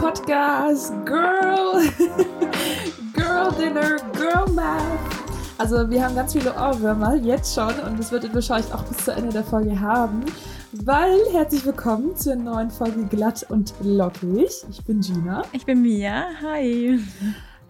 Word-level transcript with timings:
Podcast 0.00 0.94
Girl, 1.04 1.82
Girl 3.12 3.52
Dinner, 3.52 3.98
Girl 4.14 4.50
Math. 4.54 4.98
Also 5.58 5.90
wir 5.90 6.02
haben 6.02 6.14
ganz 6.14 6.32
viele 6.32 6.54
Ohrwürmer 6.54 7.16
jetzt 7.16 7.54
schon 7.54 7.74
und 7.80 7.98
das 7.98 8.10
wird 8.10 8.24
ihr 8.24 8.32
wahrscheinlich 8.32 8.72
auch 8.72 8.82
bis 8.84 9.04
zu 9.04 9.12
Ende 9.12 9.30
der 9.30 9.44
Folge 9.44 9.78
haben. 9.78 10.24
Weil 10.72 11.18
herzlich 11.32 11.66
willkommen 11.66 12.16
zur 12.16 12.36
neuen 12.36 12.70
Folge 12.70 13.04
Glatt 13.04 13.44
und 13.50 13.74
Lockig. 13.82 14.64
Ich 14.70 14.82
bin 14.86 15.02
Gina. 15.02 15.42
Ich 15.52 15.66
bin 15.66 15.82
Mia. 15.82 16.24
Hi. 16.40 16.98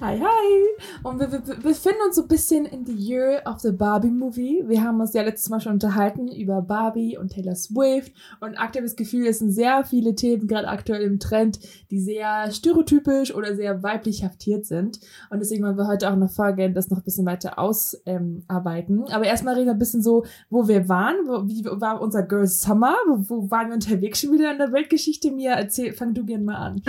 Hi, 0.03 0.19
hi! 0.19 0.87
Und 1.03 1.21
wir, 1.21 1.31
wir, 1.31 1.47
wir 1.47 1.57
befinden 1.57 1.99
uns 2.07 2.17
so 2.17 2.23
ein 2.23 2.29
bisschen 2.29 2.65
in 2.65 2.87
the 2.87 2.95
year 2.95 3.43
of 3.45 3.61
the 3.61 3.71
Barbie 3.71 4.09
Movie. 4.09 4.65
Wir 4.67 4.83
haben 4.83 4.99
uns 4.99 5.13
ja 5.13 5.21
letztes 5.21 5.51
Mal 5.51 5.61
schon 5.61 5.75
unterhalten 5.75 6.29
über 6.29 6.63
Barbie 6.63 7.19
und 7.19 7.33
Taylor 7.33 7.55
Swift. 7.55 8.11
Und 8.41 8.57
aktuell 8.57 8.87
das 8.87 8.97
Gefühl, 8.97 9.27
es 9.27 9.41
sind 9.41 9.51
sehr 9.51 9.85
viele 9.85 10.15
Themen 10.15 10.47
gerade 10.47 10.69
aktuell 10.69 11.03
im 11.03 11.19
Trend, 11.19 11.61
die 11.91 12.01
sehr 12.01 12.51
stereotypisch 12.51 13.35
oder 13.35 13.55
sehr 13.55 13.83
weiblich 13.83 14.25
haftiert 14.25 14.65
sind. 14.65 15.01
Und 15.29 15.41
deswegen 15.41 15.65
wollen 15.65 15.77
wir 15.77 15.87
heute 15.87 16.11
auch 16.11 16.17
noch 16.17 16.31
vorgehen, 16.31 16.73
das 16.73 16.89
noch 16.89 16.99
ein 16.99 17.05
bisschen 17.05 17.27
weiter 17.27 17.59
ausarbeiten. 17.59 18.99
Ähm, 19.01 19.05
Aber 19.11 19.27
erstmal 19.27 19.53
reden 19.53 19.67
wir 19.67 19.75
ein 19.75 19.79
bisschen 19.79 20.03
so, 20.03 20.25
wo 20.49 20.67
wir 20.67 20.89
waren. 20.89 21.17
Wo, 21.27 21.47
wie 21.47 21.63
war 21.79 22.01
unser 22.01 22.23
Girls 22.23 22.63
Summer? 22.63 22.97
Wo, 23.07 23.29
wo 23.29 23.51
waren 23.51 23.69
wir 23.69 23.75
unterwegs 23.75 24.21
schon 24.21 24.33
wieder 24.33 24.51
in 24.51 24.57
der 24.57 24.73
Weltgeschichte? 24.73 25.31
Mia, 25.31 25.53
erzähl, 25.53 25.93
fang 25.93 26.15
du 26.15 26.25
gerne 26.25 26.45
mal 26.45 26.57
an. 26.57 26.83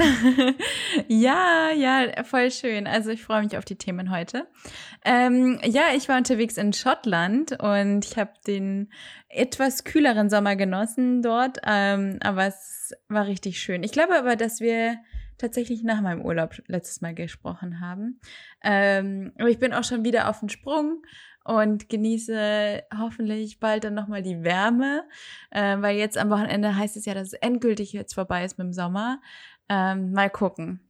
ja, 1.10 1.72
ja, 1.76 2.24
voll 2.24 2.50
schön. 2.52 2.88
Also 2.88 3.01
also 3.02 3.10
ich 3.10 3.24
freue 3.24 3.42
mich 3.42 3.58
auf 3.58 3.66
die 3.66 3.78
Themen 3.78 4.12
heute. 4.12 4.46
Ähm, 5.04 5.60
ja, 5.64 5.86
ich 5.96 6.08
war 6.08 6.18
unterwegs 6.18 6.56
in 6.58 6.72
Schottland 6.72 7.60
und 7.60 8.06
ich 8.06 8.16
habe 8.16 8.34
den 8.46 8.92
etwas 9.28 9.84
kühleren 9.84 10.30
Sommer 10.30 10.56
genossen 10.56 11.24
dort, 11.24 11.58
ähm, 11.66 12.20
aber 12.22 12.46
es 12.46 12.94
war 13.10 13.26
richtig 13.26 13.60
schön. 13.60 13.82
Ich 13.82 13.92
glaube 13.92 14.16
aber, 14.16 14.36
dass 14.36 14.60
wir 14.60 15.00
tatsächlich 15.40 15.82
nach 15.82 16.00
meinem 16.02 16.22
Urlaub 16.22 16.62
letztes 16.68 17.02
Mal 17.02 17.16
gesprochen 17.16 17.80
haben. 17.80 18.20
Ähm, 18.64 19.32
aber 19.40 19.50
ich 19.50 19.58
bin 19.58 19.74
auch 19.74 19.84
schon 19.84 20.06
wieder 20.06 20.30
auf 20.30 20.42
den 20.42 20.50
Sprung 20.50 21.02
und 21.44 21.90
genieße 21.90 22.84
hoffentlich 23.00 23.60
bald 23.60 23.84
dann 23.84 23.96
nochmal 23.96 24.22
die 24.22 24.44
Wärme, 24.44 25.06
äh, 25.50 25.78
weil 25.80 25.98
jetzt 25.98 26.20
am 26.20 26.30
Wochenende 26.30 26.76
heißt 26.76 26.98
es 26.98 27.06
ja, 27.06 27.16
dass 27.16 27.30
es 27.30 27.34
endgültig 27.34 27.94
jetzt 27.94 28.14
vorbei 28.14 28.46
ist 28.46 28.60
mit 28.60 28.66
dem 28.66 28.74
Sommer. 28.74 29.20
Ähm, 29.70 30.12
mal 30.12 30.30
gucken. 30.30 30.82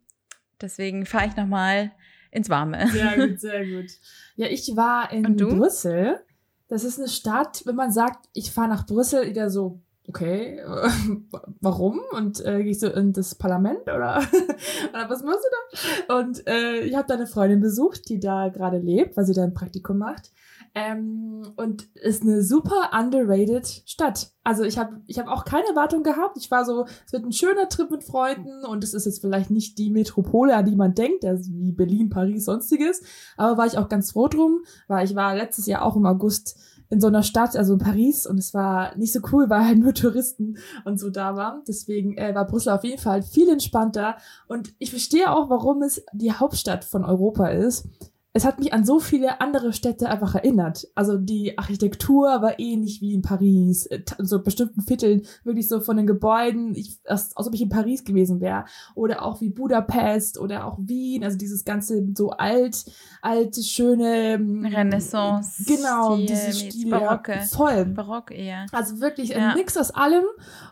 Deswegen 0.62 1.06
fahre 1.06 1.28
ich 1.28 1.36
nochmal 1.36 1.92
ins 2.31 2.50
Warme. 2.50 2.88
Sehr 2.88 3.28
gut, 3.28 3.40
sehr 3.40 3.66
gut. 3.66 3.92
Ja, 4.36 4.48
ich 4.48 4.76
war 4.76 5.12
in 5.12 5.36
Brüssel. 5.36 6.20
Das 6.67 6.84
ist 6.84 7.00
eine 7.00 7.09
Stadt, 7.09 7.64
wenn 7.66 7.76
man 7.76 7.92
sagt, 7.92 8.30
ich 8.34 8.52
fahre 8.52 8.70
nach 8.70 8.86
Brüssel, 8.86 9.28
wieder 9.28 9.50
so, 9.50 9.82
okay, 10.08 10.62
warum? 11.59 12.00
Und 12.12 12.44
äh, 12.45 12.64
gehe 12.64 12.72
ich 12.72 12.80
so 12.80 12.88
in 12.88 13.12
das 13.12 13.36
Parlament 13.36 13.82
oder, 13.84 14.22
oder 14.89 15.09
was 15.09 15.23
machst 15.23 15.44
du 15.44 16.08
da? 16.08 16.20
Und 16.20 16.48
äh, 16.48 16.80
ich 16.82 16.95
habe 16.95 17.08
da 17.08 17.16
eine 17.16 17.28
Freundin 17.28 17.59
besucht, 17.59 18.08
die 18.09 18.20
da 18.20 18.50
gerade 18.50 18.78
lebt, 18.78 19.17
weil 19.17 19.26
sie 19.26 19.34
da 19.34 19.44
ein 19.44 19.54
Praktikum 19.54 19.98
macht. 19.98 20.32
Ähm, 20.73 21.52
und 21.58 21.94
ist 21.95 22.22
eine 22.22 22.44
super 22.44 22.91
underrated 22.97 23.67
Stadt. 23.86 24.31
Also 24.44 24.64
ich 24.64 24.77
habe 24.77 25.02
ich 25.05 25.19
hab 25.19 25.27
auch 25.27 25.44
keine 25.44 25.67
Erwartung 25.67 26.02
gehabt. 26.02 26.38
Ich 26.38 26.50
war 26.50 26.64
so, 26.64 26.86
es 27.05 27.11
wird 27.11 27.25
ein 27.25 27.33
schöner 27.33 27.67
Trip 27.67 27.91
mit 27.91 28.03
Freunden 28.03 28.64
und 28.64 28.83
es 28.83 28.94
ist 28.94 29.05
jetzt 29.05 29.19
vielleicht 29.19 29.52
nicht 29.52 29.77
die 29.77 29.89
Metropole, 29.89 30.55
an 30.55 30.66
die 30.66 30.75
man 30.75 30.95
denkt, 30.95 31.25
also 31.25 31.52
wie 31.52 31.73
Berlin, 31.73 32.09
Paris, 32.09 32.45
sonstiges. 32.45 33.02
Aber 33.36 33.58
war 33.58 33.67
ich 33.67 33.77
auch 33.77 33.89
ganz 33.89 34.11
froh 34.11 34.30
drum, 34.30 34.64
weil 34.88 35.05
ich 35.05 35.14
war 35.14 35.36
letztes 35.36 35.66
Jahr 35.66 35.83
auch 35.83 35.97
im 35.97 36.05
August 36.05 36.58
in 36.92 36.99
so 36.99 37.08
einer 37.08 37.23
Stadt, 37.23 37.55
also 37.55 37.73
in 37.73 37.80
Paris, 37.80 38.27
und 38.27 38.38
es 38.38 38.53
war 38.53 38.95
nicht 38.97 39.14
so 39.14 39.22
cool, 39.31 39.49
weil 39.49 39.66
halt 39.66 39.80
nur 39.80 39.94
Touristen 39.94 40.58
und 40.83 40.99
so 40.99 41.09
da 41.09 41.36
waren. 41.38 41.61
Deswegen 41.66 42.17
äh, 42.17 42.36
war 42.36 42.45
Brüssel 42.45 42.73
auf 42.73 42.83
jeden 42.83 43.02
Fall 43.02 43.23
viel 43.23 43.49
entspannter. 43.49 44.17
Und 44.47 44.73
ich 44.77 44.89
verstehe 44.92 45.31
auch, 45.31 45.49
warum 45.49 45.81
es 45.81 46.03
die 46.11 46.33
Hauptstadt 46.33 46.83
von 46.83 47.05
Europa 47.05 47.48
ist 47.48 47.87
es 48.33 48.45
hat 48.45 48.59
mich 48.59 48.73
an 48.73 48.86
so 48.86 48.99
viele 48.99 49.42
andere 49.42 49.73
Städte 49.73 50.09
einfach 50.09 50.36
erinnert. 50.36 50.87
Also 50.95 51.17
die 51.17 51.58
Architektur 51.58 52.42
war 52.42 52.59
ähnlich 52.59 53.02
wie 53.02 53.14
in 53.14 53.21
Paris, 53.21 53.86
äh, 53.87 54.02
so 54.19 54.42
bestimmten 54.42 54.81
Vierteln, 54.81 55.23
wirklich 55.43 55.67
so 55.67 55.81
von 55.81 55.97
den 55.97 56.08
Gebäuden, 56.08 56.73
ich, 56.75 56.99
als, 57.05 57.36
als 57.36 57.47
ob 57.47 57.53
ich 57.53 57.61
in 57.61 57.69
Paris 57.69 58.05
gewesen 58.05 58.39
wäre. 58.39 58.65
Oder 58.95 59.23
auch 59.23 59.42
wie 59.42 59.49
Budapest 59.49 60.39
oder 60.39 60.65
auch 60.65 60.77
Wien, 60.80 61.23
also 61.23 61.37
dieses 61.37 61.65
ganze 61.65 62.08
so 62.15 62.30
alt, 62.30 62.86
alte, 63.21 63.64
schöne 63.64 64.36
ähm, 64.36 64.65
Renaissance. 64.65 65.63
Genau, 65.65 66.15
dieses 66.15 66.59
Stil. 66.59 66.89
Barocke. 66.89 67.33
Ja, 67.33 67.42
voll. 67.42 67.86
Barock 67.86 68.31
eher. 68.31 68.65
Also 68.71 69.02
wirklich 69.02 69.30
ja. 69.30 69.49
ein 69.49 69.58
Mix 69.58 69.75
aus 69.75 69.92
allem 69.92 70.23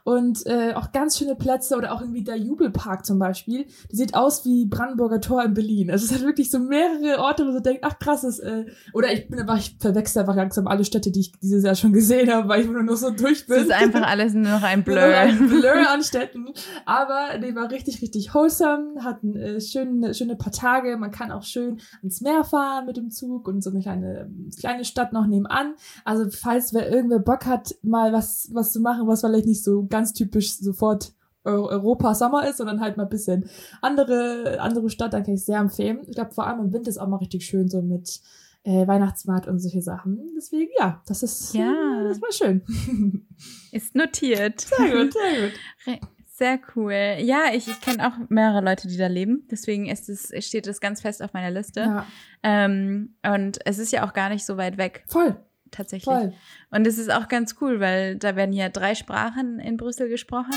und 0.05 0.45
äh, 0.45 0.73
auch 0.75 0.93
ganz 0.93 1.17
schöne 1.17 1.35
Plätze 1.35 1.75
oder 1.75 1.93
auch 1.93 2.01
irgendwie 2.01 2.23
der 2.23 2.37
Jubelpark 2.37 3.05
zum 3.05 3.19
Beispiel. 3.19 3.65
Die 3.91 3.97
sieht 3.97 4.15
aus 4.15 4.45
wie 4.45 4.65
Brandenburger 4.65 5.19
Tor 5.19 5.43
in 5.43 5.53
Berlin. 5.53 5.91
Also 5.91 6.05
es 6.05 6.13
hat 6.13 6.25
wirklich 6.25 6.49
so 6.49 6.59
mehrere 6.59 7.19
Orte, 7.19 7.48
wo 7.49 7.53
so 7.53 7.59
denkt, 7.59 7.83
ach 7.83 7.99
krass, 7.99 8.23
ist, 8.23 8.39
äh, 8.39 8.65
oder 8.93 9.11
ich 9.11 9.27
bin 9.27 9.39
einfach, 9.39 9.57
ich 9.57 9.75
verwechsel 9.79 10.21
einfach 10.21 10.35
langsam 10.35 10.67
alle 10.67 10.85
Städte, 10.85 11.11
die 11.11 11.21
ich 11.21 11.31
dieses 11.41 11.63
Jahr 11.63 11.75
schon 11.75 11.93
gesehen 11.93 12.31
habe, 12.31 12.47
weil 12.47 12.61
ich 12.61 12.67
nur 12.67 12.83
noch 12.83 12.95
so 12.95 13.09
durch 13.09 13.47
bin. 13.47 13.57
Es 13.57 13.63
ist 13.63 13.71
einfach 13.71 14.03
alles 14.03 14.33
nur 14.33 14.51
noch 14.51 14.63
ein 14.63 14.83
Blur. 14.85 14.99
ein 14.99 15.49
Blur 15.49 15.89
an 15.89 16.03
Städten. 16.03 16.47
Aber 16.85 17.37
die 17.39 17.55
war 17.55 17.69
richtig, 17.71 18.01
richtig 18.01 18.33
wholesome, 18.33 19.03
hatten 19.03 19.35
äh, 19.35 19.59
schöne, 19.59 20.13
schöne 20.13 20.35
paar 20.35 20.51
Tage. 20.51 20.97
Man 20.97 21.11
kann 21.11 21.31
auch 21.31 21.43
schön 21.43 21.79
ans 22.01 22.21
Meer 22.21 22.43
fahren 22.43 22.85
mit 22.85 22.97
dem 22.97 23.09
Zug 23.09 23.47
und 23.47 23.63
so 23.63 23.69
eine 23.69 23.81
kleine, 23.81 24.31
kleine 24.59 24.85
Stadt 24.85 25.13
noch 25.13 25.27
nebenan. 25.27 25.75
Also 26.05 26.29
falls 26.29 26.73
wer 26.73 26.89
irgendwer 26.89 27.19
Bock 27.19 27.45
hat, 27.45 27.75
mal 27.81 28.13
was, 28.13 28.49
was 28.53 28.71
zu 28.71 28.79
machen, 28.79 29.07
was 29.07 29.21
vielleicht 29.21 29.45
nicht 29.45 29.63
so 29.63 29.85
ganz 29.87 30.13
typisch 30.13 30.53
sofort 30.57 31.13
Europa 31.49 32.15
Sommer 32.15 32.47
ist, 32.47 32.57
sondern 32.57 32.81
halt 32.81 32.97
mal 32.97 33.03
ein 33.03 33.09
bisschen 33.09 33.49
andere, 33.81 34.57
andere 34.59 34.89
Stadt, 34.89 35.13
dann 35.13 35.23
kann 35.23 35.33
ich 35.33 35.45
sehr 35.45 35.59
empfehlen. 35.59 36.01
Ich 36.07 36.15
glaube, 36.15 36.31
vor 36.31 36.47
allem 36.47 36.59
im 36.59 36.73
Winter 36.73 36.89
ist 36.89 36.97
auch 36.97 37.07
mal 37.07 37.17
richtig 37.17 37.45
schön, 37.45 37.69
so 37.69 37.81
mit 37.81 38.21
äh, 38.63 38.87
Weihnachtsmarkt 38.87 39.47
und 39.47 39.59
solche 39.59 39.81
Sachen. 39.81 40.19
Deswegen, 40.35 40.71
ja, 40.77 41.01
das 41.07 41.23
ist, 41.23 41.53
ja. 41.53 42.03
das 42.03 42.21
war 42.21 42.31
schön. 42.31 42.61
Ist 43.71 43.95
notiert. 43.95 44.61
Sehr 44.61 44.91
gut, 44.91 45.13
sehr 45.85 45.97
gut. 45.97 46.09
Sehr 46.25 46.59
cool. 46.75 47.17
Ja, 47.19 47.53
ich, 47.53 47.67
ich 47.67 47.81
kenne 47.81 48.07
auch 48.07 48.13
mehrere 48.29 48.61
Leute, 48.61 48.87
die 48.87 48.95
da 48.95 49.07
leben. 49.07 49.45
Deswegen 49.51 49.87
ist 49.87 50.07
es, 50.07 50.33
steht 50.45 50.67
das 50.67 50.79
ganz 50.79 51.01
fest 51.01 51.21
auf 51.21 51.33
meiner 51.33 51.51
Liste. 51.51 51.81
Ja. 51.81 52.05
Ähm, 52.43 53.15
und 53.23 53.59
es 53.65 53.77
ist 53.77 53.91
ja 53.91 54.07
auch 54.07 54.13
gar 54.13 54.29
nicht 54.29 54.45
so 54.45 54.55
weit 54.55 54.77
weg. 54.77 55.03
Voll. 55.07 55.35
Tatsächlich. 55.69 56.05
Voll. 56.05 56.33
Und 56.71 56.87
es 56.87 56.97
ist 56.97 57.11
auch 57.11 57.27
ganz 57.27 57.57
cool, 57.59 57.81
weil 57.81 58.15
da 58.15 58.37
werden 58.37 58.53
ja 58.53 58.69
drei 58.69 58.95
Sprachen 58.95 59.59
in 59.59 59.75
Brüssel 59.75 60.07
gesprochen. 60.07 60.55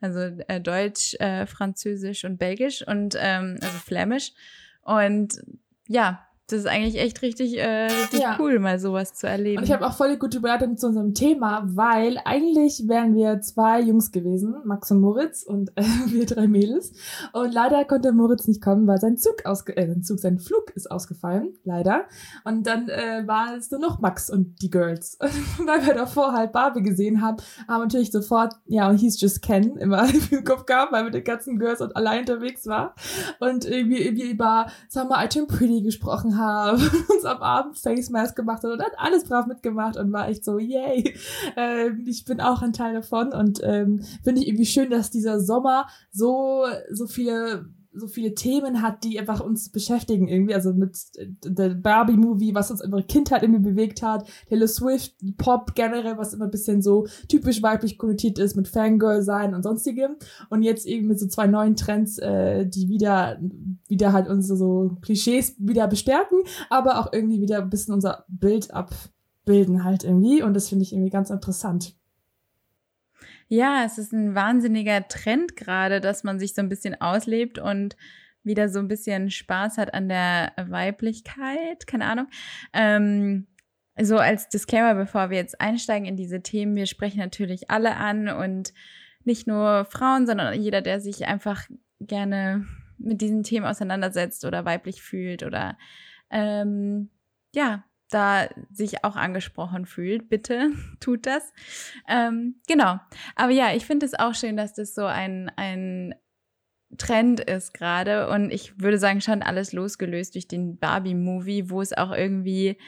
Also 0.00 0.20
äh, 0.48 0.60
Deutsch, 0.60 1.14
äh, 1.14 1.46
Französisch 1.46 2.24
und 2.24 2.38
Belgisch 2.38 2.86
und 2.86 3.16
ähm, 3.18 3.58
also 3.60 3.78
Flämisch. 3.78 4.32
Und 4.82 5.42
ja, 5.86 6.27
das 6.48 6.60
ist 6.60 6.66
eigentlich 6.66 6.98
echt 6.98 7.20
richtig, 7.20 7.58
äh, 7.58 7.88
richtig 7.88 8.20
ja. 8.20 8.36
cool, 8.40 8.58
mal 8.58 8.78
sowas 8.78 9.12
zu 9.12 9.26
erleben. 9.26 9.58
Und 9.58 9.64
ich 9.64 9.72
habe 9.72 9.86
auch 9.86 9.92
voll 9.92 10.12
die 10.12 10.18
gute 10.18 10.38
Überleitung 10.38 10.78
zu 10.78 10.86
unserem 10.86 11.12
Thema, 11.12 11.62
weil 11.66 12.18
eigentlich 12.24 12.88
wären 12.88 13.14
wir 13.14 13.42
zwei 13.42 13.82
Jungs 13.82 14.12
gewesen, 14.12 14.56
Max 14.64 14.90
und 14.90 15.00
Moritz 15.00 15.42
und 15.42 15.70
äh, 15.76 15.82
wir 16.06 16.24
drei 16.24 16.46
Mädels. 16.46 16.92
Und 17.34 17.52
leider 17.52 17.84
konnte 17.84 18.12
Moritz 18.12 18.48
nicht 18.48 18.62
kommen, 18.62 18.86
weil 18.86 18.98
sein 18.98 19.18
Zug 19.18 19.44
ausge 19.44 19.76
äh, 19.76 19.86
sein 19.88 20.02
Zug, 20.02 20.20
sein 20.20 20.38
Flug 20.38 20.70
ist 20.74 20.90
ausgefallen, 20.90 21.52
leider. 21.64 22.06
Und 22.44 22.66
dann 22.66 22.88
äh, 22.88 23.24
war 23.26 23.54
es 23.54 23.70
nur 23.70 23.80
noch 23.80 24.00
Max 24.00 24.30
und 24.30 24.62
die 24.62 24.70
Girls. 24.70 25.18
Weil 25.66 25.86
wir 25.86 25.94
davor 25.94 26.32
halt 26.32 26.52
Barbie 26.52 26.82
gesehen 26.82 27.20
haben, 27.20 27.36
haben 27.66 27.82
natürlich 27.82 28.10
sofort, 28.10 28.54
ja, 28.64 28.88
und 28.88 28.96
hieß 28.96 29.20
Just 29.20 29.42
Ken 29.42 29.76
immer 29.76 30.08
im 30.30 30.44
Kopf 30.44 30.64
gehabt, 30.64 30.92
weil 30.92 31.00
wir 31.00 31.06
mit 31.06 31.14
den 31.14 31.24
ganzen 31.24 31.58
Girls 31.58 31.82
und 31.82 31.94
allein 31.94 32.20
unterwegs 32.20 32.66
war. 32.66 32.94
Und 33.38 33.66
irgendwie, 33.66 33.98
irgendwie 33.98 34.30
über, 34.30 34.66
sagen 34.88 35.10
wir, 35.10 35.22
I 35.22 35.28
Turn 35.28 35.46
Pretty 35.46 35.82
gesprochen 35.82 36.36
haben 36.36 36.37
haben, 36.38 36.80
uns 37.08 37.24
am 37.24 37.42
Abend 37.42 37.76
Face 37.76 38.10
Mask 38.10 38.34
gemacht 38.34 38.62
hat 38.64 38.72
und 38.72 38.82
hat 38.82 38.92
alles 38.96 39.24
brav 39.24 39.46
mitgemacht 39.46 39.96
und 39.96 40.12
war 40.12 40.28
echt 40.28 40.44
so, 40.44 40.58
yay, 40.58 41.14
ähm, 41.56 42.04
ich 42.06 42.24
bin 42.24 42.40
auch 42.40 42.62
ein 42.62 42.72
Teil 42.72 42.94
davon 42.94 43.32
und 43.32 43.60
ähm, 43.62 44.02
finde 44.24 44.40
ich 44.40 44.48
irgendwie 44.48 44.66
schön, 44.66 44.90
dass 44.90 45.10
dieser 45.10 45.40
Sommer 45.40 45.86
so, 46.10 46.64
so 46.90 47.06
viele 47.06 47.66
so 47.92 48.06
viele 48.06 48.34
Themen 48.34 48.82
hat, 48.82 49.04
die 49.04 49.18
einfach 49.18 49.40
uns 49.40 49.70
beschäftigen 49.70 50.28
irgendwie. 50.28 50.54
Also 50.54 50.72
mit 50.72 50.96
der 51.44 51.70
Barbie-Movie, 51.70 52.54
was 52.54 52.70
uns 52.70 52.80
immer 52.80 53.02
Kindheit 53.02 53.42
irgendwie 53.42 53.70
bewegt 53.70 54.02
hat, 54.02 54.28
Taylor 54.48 54.68
Swift, 54.68 55.14
Pop 55.36 55.74
generell, 55.74 56.18
was 56.18 56.34
immer 56.34 56.44
ein 56.46 56.50
bisschen 56.50 56.82
so 56.82 57.06
typisch 57.28 57.62
weiblich 57.62 57.98
konnotiert 57.98 58.38
ist 58.38 58.56
mit 58.56 58.68
Fangirl 58.68 59.22
sein 59.22 59.54
und 59.54 59.62
sonstigem. 59.62 60.16
Und 60.50 60.62
jetzt 60.62 60.86
eben 60.86 61.08
mit 61.08 61.18
so 61.18 61.26
zwei 61.26 61.46
neuen 61.46 61.76
Trends, 61.76 62.18
äh, 62.18 62.66
die 62.66 62.88
wieder, 62.88 63.40
wieder 63.88 64.12
halt 64.12 64.28
unsere 64.28 64.58
so 64.58 64.96
Klischees 65.02 65.56
wieder 65.58 65.88
bestärken, 65.88 66.38
aber 66.70 67.00
auch 67.00 67.12
irgendwie 67.12 67.40
wieder 67.40 67.62
ein 67.62 67.70
bisschen 67.70 67.94
unser 67.94 68.24
Bild 68.28 68.72
abbilden 68.72 69.84
halt 69.84 70.04
irgendwie. 70.04 70.42
Und 70.42 70.54
das 70.54 70.68
finde 70.68 70.84
ich 70.84 70.92
irgendwie 70.92 71.10
ganz 71.10 71.30
interessant. 71.30 71.97
Ja, 73.48 73.84
es 73.84 73.96
ist 73.96 74.12
ein 74.12 74.34
wahnsinniger 74.34 75.08
Trend 75.08 75.56
gerade, 75.56 76.00
dass 76.00 76.22
man 76.22 76.38
sich 76.38 76.54
so 76.54 76.60
ein 76.60 76.68
bisschen 76.68 77.00
auslebt 77.00 77.58
und 77.58 77.96
wieder 78.42 78.68
so 78.68 78.78
ein 78.78 78.88
bisschen 78.88 79.30
Spaß 79.30 79.78
hat 79.78 79.94
an 79.94 80.08
der 80.08 80.52
Weiblichkeit, 80.56 81.86
keine 81.86 82.06
Ahnung. 82.06 82.28
Ähm, 82.72 83.46
so 84.00 84.18
als 84.18 84.48
Disclaimer, 84.48 84.94
bevor 84.94 85.30
wir 85.30 85.38
jetzt 85.38 85.60
einsteigen 85.60 86.06
in 86.06 86.16
diese 86.16 86.42
Themen, 86.42 86.76
wir 86.76 86.86
sprechen 86.86 87.18
natürlich 87.18 87.70
alle 87.70 87.96
an 87.96 88.28
und 88.28 88.72
nicht 89.24 89.46
nur 89.46 89.86
Frauen, 89.86 90.26
sondern 90.26 90.60
jeder, 90.60 90.82
der 90.82 91.00
sich 91.00 91.26
einfach 91.26 91.68
gerne 92.00 92.66
mit 92.98 93.20
diesen 93.20 93.42
Themen 93.42 93.66
auseinandersetzt 93.66 94.44
oder 94.44 94.64
weiblich 94.64 95.02
fühlt 95.02 95.42
oder 95.42 95.76
ähm, 96.30 97.10
ja, 97.54 97.84
da 98.08 98.48
sich 98.70 99.04
auch 99.04 99.16
angesprochen 99.16 99.86
fühlt, 99.86 100.28
bitte 100.28 100.70
tut 101.00 101.26
das. 101.26 101.52
Ähm, 102.08 102.56
genau. 102.66 102.98
Aber 103.36 103.52
ja, 103.52 103.74
ich 103.74 103.86
finde 103.86 104.06
es 104.06 104.14
auch 104.14 104.34
schön, 104.34 104.56
dass 104.56 104.74
das 104.74 104.94
so 104.94 105.04
ein, 105.04 105.50
ein 105.56 106.14
Trend 106.96 107.40
ist 107.40 107.74
gerade 107.74 108.28
und 108.30 108.50
ich 108.50 108.80
würde 108.80 108.98
sagen, 108.98 109.20
schon 109.20 109.42
alles 109.42 109.72
losgelöst 109.72 110.34
durch 110.34 110.48
den 110.48 110.78
Barbie-Movie, 110.78 111.68
wo 111.68 111.82
es 111.82 111.92
auch 111.92 112.12
irgendwie 112.12 112.78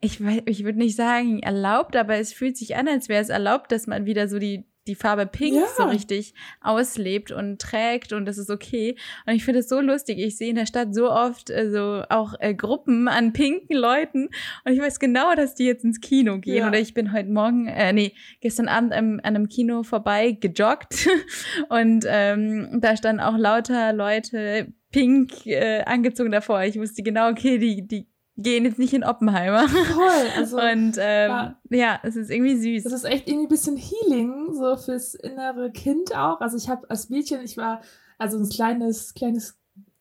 ich, 0.00 0.20
ich 0.20 0.64
würde 0.64 0.78
nicht 0.78 0.96
sagen 0.96 1.40
erlaubt, 1.40 1.96
aber 1.96 2.16
es 2.16 2.32
fühlt 2.32 2.56
sich 2.56 2.76
an, 2.76 2.88
als 2.88 3.08
wäre 3.08 3.22
es 3.22 3.28
erlaubt, 3.28 3.72
dass 3.72 3.86
man 3.86 4.04
wieder 4.04 4.28
so 4.28 4.38
die 4.38 4.66
die 4.86 4.94
Farbe 4.94 5.26
Pink 5.26 5.56
ja. 5.56 5.66
so 5.76 5.84
richtig 5.84 6.34
auslebt 6.60 7.32
und 7.32 7.60
trägt 7.60 8.12
und 8.12 8.26
das 8.26 8.38
ist 8.38 8.50
okay. 8.50 8.96
Und 9.26 9.34
ich 9.34 9.44
finde 9.44 9.60
es 9.60 9.68
so 9.68 9.80
lustig. 9.80 10.18
Ich 10.18 10.36
sehe 10.36 10.50
in 10.50 10.56
der 10.56 10.66
Stadt 10.66 10.94
so 10.94 11.10
oft 11.10 11.50
äh, 11.50 11.70
so 11.70 12.02
auch 12.08 12.34
äh, 12.40 12.54
Gruppen 12.54 13.08
an 13.08 13.32
pinken 13.32 13.76
Leuten 13.76 14.28
und 14.64 14.72
ich 14.72 14.80
weiß 14.80 14.98
genau, 14.98 15.34
dass 15.34 15.54
die 15.54 15.64
jetzt 15.64 15.84
ins 15.84 16.00
Kino 16.00 16.38
gehen. 16.38 16.56
Ja. 16.56 16.68
Oder 16.68 16.78
ich 16.78 16.94
bin 16.94 17.12
heute 17.12 17.30
Morgen, 17.30 17.66
äh, 17.66 17.92
nee, 17.92 18.12
gestern 18.40 18.68
Abend 18.68 18.92
an, 18.92 19.20
an 19.20 19.36
einem 19.36 19.48
Kino 19.48 19.82
vorbei 19.82 20.32
gejoggt 20.32 21.08
und 21.68 22.04
ähm, 22.08 22.78
da 22.80 22.96
standen 22.96 23.20
auch 23.20 23.36
lauter 23.36 23.92
Leute 23.92 24.72
pink 24.92 25.46
äh, 25.46 25.82
angezogen 25.82 26.30
davor. 26.30 26.62
Ich 26.62 26.78
wusste 26.78 27.02
genau, 27.02 27.30
okay, 27.30 27.58
die, 27.58 27.86
die 27.86 28.06
gehen 28.36 28.64
jetzt 28.64 28.78
nicht 28.78 28.92
in 28.92 29.04
Oppenheimer. 29.04 29.66
Toll. 29.66 30.26
Also, 30.36 30.56
und 30.58 30.96
ähm, 30.98 31.30
ja. 31.30 31.56
ja, 31.70 32.00
es 32.02 32.16
ist 32.16 32.30
irgendwie 32.30 32.56
süß. 32.56 32.84
Das 32.84 32.92
ist 32.92 33.04
echt 33.04 33.28
irgendwie 33.28 33.46
ein 33.46 33.48
bisschen 33.48 33.76
Healing, 33.76 34.52
so 34.52 34.76
fürs 34.76 35.14
innere 35.14 35.70
Kind 35.70 36.14
auch. 36.14 36.40
Also 36.40 36.56
ich 36.56 36.68
habe 36.68 36.88
als 36.90 37.08
Mädchen, 37.08 37.40
ich 37.42 37.56
war 37.56 37.80
also 38.18 38.38
ein 38.38 38.48
kleines, 38.48 39.14
kleines 39.14 39.58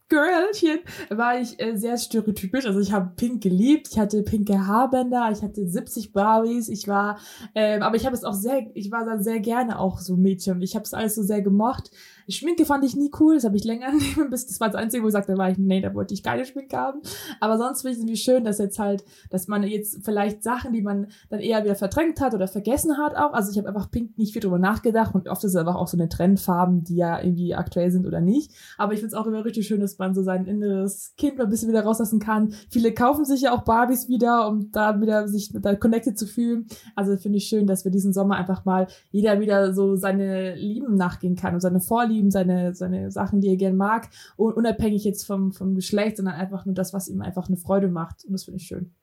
Girlchen 0.07 0.79
war 1.09 1.39
ich 1.39 1.59
äh, 1.59 1.75
sehr 1.75 1.97
stereotypisch. 1.97 2.65
Also 2.65 2.79
ich 2.79 2.91
habe 2.91 3.13
Pink 3.15 3.41
geliebt, 3.41 3.89
ich 3.91 3.99
hatte 3.99 4.21
pinke 4.21 4.67
Haarbänder, 4.67 5.29
ich 5.31 5.41
hatte 5.41 5.67
70 5.67 6.13
Barbies, 6.13 6.69
ich 6.69 6.87
war, 6.87 7.17
ähm, 7.55 7.81
aber 7.81 7.95
ich 7.95 8.05
habe 8.05 8.15
es 8.15 8.23
auch 8.23 8.33
sehr, 8.33 8.67
ich 8.75 8.91
war 8.91 9.05
da 9.05 9.17
sehr 9.17 9.39
gerne 9.39 9.79
auch 9.79 9.99
so 9.99 10.15
Mädchen. 10.15 10.61
Ich 10.61 10.75
habe 10.75 10.83
es 10.83 10.93
alles 10.93 11.15
so 11.15 11.23
sehr 11.23 11.41
gemocht. 11.41 11.89
Schminke 12.27 12.65
fand 12.65 12.83
ich 12.83 12.95
nie 12.95 13.11
cool, 13.19 13.35
das 13.35 13.43
habe 13.43 13.55
ich 13.55 13.63
länger 13.63 13.91
nehmen, 13.93 14.29
bis 14.29 14.47
das 14.47 14.59
war 14.59 14.67
das 14.67 14.75
Einzige, 14.75 15.03
wo 15.03 15.07
ich 15.07 15.13
sagte, 15.13 15.33
da 15.33 15.37
war 15.37 15.49
ich, 15.49 15.57
nee, 15.57 15.81
da 15.81 15.93
wollte 15.93 16.13
ich 16.13 16.23
keine 16.23 16.45
Schminke 16.45 16.75
haben. 16.75 17.01
Aber 17.39 17.57
sonst 17.57 17.81
finde 17.81 17.91
ich 17.91 17.97
es 17.97 18.03
irgendwie 18.03 18.21
schön, 18.21 18.43
dass 18.43 18.57
jetzt 18.57 18.79
halt, 18.79 19.03
dass 19.29 19.47
man 19.47 19.63
jetzt 19.63 20.03
vielleicht 20.03 20.43
Sachen, 20.43 20.73
die 20.73 20.81
man 20.81 21.07
dann 21.29 21.39
eher 21.39 21.63
wieder 21.63 21.75
verdrängt 21.75 22.19
hat 22.21 22.33
oder 22.33 22.47
vergessen 22.47 22.97
hat 22.97 23.15
auch. 23.15 23.33
Also 23.33 23.51
ich 23.51 23.57
habe 23.57 23.67
einfach 23.67 23.91
Pink 23.91 24.17
nicht 24.17 24.33
viel 24.33 24.41
drüber 24.41 24.59
nachgedacht 24.59 25.13
und 25.13 25.27
oft 25.27 25.43
ist 25.43 25.51
es 25.51 25.55
einfach 25.55 25.75
auch 25.75 25.87
so 25.87 25.97
eine 25.97 26.09
Trendfarben, 26.09 26.83
die 26.83 26.95
ja 26.95 27.21
irgendwie 27.21 27.53
aktuell 27.53 27.91
sind 27.91 28.07
oder 28.07 28.21
nicht. 28.21 28.51
Aber 28.77 28.93
ich 28.93 28.99
finde 28.99 29.15
es 29.15 29.21
auch 29.21 29.27
immer 29.27 29.45
richtig 29.45 29.67
schön, 29.67 29.81
dass 29.81 29.97
man 29.99 30.15
so 30.15 30.23
sein 30.23 30.45
inneres 30.45 31.13
Kind 31.17 31.37
mal 31.37 31.43
ein 31.43 31.49
bisschen 31.49 31.69
wieder 31.69 31.83
rauslassen 31.83 32.19
kann. 32.19 32.53
Viele 32.69 32.93
kaufen 32.93 33.25
sich 33.25 33.41
ja 33.41 33.53
auch 33.53 33.63
Barbies 33.63 34.09
wieder, 34.09 34.47
um 34.47 34.71
da 34.71 34.99
wieder 34.99 35.27
sich 35.27 35.51
da 35.53 35.75
connected 35.75 36.17
zu 36.17 36.25
fühlen. 36.25 36.67
Also 36.95 37.15
finde 37.17 37.37
ich 37.37 37.45
schön, 37.45 37.67
dass 37.67 37.85
wir 37.85 37.91
diesen 37.91 38.13
Sommer 38.13 38.35
einfach 38.35 38.65
mal 38.65 38.87
jeder 39.11 39.39
wieder 39.39 39.73
so 39.73 39.95
seine 39.95 40.55
Lieben 40.55 40.95
nachgehen 40.95 41.35
kann 41.35 41.53
und 41.53 41.59
seine 41.61 41.81
Vorlieben 41.81 42.14
Vorlieben, 42.15 42.31
seine, 42.31 42.73
seine 42.73 43.11
Sachen, 43.11 43.41
die 43.41 43.49
er 43.49 43.57
gern 43.57 43.75
mag, 43.75 44.09
unabhängig 44.37 45.03
jetzt 45.03 45.25
vom, 45.25 45.51
vom 45.51 45.75
Geschlecht, 45.75 46.17
sondern 46.17 46.35
einfach 46.35 46.65
nur 46.65 46.75
das, 46.75 46.93
was 46.93 47.07
ihm 47.07 47.21
einfach 47.21 47.47
eine 47.47 47.57
Freude 47.57 47.89
macht. 47.89 48.23
Und 48.25 48.33
das 48.33 48.45
finde 48.45 48.59
ich 48.59 48.67
schön. 48.67 48.93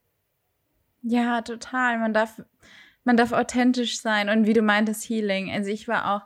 Ja, 1.02 1.42
total. 1.42 1.98
Man 1.98 2.14
darf, 2.14 2.42
man 3.04 3.16
darf 3.16 3.32
authentisch 3.32 4.00
sein 4.00 4.28
und 4.28 4.46
wie 4.46 4.54
du 4.54 4.62
meintest, 4.62 5.08
Healing. 5.08 5.50
Also 5.50 5.70
ich 5.70 5.88
war 5.88 6.14
auch 6.14 6.22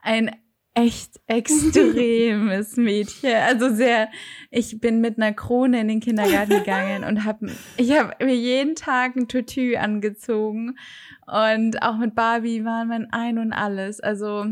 ein 0.00 0.30
echt 0.74 1.20
extremes 1.26 2.76
Mädchen. 2.76 3.34
Also 3.34 3.74
sehr, 3.74 4.08
ich 4.50 4.80
bin 4.80 5.00
mit 5.00 5.18
einer 5.18 5.34
Krone 5.34 5.80
in 5.80 5.88
den 5.88 6.00
Kindergarten 6.00 6.58
gegangen 6.58 7.04
und 7.04 7.24
habe, 7.24 7.50
ich 7.76 7.92
habe 7.92 8.24
mir 8.24 8.34
jeden 8.34 8.74
Tag 8.74 9.16
ein 9.16 9.28
Tütü 9.28 9.76
angezogen 9.76 10.78
und 11.26 11.82
auch 11.82 11.98
mit 11.98 12.14
Barbie 12.14 12.64
waren 12.64 12.88
mein 12.88 13.12
Ein 13.12 13.38
und 13.38 13.52
alles. 13.52 14.00
Also 14.00 14.46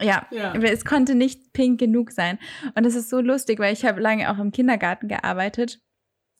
ja, 0.00 0.26
ja, 0.30 0.54
es 0.54 0.84
konnte 0.84 1.14
nicht 1.14 1.52
pink 1.52 1.78
genug 1.78 2.10
sein. 2.12 2.38
Und 2.74 2.86
es 2.86 2.94
ist 2.94 3.10
so 3.10 3.20
lustig, 3.20 3.58
weil 3.58 3.72
ich 3.72 3.84
habe 3.84 4.00
lange 4.00 4.30
auch 4.30 4.38
im 4.38 4.52
Kindergarten 4.52 5.08
gearbeitet. 5.08 5.80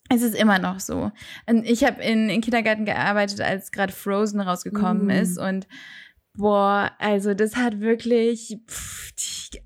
Es 0.09 0.21
ist 0.21 0.35
immer 0.35 0.59
noch 0.59 0.79
so. 0.79 1.11
Und 1.47 1.65
ich 1.65 1.83
habe 1.83 2.01
in, 2.01 2.29
in 2.29 2.41
Kindergarten 2.41 2.85
gearbeitet, 2.85 3.39
als 3.41 3.71
gerade 3.71 3.93
Frozen 3.93 4.41
rausgekommen 4.41 5.05
mm. 5.05 5.09
ist. 5.11 5.37
Und 5.37 5.67
boah, 6.33 6.91
also 6.99 7.33
das 7.33 7.55
hat 7.55 7.79
wirklich 7.79 8.57
pff, 8.69 9.11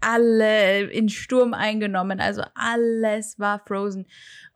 alle 0.01 0.83
in 0.83 1.09
Sturm 1.09 1.53
eingenommen. 1.53 2.19
Also 2.19 2.43
alles 2.53 3.39
war 3.39 3.63
Frozen. 3.65 4.05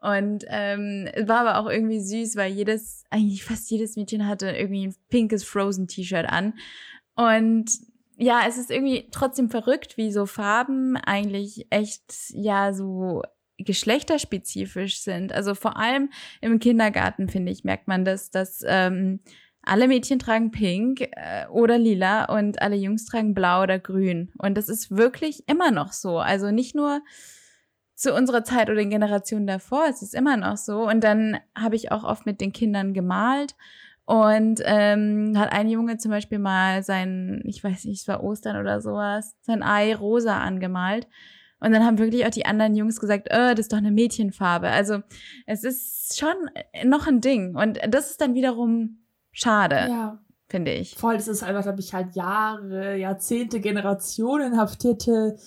Und 0.02 0.46
ähm, 0.48 1.08
es 1.14 1.28
war 1.28 1.42
aber 1.42 1.60
auch 1.60 1.70
irgendwie 1.70 2.00
süß, 2.00 2.36
weil 2.36 2.52
jedes, 2.52 3.04
eigentlich 3.10 3.44
fast 3.44 3.70
jedes 3.70 3.96
Mädchen 3.96 4.28
hatte 4.28 4.52
irgendwie 4.52 4.88
ein 4.88 4.96
pinkes 5.10 5.44
Frozen-T-Shirt 5.44 6.28
an. 6.28 6.54
Und 7.16 7.70
ja, 8.20 8.42
es 8.48 8.58
ist 8.58 8.70
irgendwie 8.70 9.08
trotzdem 9.12 9.50
verrückt, 9.50 9.96
wie 9.96 10.12
so 10.12 10.26
Farben 10.26 10.98
eigentlich 10.98 11.68
echt 11.70 12.14
ja 12.32 12.74
so 12.74 13.24
geschlechterspezifisch 13.58 15.02
sind. 15.02 15.32
Also 15.32 15.56
vor 15.56 15.78
allem 15.78 16.10
im 16.42 16.60
Kindergarten, 16.60 17.30
finde 17.30 17.52
ich, 17.52 17.64
merkt 17.64 17.88
man 17.88 18.04
das, 18.04 18.30
dass 18.30 18.62
ähm, 18.68 19.22
alle 19.62 19.88
Mädchen 19.88 20.20
tragen 20.20 20.52
pink 20.52 21.02
äh, 21.02 21.48
oder 21.50 21.78
lila 21.78 22.26
und 22.26 22.62
alle 22.62 22.76
Jungs 22.76 23.06
tragen 23.06 23.34
blau 23.34 23.64
oder 23.64 23.80
grün. 23.80 24.34
Und 24.38 24.58
das 24.58 24.68
ist 24.68 24.92
wirklich 24.96 25.48
immer 25.48 25.72
noch 25.72 25.94
so. 25.94 26.20
Also 26.20 26.52
nicht 26.52 26.76
nur 26.76 27.02
zu 27.96 28.14
unserer 28.14 28.44
Zeit 28.44 28.70
oder 28.70 28.80
den 28.80 28.90
Generationen 28.90 29.48
davor, 29.48 29.86
es 29.90 30.02
ist 30.02 30.14
immer 30.14 30.36
noch 30.36 30.58
so. 30.58 30.88
Und 30.90 31.06
dann 31.06 31.40
habe 31.58 31.78
ich 31.78 31.92
auch 31.94 32.04
oft 32.04 32.26
mit 32.26 32.42
den 32.42 32.52
Kindern 32.52 32.94
gemalt 32.94 33.56
und 34.10 34.60
ähm, 34.66 35.38
hat 35.38 35.52
ein 35.52 35.70
Junge 35.70 35.98
zum 35.98 36.10
Beispiel 36.10 36.40
mal 36.40 36.82
sein, 36.82 37.44
ich 37.46 37.64
weiß 37.64 37.86
nicht, 37.86 38.02
es 38.02 38.08
war 38.08 38.24
Ostern 38.24 38.58
oder 38.60 38.82
sowas, 38.82 39.36
sein 39.42 39.62
Ei 39.62 39.94
rosa 39.94 40.40
angemalt. 40.40 41.08
Und 41.60 41.74
dann 41.74 41.86
haben 41.86 42.00
wirklich 42.00 42.26
auch 42.26 42.32
die 42.32 42.48
anderen 42.48 42.74
Jungs 42.74 43.00
gesagt, 43.00 43.28
äh, 43.30 43.54
das 43.54 43.66
ist 43.66 43.72
doch 43.72 43.78
eine 43.78 43.92
Mädchenfarbe. 43.92 44.68
Also 44.68 45.02
es 45.46 45.64
ist 45.64 46.18
schon 46.18 46.34
noch 46.86 47.06
ein 47.06 47.22
Ding. 47.22 47.56
Und 47.56 47.80
das 47.88 48.10
ist 48.10 48.20
dann 48.20 48.34
wiederum 48.34 48.98
schade. 49.32 49.76
Ja. 49.76 50.20
Finde 50.48 50.72
ich. 50.72 50.96
Voll, 50.96 51.14
das 51.14 51.28
ist 51.28 51.44
einfach, 51.44 51.62
glaube 51.62 51.80
ich, 51.80 51.94
halt 51.94 52.16
Jahre, 52.16 52.98
Jahrzehnte, 52.98 53.60
Generationen 53.60 54.58
haftierte 54.58 55.38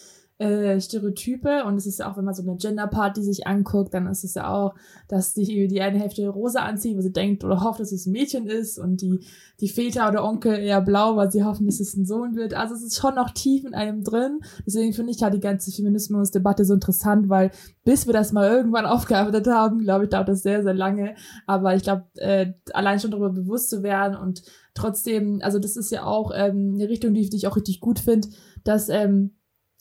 äh, 0.42 0.80
Stereotype 0.80 1.64
und 1.64 1.76
es 1.76 1.86
ist 1.86 2.00
ja 2.00 2.10
auch, 2.10 2.16
wenn 2.16 2.24
man 2.24 2.34
so 2.34 2.42
eine 2.42 2.56
Gender-Party 2.56 3.22
sich 3.22 3.46
anguckt, 3.46 3.94
dann 3.94 4.06
ist 4.06 4.24
es 4.24 4.34
ja 4.34 4.52
auch, 4.52 4.74
dass 5.08 5.34
die, 5.34 5.68
die 5.68 5.80
eine 5.80 5.98
Hälfte 5.98 6.28
rosa 6.28 6.60
anzieht, 6.60 6.96
weil 6.96 7.02
sie 7.02 7.12
denkt 7.12 7.44
oder 7.44 7.62
hofft, 7.62 7.80
dass 7.80 7.92
es 7.92 8.06
ein 8.06 8.12
Mädchen 8.12 8.46
ist 8.46 8.78
und 8.78 9.00
die, 9.00 9.24
die 9.60 9.68
Väter 9.68 10.08
oder 10.08 10.24
Onkel 10.24 10.58
eher 10.58 10.80
blau, 10.80 11.16
weil 11.16 11.30
sie 11.30 11.44
hoffen, 11.44 11.66
dass 11.66 11.78
es 11.78 11.96
ein 11.96 12.04
Sohn 12.04 12.34
wird. 12.34 12.54
Also 12.54 12.74
es 12.74 12.82
ist 12.82 12.98
schon 12.98 13.14
noch 13.14 13.30
tief 13.30 13.64
in 13.64 13.74
einem 13.74 14.02
drin. 14.02 14.40
Deswegen 14.66 14.92
finde 14.92 15.12
ich 15.12 15.20
ja 15.20 15.30
die 15.30 15.40
ganze 15.40 15.70
Feminismus-Debatte 15.70 16.64
so 16.64 16.74
interessant, 16.74 17.28
weil 17.28 17.52
bis 17.84 18.06
wir 18.06 18.12
das 18.12 18.32
mal 18.32 18.50
irgendwann 18.50 18.86
aufgearbeitet 18.86 19.46
haben, 19.46 19.78
glaube 19.78 20.04
ich, 20.04 20.10
dauert 20.10 20.28
das 20.28 20.42
sehr, 20.42 20.62
sehr 20.62 20.74
lange. 20.74 21.14
Aber 21.46 21.76
ich 21.76 21.84
glaube, 21.84 22.04
äh, 22.16 22.52
allein 22.72 22.98
schon 22.98 23.12
darüber 23.12 23.30
bewusst 23.30 23.70
zu 23.70 23.82
werden 23.82 24.16
und 24.16 24.42
trotzdem, 24.74 25.40
also 25.42 25.58
das 25.58 25.76
ist 25.76 25.92
ja 25.92 26.04
auch 26.04 26.32
ähm, 26.34 26.72
eine 26.74 26.88
Richtung, 26.88 27.14
die, 27.14 27.28
die 27.28 27.36
ich 27.36 27.46
auch 27.46 27.56
richtig 27.56 27.80
gut 27.80 27.98
finde, 27.98 28.28
dass 28.64 28.88
ähm, 28.88 29.36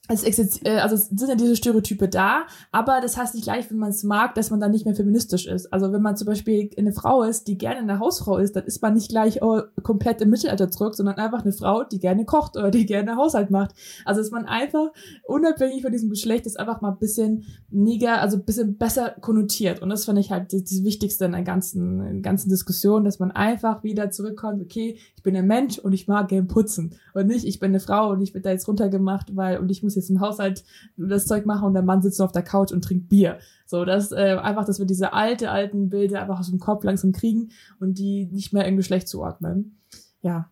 es 0.07 0.61
äh, 0.63 0.77
also 0.77 0.95
sind 0.95 1.29
ja 1.29 1.35
diese 1.35 1.55
Stereotype 1.55 2.09
da, 2.09 2.45
aber 2.71 2.99
das 3.01 3.17
heißt 3.17 3.35
nicht 3.35 3.43
gleich, 3.43 3.69
wenn 3.69 3.77
man 3.77 3.91
es 3.91 4.03
mag, 4.03 4.35
dass 4.35 4.49
man 4.49 4.59
dann 4.59 4.71
nicht 4.71 4.85
mehr 4.85 4.95
feministisch 4.95 5.45
ist. 5.47 5.71
Also 5.71 5.91
wenn 5.93 6.01
man 6.01 6.17
zum 6.17 6.27
Beispiel 6.27 6.69
eine 6.77 6.91
Frau 6.91 7.23
ist, 7.23 7.47
die 7.47 7.57
gerne 7.57 7.79
eine 7.79 7.99
Hausfrau 7.99 8.37
ist, 8.37 8.55
dann 8.55 8.65
ist 8.65 8.81
man 8.81 8.95
nicht 8.95 9.09
gleich 9.09 9.41
oh, 9.41 9.61
komplett 9.83 10.21
im 10.21 10.29
Mittelalter 10.29 10.69
zurück, 10.69 10.95
sondern 10.95 11.15
einfach 11.15 11.43
eine 11.43 11.53
Frau, 11.53 11.83
die 11.83 11.99
gerne 11.99 12.25
kocht 12.25 12.57
oder 12.57 12.71
die 12.71 12.85
gerne 12.85 13.15
Haushalt 13.15 13.51
macht. 13.51 13.75
Also 14.03 14.21
dass 14.21 14.31
man 14.31 14.45
einfach 14.45 14.87
unabhängig 15.25 15.83
von 15.83 15.91
diesem 15.91 16.09
Geschlecht 16.09 16.45
ist 16.45 16.59
einfach 16.59 16.81
mal 16.81 16.91
ein 16.91 16.99
bisschen 16.99 17.45
neger, 17.69 18.21
also 18.21 18.37
ein 18.37 18.45
bisschen 18.45 18.77
besser 18.77 19.15
konnotiert. 19.21 19.81
Und 19.81 19.89
das 19.89 20.05
finde 20.05 20.21
ich 20.21 20.31
halt 20.31 20.51
das, 20.51 20.63
das 20.63 20.83
Wichtigste 20.83 21.25
in 21.25 21.31
der 21.33 21.43
ganzen, 21.43 22.01
in 22.01 22.13
der 22.15 22.21
ganzen 22.21 22.49
Diskussion, 22.49 23.05
dass 23.05 23.19
man 23.19 23.31
einfach 23.31 23.83
wieder 23.83 24.09
zurückkommt, 24.09 24.61
okay, 24.61 24.97
ich 25.21 25.23
bin 25.23 25.37
ein 25.37 25.45
Mensch 25.45 25.77
und 25.77 25.93
ich 25.93 26.07
mag 26.07 26.29
gern 26.29 26.47
putzen. 26.47 26.95
Und 27.13 27.27
nicht, 27.27 27.45
ich 27.45 27.59
bin 27.59 27.69
eine 27.69 27.79
Frau 27.79 28.09
und 28.09 28.21
ich 28.21 28.33
bin 28.33 28.41
da 28.41 28.49
jetzt 28.49 28.67
runtergemacht, 28.67 29.35
weil, 29.35 29.59
und 29.59 29.69
ich 29.69 29.83
muss 29.83 29.93
jetzt 29.93 30.09
im 30.09 30.19
Haushalt 30.19 30.63
das 30.97 31.27
Zeug 31.27 31.45
machen 31.45 31.65
und 31.65 31.75
der 31.75 31.83
Mann 31.83 32.01
sitzt 32.01 32.17
nur 32.17 32.25
auf 32.25 32.31
der 32.31 32.41
Couch 32.41 32.71
und 32.71 32.83
trinkt 32.83 33.07
Bier. 33.07 33.37
So, 33.67 33.85
das, 33.85 34.11
äh, 34.11 34.39
einfach, 34.41 34.65
dass 34.65 34.79
wir 34.79 34.87
diese 34.87 35.13
alte, 35.13 35.51
alten 35.51 35.89
Bilder 35.89 36.23
einfach 36.23 36.39
aus 36.39 36.49
dem 36.49 36.57
Kopf 36.57 36.83
langsam 36.83 37.11
kriegen 37.11 37.51
und 37.79 37.99
die 37.99 38.25
nicht 38.31 38.51
mehr 38.51 38.65
im 38.65 38.77
Geschlecht 38.77 39.07
zuordnen. 39.07 39.77
Ja. 40.23 40.51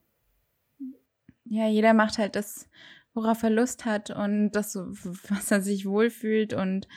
Ja, 1.45 1.67
jeder 1.67 1.95
macht 1.95 2.19
halt 2.19 2.35
das, 2.35 2.69
worauf 3.15 3.41
er 3.41 3.49
Lust 3.49 3.85
hat 3.85 4.11
und 4.11 4.51
das, 4.51 4.75
was 4.75 5.49
er 5.49 5.63
sich 5.63 5.87
wohlfühlt 5.87 6.53
und, 6.53 6.87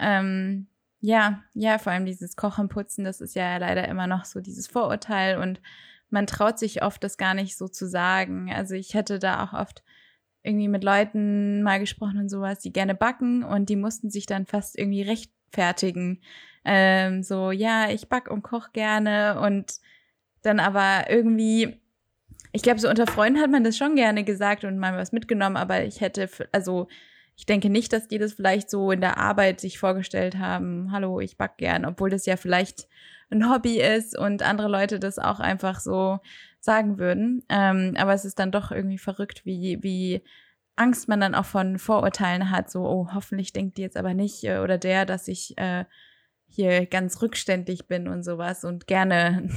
ähm, 0.00 0.66
ja, 1.00 1.44
ja, 1.54 1.78
vor 1.78 1.92
allem 1.92 2.06
dieses 2.06 2.34
Kochen, 2.34 2.68
Putzen, 2.68 3.04
das 3.04 3.20
ist 3.20 3.36
ja 3.36 3.56
leider 3.58 3.86
immer 3.86 4.08
noch 4.08 4.24
so 4.24 4.40
dieses 4.40 4.66
Vorurteil 4.66 5.38
und 5.38 5.60
man 6.10 6.26
traut 6.26 6.58
sich 6.58 6.82
oft, 6.82 7.02
das 7.02 7.16
gar 7.16 7.34
nicht 7.34 7.56
so 7.56 7.68
zu 7.68 7.86
sagen. 7.86 8.52
Also 8.52 8.74
ich 8.74 8.94
hatte 8.94 9.18
da 9.18 9.44
auch 9.44 9.52
oft 9.52 9.82
irgendwie 10.42 10.68
mit 10.68 10.84
Leuten 10.84 11.62
mal 11.62 11.78
gesprochen 11.78 12.18
und 12.18 12.28
sowas, 12.28 12.60
die 12.60 12.72
gerne 12.72 12.94
backen 12.94 13.44
und 13.44 13.68
die 13.68 13.76
mussten 13.76 14.10
sich 14.10 14.26
dann 14.26 14.46
fast 14.46 14.78
irgendwie 14.78 15.02
rechtfertigen. 15.02 16.20
Ähm, 16.64 17.22
so, 17.22 17.50
ja, 17.50 17.90
ich 17.90 18.08
back 18.08 18.30
und 18.30 18.42
koch 18.42 18.72
gerne 18.72 19.40
und 19.40 19.80
dann 20.42 20.60
aber 20.60 21.10
irgendwie, 21.10 21.80
ich 22.52 22.62
glaube, 22.62 22.80
so 22.80 22.88
unter 22.88 23.06
Freunden 23.06 23.40
hat 23.40 23.50
man 23.50 23.64
das 23.64 23.76
schon 23.76 23.96
gerne 23.96 24.24
gesagt 24.24 24.64
und 24.64 24.78
mal 24.78 24.96
was 24.96 25.12
mitgenommen, 25.12 25.56
aber 25.56 25.84
ich 25.84 26.00
hätte, 26.00 26.28
also 26.52 26.88
ich 27.36 27.46
denke 27.46 27.70
nicht, 27.70 27.92
dass 27.92 28.08
die 28.08 28.18
das 28.18 28.34
vielleicht 28.34 28.70
so 28.70 28.90
in 28.90 29.00
der 29.00 29.18
Arbeit 29.18 29.60
sich 29.60 29.78
vorgestellt 29.78 30.36
haben, 30.38 30.92
hallo, 30.92 31.20
ich 31.20 31.38
back 31.38 31.56
gern, 31.56 31.84
obwohl 31.84 32.10
das 32.10 32.26
ja 32.26 32.36
vielleicht 32.36 32.88
ein 33.30 33.50
Hobby 33.50 33.80
ist 33.80 34.18
und 34.18 34.42
andere 34.42 34.68
Leute 34.68 34.98
das 34.98 35.18
auch 35.18 35.40
einfach 35.40 35.80
so 35.80 36.18
sagen 36.60 36.98
würden. 36.98 37.42
Ähm, 37.48 37.94
aber 37.96 38.12
es 38.12 38.24
ist 38.24 38.38
dann 38.38 38.50
doch 38.50 38.70
irgendwie 38.70 38.98
verrückt, 38.98 39.44
wie, 39.44 39.78
wie 39.82 40.22
Angst 40.76 41.08
man 41.08 41.20
dann 41.20 41.34
auch 41.34 41.44
von 41.44 41.78
Vorurteilen 41.78 42.50
hat, 42.50 42.70
so, 42.70 42.86
oh, 42.86 43.08
hoffentlich 43.14 43.52
denkt 43.52 43.76
die 43.76 43.82
jetzt 43.82 43.96
aber 43.96 44.14
nicht 44.14 44.44
äh, 44.44 44.58
oder 44.58 44.78
der, 44.78 45.06
dass 45.06 45.28
ich 45.28 45.56
äh, 45.58 45.84
hier 46.48 46.86
ganz 46.86 47.22
rückständig 47.22 47.86
bin 47.86 48.08
und 48.08 48.24
sowas 48.24 48.64
und 48.64 48.86
gerne 48.86 49.48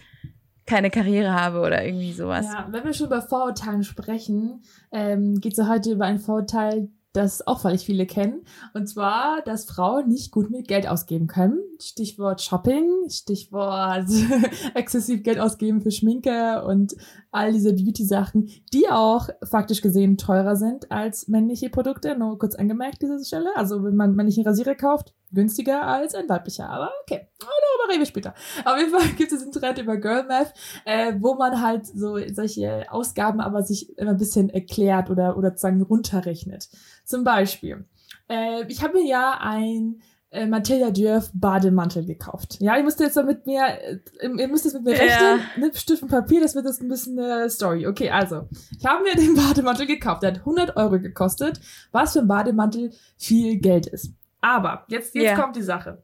keine 0.66 0.90
Karriere 0.90 1.32
habe 1.32 1.60
oder 1.60 1.84
irgendwie 1.84 2.12
sowas. 2.12 2.46
Ja, 2.46 2.68
wenn 2.70 2.84
wir 2.84 2.92
schon 2.92 3.06
über 3.06 3.22
Vorurteilen 3.22 3.82
sprechen, 3.82 4.62
ähm, 4.92 5.40
geht 5.40 5.58
es 5.58 5.66
heute 5.66 5.92
über 5.92 6.04
ein 6.04 6.18
Vorurteil, 6.18 6.90
das 7.18 7.46
auch 7.46 7.64
weil 7.64 7.74
ich 7.74 7.84
viele 7.84 8.06
kennen. 8.06 8.42
Und 8.72 8.88
zwar, 8.88 9.42
dass 9.42 9.64
Frauen 9.64 10.08
nicht 10.08 10.30
gut 10.30 10.50
mit 10.50 10.68
Geld 10.68 10.88
ausgeben 10.88 11.26
können. 11.26 11.58
Stichwort 11.80 12.40
Shopping, 12.40 12.88
Stichwort 13.10 14.08
exzessiv 14.74 15.22
Geld 15.22 15.38
ausgeben 15.40 15.82
für 15.82 15.90
Schminke 15.90 16.64
und 16.64 16.96
all 17.30 17.52
diese 17.52 17.74
Beauty-Sachen, 17.74 18.48
die 18.72 18.88
auch 18.88 19.28
faktisch 19.42 19.82
gesehen 19.82 20.16
teurer 20.16 20.56
sind 20.56 20.90
als 20.90 21.28
männliche 21.28 21.68
Produkte. 21.68 22.16
Nur 22.16 22.38
kurz 22.38 22.54
angemerkt, 22.54 23.02
diese 23.02 23.24
Stelle. 23.24 23.50
Also 23.56 23.84
wenn 23.84 23.96
man 23.96 24.14
männlichen 24.14 24.46
Rasierer 24.46 24.74
kauft, 24.74 25.12
günstiger 25.32 25.82
als 25.82 26.14
ein 26.14 26.28
weiblicher. 26.28 26.68
Aber 26.68 26.90
okay, 27.02 27.28
darüber 27.38 27.90
reden 27.90 28.00
wir 28.00 28.06
später. 28.06 28.34
Auf 28.64 28.78
jeden 28.78 28.90
Fall 28.90 29.08
gibt 29.16 29.32
es 29.32 29.42
einen 29.42 29.52
Trend 29.52 29.78
über 29.78 29.96
Girl 29.96 30.24
Math, 30.24 30.54
äh, 30.84 31.14
wo 31.18 31.34
man 31.34 31.60
halt 31.60 31.86
so 31.86 32.18
solche 32.32 32.86
Ausgaben 32.90 33.40
aber 33.40 33.62
sich 33.62 33.96
immer 33.98 34.12
ein 34.12 34.16
bisschen 34.16 34.50
erklärt 34.50 35.10
oder, 35.10 35.36
oder 35.36 35.50
sozusagen 35.50 35.82
runterrechnet. 35.82 36.68
Zum 37.04 37.24
Beispiel, 37.24 37.84
äh, 38.28 38.64
ich 38.68 38.82
habe 38.82 38.98
mir 38.98 39.06
ja 39.06 39.38
ein 39.40 40.00
äh, 40.30 40.46
Matilda 40.46 40.90
Dürf 40.90 41.30
Bademantel 41.32 42.04
gekauft. 42.04 42.58
Ja, 42.60 42.76
ihr 42.76 42.84
müsst 42.84 43.00
jetzt 43.00 43.16
mit 43.24 43.46
mir, 43.46 43.62
äh, 43.66 43.98
ihr 44.20 44.48
müsst 44.48 44.64
jetzt 44.64 44.74
mit 44.74 44.84
mir 44.84 44.94
ja. 44.94 45.02
rechnen. 45.02 45.40
Nimm 45.58 45.72
Stift 45.74 46.02
und 46.02 46.10
Papier, 46.10 46.42
das 46.42 46.54
wird 46.54 46.66
jetzt 46.66 46.82
ein 46.82 46.88
bisschen 46.88 47.18
eine 47.18 47.48
Story. 47.48 47.86
Okay, 47.86 48.10
also, 48.10 48.46
ich 48.78 48.84
habe 48.84 49.04
mir 49.04 49.14
den 49.14 49.34
Bademantel 49.34 49.86
gekauft. 49.86 50.22
Der 50.22 50.32
hat 50.32 50.40
100 50.40 50.76
Euro 50.76 51.00
gekostet, 51.00 51.60
was 51.92 52.12
für 52.12 52.20
ein 52.20 52.28
Bademantel 52.28 52.92
viel 53.16 53.58
Geld 53.58 53.86
ist. 53.86 54.12
Aber, 54.40 54.84
jetzt, 54.88 55.14
jetzt 55.14 55.24
yeah. 55.24 55.40
kommt 55.40 55.56
die 55.56 55.62
Sache. 55.62 56.02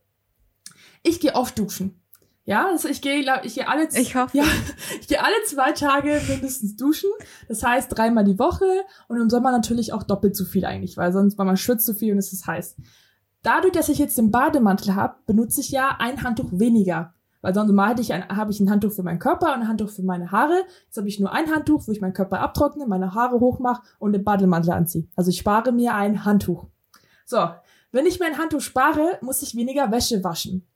Ich 1.03 1.21
gehe 1.21 1.35
oft 1.35 1.59
duschen. 1.59 2.01
Ja, 2.47 2.67
also 2.69 2.89
ich 2.89 3.01
gehe, 3.01 3.25
ich 3.43 3.55
gehe 3.55 3.69
alle, 3.69 3.89
ich 3.89 4.15
hoffe. 4.17 4.37
Ja, 4.37 4.45
ich 5.01 5.09
gehe 5.09 5.23
alle 5.23 5.35
zwei 5.47 5.73
Tage 5.73 6.21
mindestens 6.29 6.77
duschen. 6.77 7.11
Das 7.49 7.63
heißt 7.63 7.97
dreimal 7.97 8.25
die 8.25 8.39
Woche 8.39 8.67
und 9.09 9.19
im 9.19 9.31
Sommer 9.31 9.51
natürlich 9.51 9.93
auch 9.95 10.03
doppelt 10.03 10.37
so 10.37 10.45
viel 10.45 10.67
eigentlich, 10.67 10.97
weil 10.99 11.13
sonst, 11.13 11.39
weil 11.39 11.47
man 11.47 11.57
schwitzt 11.57 11.87
so 11.87 11.95
viel 11.95 12.13
und 12.13 12.19
es 12.19 12.33
ist 12.33 12.47
heiß. 12.47 12.77
Dadurch, 13.43 13.73
dass 13.73 13.89
ich 13.89 13.99
jetzt 13.99 14.19
den 14.19 14.31
Bademantel 14.31 14.95
habe, 14.95 15.17
benutze 15.27 15.61
ich 15.61 15.71
ja 15.71 15.97
ein 15.99 16.23
Handtuch 16.23 16.49
weniger. 16.53 17.15
Weil 17.41 17.55
sonst 17.55 17.73
mal 17.73 17.91
hätte 17.91 18.01
ich 18.01 18.13
ein, 18.13 18.27
habe 18.29 18.51
ich 18.51 18.61
ein 18.61 18.71
Handtuch 18.71 18.93
für 18.93 19.03
meinen 19.03 19.19
Körper 19.19 19.55
und 19.55 19.61
ein 19.61 19.69
Handtuch 19.69 19.91
für 19.91 20.03
meine 20.03 20.33
Haare. 20.33 20.63
Jetzt 20.87 20.97
habe 20.97 21.09
ich 21.09 21.21
nur 21.21 21.31
ein 21.31 21.55
Handtuch, 21.55 21.87
wo 21.87 21.93
ich 21.93 22.01
meinen 22.01 22.15
Körper 22.15 22.41
abtrockne, 22.41 22.87
meine 22.87 23.15
Haare 23.15 23.39
hochmache 23.39 23.83
und 23.99 24.15
den 24.15 24.25
Bademantel 24.25 24.73
anziehe. 24.73 25.09
Also 25.15 25.29
ich 25.29 25.39
spare 25.39 25.71
mir 25.73 25.95
ein 25.95 26.25
Handtuch. 26.25 26.67
So, 27.27 27.51
wenn 27.95 28.07
ich 28.07 28.19
mein 28.19 28.39
Handtuch 28.39 28.61
spare, 28.61 29.19
muss 29.21 29.43
ich 29.43 29.55
weniger 29.55 29.91
Wäsche 29.93 30.25
waschen. 30.25 30.67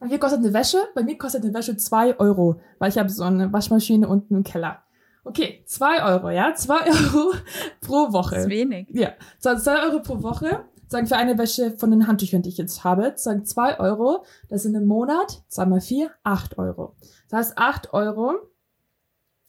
Und 0.00 0.08
hier 0.08 0.18
kostet 0.18 0.40
eine 0.40 0.52
Wäsche, 0.52 0.78
bei 0.94 1.02
mir 1.02 1.16
kostet 1.16 1.44
eine 1.44 1.54
Wäsche 1.54 1.76
zwei 1.76 2.18
Euro, 2.18 2.60
weil 2.78 2.88
ich 2.88 2.98
habe 2.98 3.10
so 3.10 3.22
eine 3.22 3.52
Waschmaschine 3.52 4.08
unten 4.08 4.36
im 4.36 4.42
Keller. 4.42 4.82
Okay, 5.24 5.62
zwei 5.66 6.02
Euro, 6.02 6.30
ja? 6.30 6.54
zwei 6.54 6.86
Euro 6.86 7.34
pro 7.80 8.12
Woche. 8.12 8.34
Das 8.36 8.44
ist 8.44 8.50
wenig. 8.50 8.88
Ja, 8.90 9.12
so 9.38 9.54
zwei 9.56 9.84
Euro 9.84 10.00
pro 10.00 10.22
Woche. 10.22 10.64
Sagen 10.88 11.06
für 11.06 11.16
eine 11.16 11.38
Wäsche 11.38 11.76
von 11.78 11.90
den 11.90 12.06
Handtüchern, 12.06 12.42
die 12.42 12.48
ich 12.48 12.58
jetzt 12.58 12.82
habe, 12.82 13.12
sagen 13.16 13.44
zwei 13.44 13.78
Euro. 13.78 14.24
Das 14.48 14.62
sind 14.62 14.74
im 14.74 14.86
Monat, 14.86 15.44
zwei 15.48 15.66
mal 15.66 15.80
vier, 15.80 16.10
acht 16.22 16.58
Euro. 16.58 16.96
Das 17.28 17.38
heißt 17.38 17.58
acht 17.58 17.92
Euro, 17.92 18.34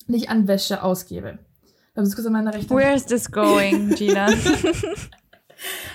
die 0.07 0.17
ich 0.17 0.29
an 0.29 0.47
Wäsche 0.47 0.83
ausgebe. 0.83 1.39
Da 1.95 2.01
muss 2.01 2.09
ich 2.09 2.15
kurz 2.15 2.27
an 2.27 2.33
meine 2.33 2.53
Rechnung. 2.53 2.77
Where 2.77 2.93
is 2.93 3.05
this 3.05 3.31
going, 3.31 3.89
Gina? 3.95 4.27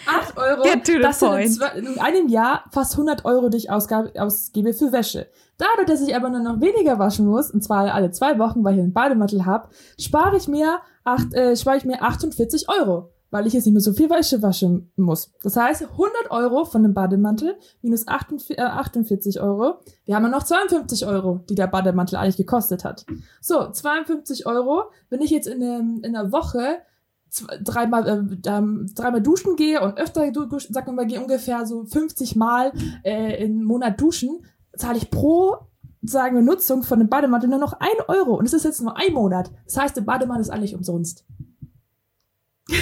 8 0.06 0.36
Euro, 0.36 0.62
das 1.02 1.20
sind 1.20 1.34
in, 1.34 1.50
zwei, 1.52 1.68
in, 1.78 1.98
einem 1.98 2.28
Jahr 2.28 2.64
fast 2.72 2.92
100 2.92 3.24
Euro, 3.24 3.48
die 3.48 3.58
ich 3.58 3.70
ausgabe, 3.70 4.12
ausgebe 4.20 4.72
für 4.72 4.92
Wäsche. 4.92 5.28
Dadurch, 5.58 5.88
dass 5.88 6.06
ich 6.06 6.14
aber 6.14 6.30
nur 6.30 6.40
noch 6.40 6.60
weniger 6.60 6.98
waschen 6.98 7.26
muss, 7.26 7.50
und 7.50 7.62
zwar 7.62 7.92
alle 7.92 8.10
zwei 8.10 8.38
Wochen, 8.38 8.64
weil 8.64 8.74
ich 8.74 8.80
einen 8.80 8.92
Bademantel 8.92 9.44
habe, 9.44 9.68
spare 9.98 10.36
ich 10.36 10.48
mir 10.48 10.78
acht, 11.04 11.34
äh, 11.34 11.56
spare 11.56 11.76
ich 11.76 11.84
mir 11.84 12.02
48 12.02 12.68
Euro, 12.68 13.10
weil 13.30 13.46
ich 13.46 13.52
jetzt 13.52 13.66
nicht 13.66 13.74
mehr 13.74 13.82
so 13.82 13.92
viel 13.92 14.08
Wäsche 14.08 14.40
waschen 14.40 14.92
muss. 14.96 15.32
Das 15.42 15.56
heißt, 15.56 15.82
100 15.82 16.30
Euro 16.30 16.64
von 16.64 16.82
dem 16.82 16.94
Bademantel 16.94 17.56
minus 17.82 18.06
48, 18.06 18.56
äh, 18.56 18.62
48 18.62 19.40
Euro. 19.40 19.80
Wir 20.04 20.14
haben 20.14 20.22
ja 20.22 20.28
noch 20.30 20.44
52 20.44 21.06
Euro, 21.06 21.40
die 21.48 21.54
der 21.54 21.66
Bademantel 21.66 22.16
eigentlich 22.16 22.36
gekostet 22.36 22.84
hat. 22.84 23.04
So, 23.40 23.70
52 23.70 24.46
Euro. 24.46 24.84
Wenn 25.10 25.20
ich 25.20 25.30
jetzt 25.30 25.48
in, 25.48 25.62
einem, 25.62 26.00
in 26.04 26.16
einer 26.16 26.30
Woche 26.32 26.78
dreimal, 27.62 28.06
äh, 28.06 28.48
ähm, 28.48 28.90
dreimal 28.94 29.22
duschen 29.22 29.56
gehe 29.56 29.80
und 29.80 29.98
öfter, 29.98 30.30
duschen, 30.30 30.72
sagen 30.72 30.88
wir 30.88 30.92
mal, 30.92 31.06
gehe 31.06 31.20
ungefähr 31.20 31.66
so 31.66 31.84
50 31.84 32.36
Mal 32.36 32.72
äh, 33.04 33.44
im 33.44 33.64
Monat 33.64 34.00
duschen, 34.00 34.44
zahle 34.76 34.98
ich 34.98 35.10
pro 35.10 35.68
sagen 36.02 36.36
wir, 36.36 36.42
Nutzung 36.42 36.82
von 36.82 36.98
dem 36.98 37.08
Bademantel 37.08 37.48
nur 37.50 37.58
noch 37.58 37.74
ein 37.74 37.88
Euro. 38.06 38.34
Und 38.34 38.46
es 38.46 38.52
ist 38.52 38.64
jetzt 38.64 38.80
nur 38.80 38.96
ein 38.96 39.12
Monat. 39.12 39.50
Das 39.64 39.76
heißt, 39.76 39.96
der 39.96 40.02
Bademantel 40.02 40.42
ist 40.42 40.50
eigentlich 40.50 40.74
umsonst. 40.74 41.24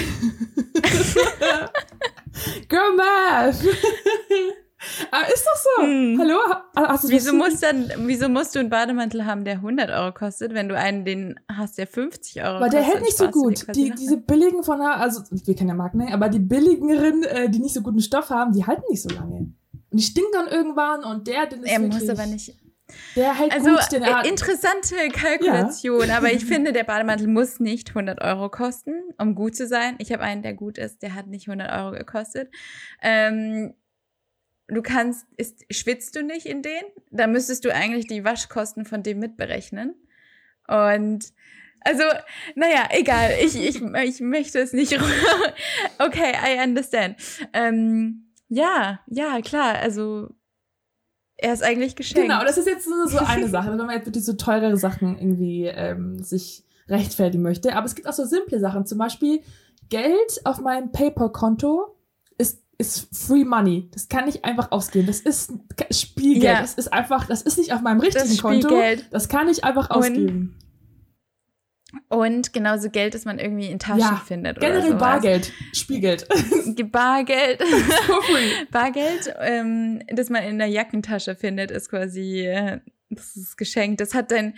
Girl 2.67 2.95
Math! 2.95 3.63
Ah, 5.11 5.21
ist 5.33 5.45
doch 5.45 5.55
so. 5.55 5.83
Hm. 5.83 6.19
Hallo? 6.19 6.37
Hast 6.75 7.05
du 7.05 7.09
wieso, 7.09 7.33
musst 7.33 7.63
dann, 7.63 7.91
wieso 8.05 8.29
musst 8.29 8.53
du 8.55 8.59
einen 8.59 8.69
Bademantel 8.69 9.25
haben, 9.25 9.43
der 9.43 9.55
100 9.55 9.89
Euro 9.89 10.11
kostet, 10.11 10.53
wenn 10.53 10.69
du 10.69 10.77
einen, 10.77 11.03
den 11.03 11.39
hast, 11.51 11.77
der 11.77 11.87
50 11.87 12.43
Euro 12.43 12.59
Weil 12.59 12.69
kostet? 12.69 12.73
der 12.73 12.81
hält 12.83 13.01
nicht 13.01 13.17
so 13.17 13.29
gut. 13.29 13.75
Die, 13.75 13.91
diese 13.91 14.17
billigen 14.17 14.63
von 14.63 14.79
der, 14.79 14.97
also 14.97 15.23
wir 15.29 15.55
kennen 15.55 15.69
ja 15.69 15.75
Marken, 15.75 15.97
ne? 15.97 16.13
aber 16.13 16.29
die 16.29 16.39
billigeren, 16.39 17.23
äh, 17.23 17.49
die 17.49 17.59
nicht 17.59 17.73
so 17.73 17.81
guten 17.81 18.01
Stoff 18.01 18.29
haben, 18.29 18.53
die 18.53 18.65
halten 18.65 18.83
nicht 18.89 19.01
so 19.01 19.09
lange. 19.09 19.51
Und 19.89 19.99
die 19.99 20.03
stinken 20.03 20.31
dann 20.33 20.47
irgendwann 20.47 21.03
und 21.03 21.27
der, 21.27 21.47
den 21.47 21.63
ist 21.63 21.71
Er 21.71 21.79
muss 21.79 22.09
aber 22.09 22.25
nicht. 22.27 22.53
Der 23.15 23.37
hält 23.37 23.51
also, 23.51 23.71
gut, 23.71 23.91
den 23.91 24.03
äh, 24.03 24.27
interessante 24.29 24.95
Kalkulation, 25.11 26.07
ja. 26.07 26.17
aber 26.17 26.31
ich 26.31 26.45
finde, 26.45 26.71
der 26.71 26.83
Bademantel 26.83 27.27
muss 27.27 27.59
nicht 27.59 27.89
100 27.89 28.21
Euro 28.21 28.49
kosten, 28.49 28.93
um 29.17 29.35
gut 29.35 29.55
zu 29.55 29.67
sein. 29.67 29.95
Ich 29.97 30.13
habe 30.13 30.23
einen, 30.23 30.41
der 30.41 30.53
gut 30.53 30.77
ist, 30.77 31.01
der 31.01 31.13
hat 31.13 31.27
nicht 31.27 31.49
100 31.49 31.71
Euro 31.71 31.91
gekostet. 31.91 32.49
Ähm, 33.01 33.73
du 34.67 34.81
kannst, 34.81 35.25
ist, 35.37 35.65
schwitzt 35.71 36.15
du 36.15 36.23
nicht 36.23 36.45
in 36.45 36.61
den? 36.61 36.83
Da 37.11 37.27
müsstest 37.27 37.65
du 37.65 37.73
eigentlich 37.73 38.07
die 38.07 38.23
Waschkosten 38.23 38.85
von 38.85 39.03
dem 39.03 39.19
mitberechnen. 39.19 39.95
Und 40.67 41.33
also, 41.81 42.03
naja, 42.55 42.89
egal. 42.91 43.31
Ich, 43.41 43.55
ich, 43.55 43.81
ich 43.81 44.19
möchte 44.21 44.59
es 44.59 44.73
nicht. 44.73 44.93
okay, 45.99 46.33
I 46.33 46.63
understand. 46.63 47.15
Ähm, 47.53 48.25
ja, 48.49 48.99
ja, 49.07 49.39
klar. 49.41 49.75
Also, 49.75 50.29
er 51.37 51.53
ist 51.53 51.63
eigentlich 51.63 51.95
geschenkt. 51.95 52.27
Genau, 52.27 52.43
das 52.43 52.57
ist 52.57 52.67
jetzt 52.67 52.87
nur 52.87 53.07
so 53.07 53.19
eine 53.19 53.47
Sache, 53.47 53.69
wenn 53.69 53.77
man 53.77 53.91
jetzt 53.91 54.07
wirklich 54.07 54.25
so 54.25 54.33
teurere 54.33 54.75
Sachen 54.75 55.17
irgendwie 55.17 55.65
ähm, 55.65 56.21
sich 56.21 56.65
rechtfertigen 56.89 57.43
möchte. 57.43 57.75
Aber 57.75 57.85
es 57.85 57.95
gibt 57.95 58.07
auch 58.07 58.13
so 58.13 58.25
simple 58.25 58.59
Sachen. 58.59 58.85
Zum 58.85 58.97
Beispiel 58.97 59.41
Geld 59.89 60.41
auf 60.43 60.59
meinem 60.59 60.91
PayPal-Konto 60.91 61.96
ist 62.77 63.07
Free 63.15 63.43
Money. 63.43 63.89
Das 63.91 64.07
kann 64.07 64.27
ich 64.27 64.45
einfach 64.45 64.71
ausgeben. 64.71 65.07
Das 65.07 65.19
ist 65.19 65.51
Spielgeld. 65.91 66.43
Ja. 66.43 66.61
Das 66.61 66.75
ist 66.75 66.93
einfach, 66.93 67.25
das 67.25 67.41
ist 67.41 67.57
nicht 67.57 67.73
auf 67.73 67.81
meinem 67.81 67.99
richtigen 67.99 68.29
das 68.29 68.41
Konto. 68.41 68.79
Das 69.11 69.29
kann 69.29 69.49
ich 69.49 69.63
einfach 69.63 69.89
ausgeben. 69.89 70.55
Und 72.09 72.51
genauso 72.53 72.89
Geld, 72.89 73.13
das 73.13 73.25
man 73.25 73.39
irgendwie 73.39 73.67
in 73.67 73.79
Taschen 73.79 73.99
ja, 74.01 74.21
findet. 74.23 74.59
Generell 74.59 74.95
Bargeld, 74.95 75.53
Spielgeld. 75.73 76.27
Bargeld. 76.91 77.63
Bargeld, 78.71 79.33
ähm, 79.39 80.01
das 80.07 80.29
man 80.29 80.43
in 80.43 80.57
der 80.59 80.67
Jackentasche 80.67 81.35
findet, 81.35 81.71
ist 81.71 81.89
quasi 81.89 82.41
äh, 82.41 82.81
das 83.09 83.37
ist 83.37 83.57
geschenkt. 83.57 84.01
Das 84.01 84.13
hat 84.13 84.31
dein 84.31 84.55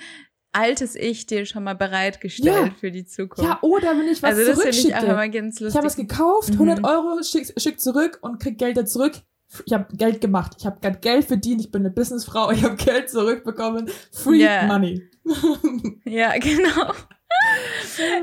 altes 0.59 0.95
Ich 0.95 1.25
dir 1.25 1.45
schon 1.45 1.63
mal 1.63 1.75
bereitgestellt 1.75 2.67
ja. 2.67 2.75
für 2.79 2.91
die 2.91 3.05
Zukunft. 3.05 3.49
Ja, 3.49 3.59
oder 3.61 3.97
wenn 3.97 4.07
ich 4.07 4.21
was 4.21 4.37
also 4.37 4.63
das 4.63 4.77
ich 4.77 4.95
auch 4.95 5.03
immer 5.03 5.29
ganz 5.29 5.59
lustig. 5.59 5.69
Ich 5.69 5.75
habe 5.75 5.87
was 5.87 5.95
gekauft, 5.95 6.51
100 6.51 6.79
mhm. 6.79 6.85
Euro, 6.85 7.23
schick, 7.23 7.53
schick 7.57 7.79
zurück 7.79 8.19
und 8.21 8.39
krieg 8.39 8.57
Geld 8.57 8.77
da 8.77 8.85
zurück. 8.85 9.13
Ich 9.65 9.73
habe 9.73 9.87
Geld 9.95 10.21
gemacht. 10.21 10.53
Ich 10.59 10.65
habe 10.65 10.79
gerade 10.79 10.99
Geld 10.99 11.25
verdient. 11.25 11.61
Ich 11.61 11.71
bin 11.71 11.81
eine 11.81 11.89
Businessfrau. 11.89 12.51
Ich 12.51 12.63
habe 12.63 12.75
Geld 12.75 13.09
zurückbekommen. 13.09 13.89
Free 14.11 14.41
yeah. 14.41 14.67
Money. 14.67 15.09
ja, 16.05 16.37
genau. 16.37 16.93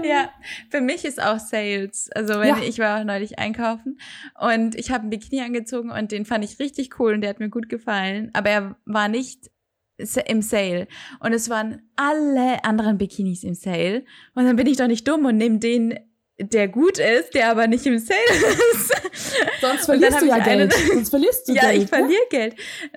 ja, 0.05 0.31
für 0.71 0.81
mich 0.81 1.05
ist 1.05 1.21
auch 1.21 1.38
Sales. 1.38 2.11
Also 2.14 2.35
wenn 2.40 2.57
ja. 2.57 2.62
ich 2.62 2.78
war 2.78 3.05
neulich 3.05 3.38
einkaufen 3.38 3.99
und 4.38 4.75
ich 4.75 4.90
habe 4.90 5.02
einen 5.02 5.11
Bikini 5.11 5.43
angezogen 5.43 5.90
und 5.90 6.12
den 6.12 6.25
fand 6.25 6.45
ich 6.45 6.59
richtig 6.59 6.99
cool 7.00 7.14
und 7.14 7.23
der 7.23 7.31
hat 7.31 7.40
mir 7.40 7.49
gut 7.49 7.69
gefallen, 7.69 8.31
aber 8.35 8.50
er 8.50 8.76
war 8.85 9.09
nicht 9.09 9.50
im 9.99 10.43
Sale 10.43 10.87
und 11.21 11.33
es 11.33 11.49
waren 11.49 11.83
alle 11.97 12.65
anderen 12.65 12.99
Bikinis 12.99 13.45
im 13.45 13.55
Sale 13.55 14.05
und 14.35 14.45
dann 14.45 14.57
bin 14.57 14.67
ich 14.67 14.76
doch 14.76 14.88
nicht 14.88 15.09
dumm 15.09 15.25
und 15.25 15.37
nehme 15.37 15.59
den 15.59 15.99
der 16.38 16.69
gut 16.69 16.99
ist, 16.99 17.35
der 17.35 17.50
aber 17.50 17.67
nicht 17.67 17.87
im 17.87 17.99
Sale 17.99 18.19
ist. 18.75 18.93
Sonst 19.61 19.87
verlierst 19.87 20.21
du 20.21 20.26
ja 20.26 20.38
Geld. 20.38 20.73
Sonst 20.73 21.11
verlierst 21.11 21.49
du 21.49 21.55
ja, 21.55 21.62
Geld. 21.62 21.76
Ja, 21.76 21.83
ich 21.83 21.88
verliere 21.88 22.26
Geld. 22.31 22.57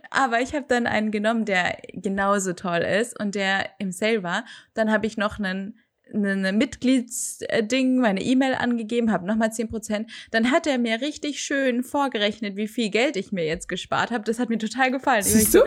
Aber 0.10 0.41
ich 0.41 0.53
habe 0.53 0.65
dann 0.68 0.88
einen 0.88 1.12
genommen, 1.12 1.46
der 1.46 1.77
genauso 1.94 2.53
toll 2.53 2.79
ist 2.79 3.18
und 3.18 3.36
der 3.36 3.70
im 3.79 3.91
Sale 3.91 4.24
war. 4.24 4.46
Dann 4.74 4.91
habe 4.91 5.08
ich 5.08 5.18
noch 5.18 5.39
einen 5.39 5.79
eine 6.13 6.53
Mitgliedsding, 6.53 8.00
meine 8.00 8.22
E-Mail 8.22 8.56
angegeben, 8.56 9.12
habe 9.12 9.27
nochmal 9.27 9.50
10%. 9.50 10.08
Dann 10.32 10.51
hat 10.51 10.65
er 10.68 10.77
mir 10.77 11.01
richtig 11.01 11.41
schön 11.41 11.84
vorgerechnet, 11.84 12.56
wie 12.56 12.68
viel 12.68 12.89
Geld 12.89 13.15
ich 13.15 13.32
mir 13.32 13.46
jetzt 13.46 13.68
gespart 13.70 14.12
habe. 14.12 14.24
Das 14.24 14.39
hat 14.39 14.50
mir 14.50 14.58
total 14.58 14.91
gefallen. 14.91 15.24
Siehst 15.24 15.53
du? 15.53 15.62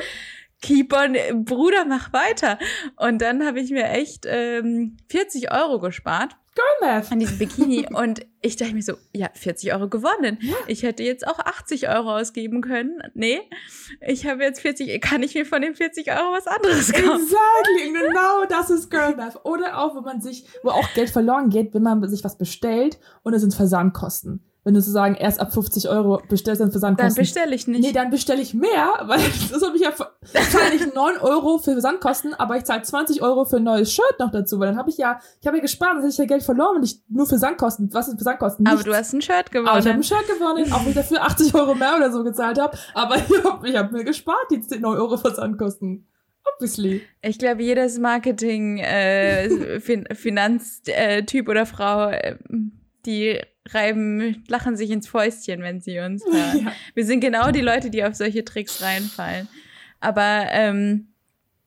Keep 0.63 0.95
on, 0.95 1.45
Bruder, 1.45 1.85
mach 1.85 2.13
weiter. 2.13 2.59
Und 2.97 3.21
dann 3.21 3.45
habe 3.45 3.61
ich 3.61 3.71
mir 3.71 3.89
echt 3.89 4.27
ähm, 4.27 4.97
40 5.09 5.53
Euro 5.53 5.81
gespart. 5.81 6.37
Girl 6.55 7.03
An 7.11 7.19
diesem 7.19 7.39
Bikini. 7.39 7.87
und 7.93 8.27
ich 8.43 8.57
dachte 8.57 8.75
mir 8.75 8.83
so, 8.83 8.95
ja, 9.13 9.29
40 9.33 9.73
Euro 9.73 9.89
gewonnen. 9.89 10.39
Ja. 10.41 10.55
Ich 10.67 10.83
hätte 10.83 11.03
jetzt 11.03 11.27
auch 11.27 11.39
80 11.39 11.89
Euro 11.89 12.17
ausgeben 12.17 12.61
können. 12.61 13.03
Nee, 13.15 13.41
ich 14.07 14.27
habe 14.27 14.43
jetzt 14.43 14.61
40, 14.61 15.01
kann 15.01 15.23
ich 15.23 15.35
mir 15.35 15.47
von 15.47 15.63
den 15.63 15.75
40 15.75 16.11
Euro 16.11 16.33
was 16.33 16.47
anderes 16.47 16.93
kaufen? 16.93 17.23
Exactly, 17.23 17.93
genau 18.07 18.45
das 18.49 18.71
ist 18.71 18.91
Girl 18.91 19.17
Math. 19.17 19.45
Oder 19.45 19.79
auch, 19.79 19.97
wenn 19.97 20.05
man 20.05 20.21
sich, 20.21 20.45
wo 20.63 20.71
auch 20.71 20.93
Geld 20.95 21.11
verloren 21.11 21.49
geht, 21.49 21.73
wenn 21.73 21.83
man 21.83 22.07
sich 22.09 22.23
was 22.23 22.37
bestellt 22.37 22.99
und 23.23 23.33
es 23.33 23.41
sind 23.41 23.55
Versandkosten 23.55 24.45
wenn 24.65 24.75
du 24.75 24.81
sozusagen 24.81 25.17
erst 25.17 25.41
ab 25.41 25.53
50 25.53 25.89
Euro 25.89 26.23
bestellst, 26.29 26.61
dann 26.61 26.71
Versandkosten. 26.71 27.15
Dann 27.15 27.23
bestelle 27.23 27.55
ich 27.55 27.67
nicht. 27.67 27.81
Nee, 27.81 27.93
dann 27.93 28.11
bestelle 28.11 28.41
ich 28.41 28.55
mehr, 28.55 28.93
weil 29.03 29.19
das 29.51 29.63
habe 29.63 29.77
ich 29.77 29.83
ja, 29.83 29.91
ich 29.91 30.51
zahle 30.51 30.71
nicht 30.71 30.95
9 30.95 31.17
Euro 31.19 31.59
für 31.59 31.73
Versandkosten, 31.73 32.35
aber 32.35 32.57
ich 32.57 32.65
zahle 32.65 32.83
20 32.83 33.23
Euro 33.23 33.45
für 33.45 33.57
ein 33.57 33.65
neues 33.65 33.93
Shirt 33.93 34.19
noch 34.21 34.31
dazu, 34.31 34.61
weil 34.61 34.69
dann 34.69 34.77
habe 34.77 34.91
ich 34.91 34.99
ja, 34.99 35.19
ich 35.41 35.47
habe 35.47 35.57
ja 35.57 35.63
gespart, 35.63 35.95
dann 35.95 36.03
hätte 36.03 36.13
ich 36.13 36.19
ja 36.19 36.27
Geld 36.27 36.45
verloren, 36.45 36.77
wenn 36.77 36.85
ich 36.85 37.01
nur 37.09 37.27
für 37.27 37.31
Versandkosten, 37.31 37.93
was 37.93 38.07
ist 38.07 38.15
Versandkosten? 38.15 38.63
Nichts. 38.63 38.81
Aber 38.81 38.91
du 38.91 38.97
hast 38.97 39.13
ein 39.13 39.23
Shirt 39.23 39.51
gewonnen. 39.51 39.69
Aber 39.69 39.79
ich 39.81 39.87
habe 39.87 39.97
ein 39.97 40.05
Shirt 40.05 40.29
gewonnen, 40.29 40.73
auch 40.73 40.81
wenn 40.83 40.91
ich 40.91 40.95
dafür 40.95 41.23
80 41.23 41.55
Euro 41.55 41.75
mehr 41.75 41.97
oder 41.97 42.13
so 42.13 42.23
gezahlt 42.23 42.61
habe, 42.61 42.79
aber 42.95 43.17
ich 43.17 43.45
habe 43.45 43.69
ich 43.69 43.77
hab 43.77 43.91
mir 43.91 44.05
gespart, 44.05 44.47
die 44.53 44.61
10 44.61 44.85
Euro 44.85 45.17
Versandkosten. 45.17 46.07
Obviously. 46.55 47.03
Ich 47.23 47.39
glaube, 47.39 47.63
jedes 47.63 47.99
Marketing, 47.99 48.79
äh, 48.79 49.81
fin 49.81 50.07
Finanztyp 50.13 51.49
äh, 51.49 51.51
oder 51.51 51.67
Frau, 51.67 52.11
äh, 52.11 52.37
die 53.07 53.41
reiben, 53.71 54.43
lachen 54.49 54.77
sich 54.77 54.91
ins 54.91 55.09
Fäustchen, 55.09 55.63
wenn 55.63 55.81
sie 55.81 55.99
uns 56.01 56.25
hören. 56.31 56.67
Ja. 56.67 56.73
Wir 56.95 57.05
sind 57.05 57.21
genau 57.21 57.51
die 57.51 57.61
Leute, 57.61 57.91
die 57.91 58.05
auf 58.05 58.15
solche 58.15 58.45
Tricks 58.45 58.83
reinfallen. 58.83 59.49
Aber, 60.01 60.47
ähm, 60.51 61.09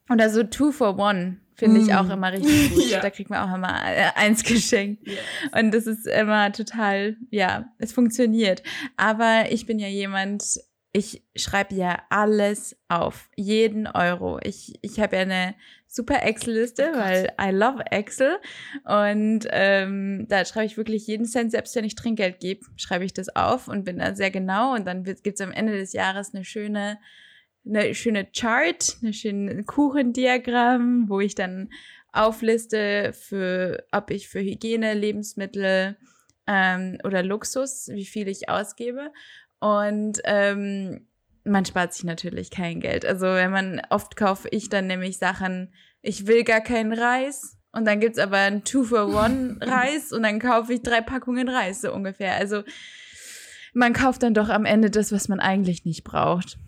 oder 0.10 0.30
so 0.30 0.44
Two 0.44 0.72
for 0.72 1.00
One 1.00 1.38
finde 1.56 1.80
ich 1.80 1.94
auch 1.94 2.08
mm. 2.08 2.12
immer 2.12 2.34
richtig 2.34 2.74
gut. 2.74 2.90
ja. 2.90 3.00
Da 3.00 3.10
kriegt 3.10 3.30
man 3.30 3.50
auch 3.50 3.56
immer 3.56 3.70
äh, 3.70 4.12
eins 4.16 4.44
geschenkt. 4.44 5.08
Yes. 5.08 5.20
Und 5.58 5.74
das 5.74 5.88
ist 5.88 6.06
immer 6.06 6.52
total, 6.52 7.16
ja, 7.30 7.70
es 7.78 7.94
funktioniert. 7.94 8.62
Aber 8.98 9.46
ich 9.50 9.66
bin 9.66 9.80
ja 9.80 9.88
jemand, 9.88 10.60
ich 10.96 11.24
schreibe 11.36 11.76
ja 11.76 12.04
alles 12.10 12.78
auf, 12.88 13.30
jeden 13.36 13.86
Euro. 13.86 14.40
Ich, 14.42 14.80
ich 14.82 15.02
habe 15.02 15.18
ja 15.18 15.24
eine 15.24 15.56
super 15.90 16.24
Excel-Liste, 16.24 16.92
oh 16.94 16.98
weil 16.98 17.34
I 17.40 17.52
love 17.52 17.84
Excel. 17.92 18.38
Und 18.86 19.42
ähm, 19.52 20.26
da 20.30 20.46
schreibe 20.46 20.68
ich 20.68 20.78
wirklich 20.78 21.06
jeden 21.06 21.26
Cent, 21.26 21.52
selbst 21.52 21.76
wenn 21.76 21.84
ich 21.84 21.96
Trinkgeld 21.96 22.40
gebe, 22.40 22.66
schreibe 22.78 23.04
ich 23.04 23.12
das 23.12 23.28
auf 23.36 23.68
und 23.68 23.84
bin 23.84 24.00
da 24.00 24.16
sehr 24.16 24.32
genau. 24.32 24.74
Und 24.74 24.88
dann 24.88 25.04
gibt 25.04 25.28
es 25.28 25.42
am 25.42 25.52
Ende 25.52 25.74
des 25.74 25.92
Jahres 25.92 26.34
eine 26.34 26.46
schöne, 26.46 26.98
eine 27.66 27.94
schöne 27.94 28.26
Chart, 28.34 28.96
eine 29.02 29.12
schöne 29.12 29.66
Kuchendiagramm, 29.66 31.10
wo 31.10 31.20
ich 31.20 31.36
dann 31.36 31.72
aufliste, 32.14 33.12
für, 33.12 33.86
ob 33.92 34.12
ich 34.12 34.30
für 34.30 34.40
Hygiene, 34.40 34.94
Lebensmittel 34.94 35.98
ähm, 36.48 37.00
oder 37.04 37.22
Luxus, 37.22 37.90
wie 37.90 38.06
viel 38.06 38.30
ich 38.30 38.48
ausgebe. 38.48 39.12
Und 39.66 40.22
ähm, 40.26 41.08
man 41.44 41.66
spart 41.66 41.92
sich 41.92 42.04
natürlich 42.04 42.52
kein 42.52 42.82
Geld. 42.82 43.04
Also 43.04 43.26
wenn 43.26 43.50
man 43.50 43.82
oft 43.90 44.16
kaufe 44.16 44.48
ich 44.52 44.70
dann 44.70 44.86
nämlich 44.86 45.18
Sachen, 45.18 45.74
ich 46.04 46.28
will 46.28 46.44
gar 46.44 46.62
keinen 46.62 46.94
Reis 46.94 47.58
und 47.72 47.86
dann 47.86 48.00
gibt's 48.00 48.20
aber 48.20 48.38
ein 48.38 48.64
Two-for-One-Reis 48.64 50.12
und 50.12 50.22
dann 50.22 50.38
kaufe 50.38 50.72
ich 50.72 50.84
drei 50.84 51.02
Packungen 51.02 51.50
Reis, 51.50 51.82
so 51.82 51.92
ungefähr. 51.92 52.36
Also 52.36 52.62
man 53.74 53.94
kauft 53.94 54.22
dann 54.22 54.36
doch 54.36 54.50
am 54.50 54.66
Ende 54.66 54.92
das, 54.92 55.12
was 55.12 55.30
man 55.30 55.40
eigentlich 55.40 55.84
nicht 55.84 56.04
braucht. 56.04 56.60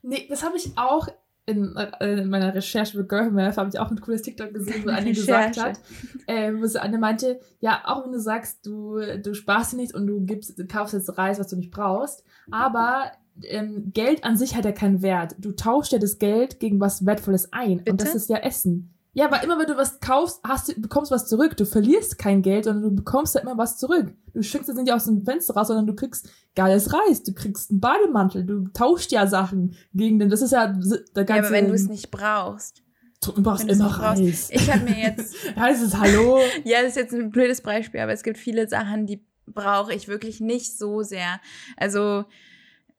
Nee, 0.00 0.26
das 0.30 0.42
habe 0.42 0.56
ich 0.56 0.78
auch 0.78 1.08
in, 1.50 1.76
äh, 1.76 2.20
in, 2.20 2.30
meiner 2.30 2.54
Recherche 2.54 2.96
für 2.96 3.06
Girl 3.06 3.30
Math 3.30 3.56
habe 3.56 3.70
ich 3.70 3.78
auch 3.78 3.90
ein 3.90 4.00
cooles 4.00 4.22
TikTok 4.22 4.54
gesehen, 4.54 4.84
wo 4.84 4.90
eine 4.90 5.12
gesagt 5.12 5.60
hat, 5.60 5.80
äh, 6.26 6.52
wo 6.54 6.66
sie 6.66 6.80
eine 6.80 6.98
meinte, 6.98 7.40
ja, 7.60 7.82
auch 7.84 8.04
wenn 8.04 8.12
du 8.12 8.20
sagst, 8.20 8.64
du, 8.66 9.00
du 9.22 9.34
sparst 9.34 9.72
dir 9.72 9.76
nichts 9.76 9.94
und 9.94 10.06
du 10.06 10.20
gibst, 10.20 10.58
du 10.58 10.66
kaufst 10.66 10.94
jetzt 10.94 11.16
Reis, 11.18 11.38
was 11.38 11.48
du 11.48 11.56
nicht 11.56 11.70
brauchst, 11.70 12.24
aber 12.50 13.12
ähm, 13.44 13.90
Geld 13.92 14.24
an 14.24 14.36
sich 14.36 14.54
hat 14.56 14.64
ja 14.64 14.72
keinen 14.72 15.02
Wert. 15.02 15.36
Du 15.38 15.52
tauschst 15.52 15.92
ja 15.92 15.98
das 15.98 16.18
Geld 16.18 16.60
gegen 16.60 16.80
was 16.80 17.06
Wertvolles 17.06 17.52
ein. 17.52 17.78
Bitte? 17.78 17.90
Und 17.90 18.00
das 18.00 18.14
ist 18.14 18.28
ja 18.28 18.38
Essen. 18.38 18.94
Ja, 19.12 19.26
aber 19.26 19.42
immer 19.42 19.58
wenn 19.58 19.66
du 19.66 19.76
was 19.76 19.98
kaufst, 19.98 20.40
hast 20.46 20.68
du, 20.68 20.80
bekommst 20.80 21.10
was 21.10 21.26
zurück. 21.26 21.56
Du 21.56 21.66
verlierst 21.66 22.16
kein 22.16 22.42
Geld, 22.42 22.64
sondern 22.64 22.84
du 22.84 22.94
bekommst 22.94 23.34
ja 23.34 23.40
immer 23.40 23.58
was 23.58 23.76
zurück. 23.76 24.14
Du 24.32 24.42
schickst 24.42 24.68
es 24.68 24.76
nicht 24.76 24.92
aus 24.92 25.06
dem 25.06 25.24
Fenster 25.24 25.54
raus, 25.54 25.66
sondern 25.66 25.86
du 25.86 25.94
kriegst 25.94 26.30
geiles 26.54 26.92
Reis, 26.92 27.24
du 27.24 27.34
kriegst 27.34 27.70
einen 27.70 27.80
Bademantel, 27.80 28.46
du 28.46 28.68
tauschst 28.68 29.10
ja 29.10 29.26
Sachen 29.26 29.74
gegen 29.94 30.20
den. 30.20 30.30
Das 30.30 30.42
ist 30.42 30.52
ja 30.52 30.68
der 30.68 31.24
ganze. 31.24 31.42
Ja, 31.42 31.48
aber 31.48 31.50
wenn 31.50 31.68
du 31.68 31.74
es 31.74 31.88
nicht 31.88 32.12
brauchst. 32.12 32.84
Du 33.22 33.42
brauchst 33.42 33.68
immer 33.68 33.86
Reis. 33.86 34.48
Ich 34.50 34.72
habe 34.72 34.84
mir 34.84 34.98
jetzt. 34.98 35.34
Reis 35.56 35.82
ist 35.82 35.98
Hallo. 35.98 36.38
ja, 36.64 36.80
das 36.80 36.90
ist 36.90 36.96
jetzt 36.96 37.12
ein 37.12 37.30
blödes 37.30 37.60
Beispiel, 37.60 38.00
aber 38.00 38.12
es 38.12 38.22
gibt 38.22 38.38
viele 38.38 38.68
Sachen, 38.68 39.06
die 39.06 39.22
brauche 39.52 39.94
ich 39.94 40.08
wirklich 40.08 40.40
nicht 40.40 40.76
so 40.76 41.02
sehr. 41.02 41.40
Also 41.76 42.24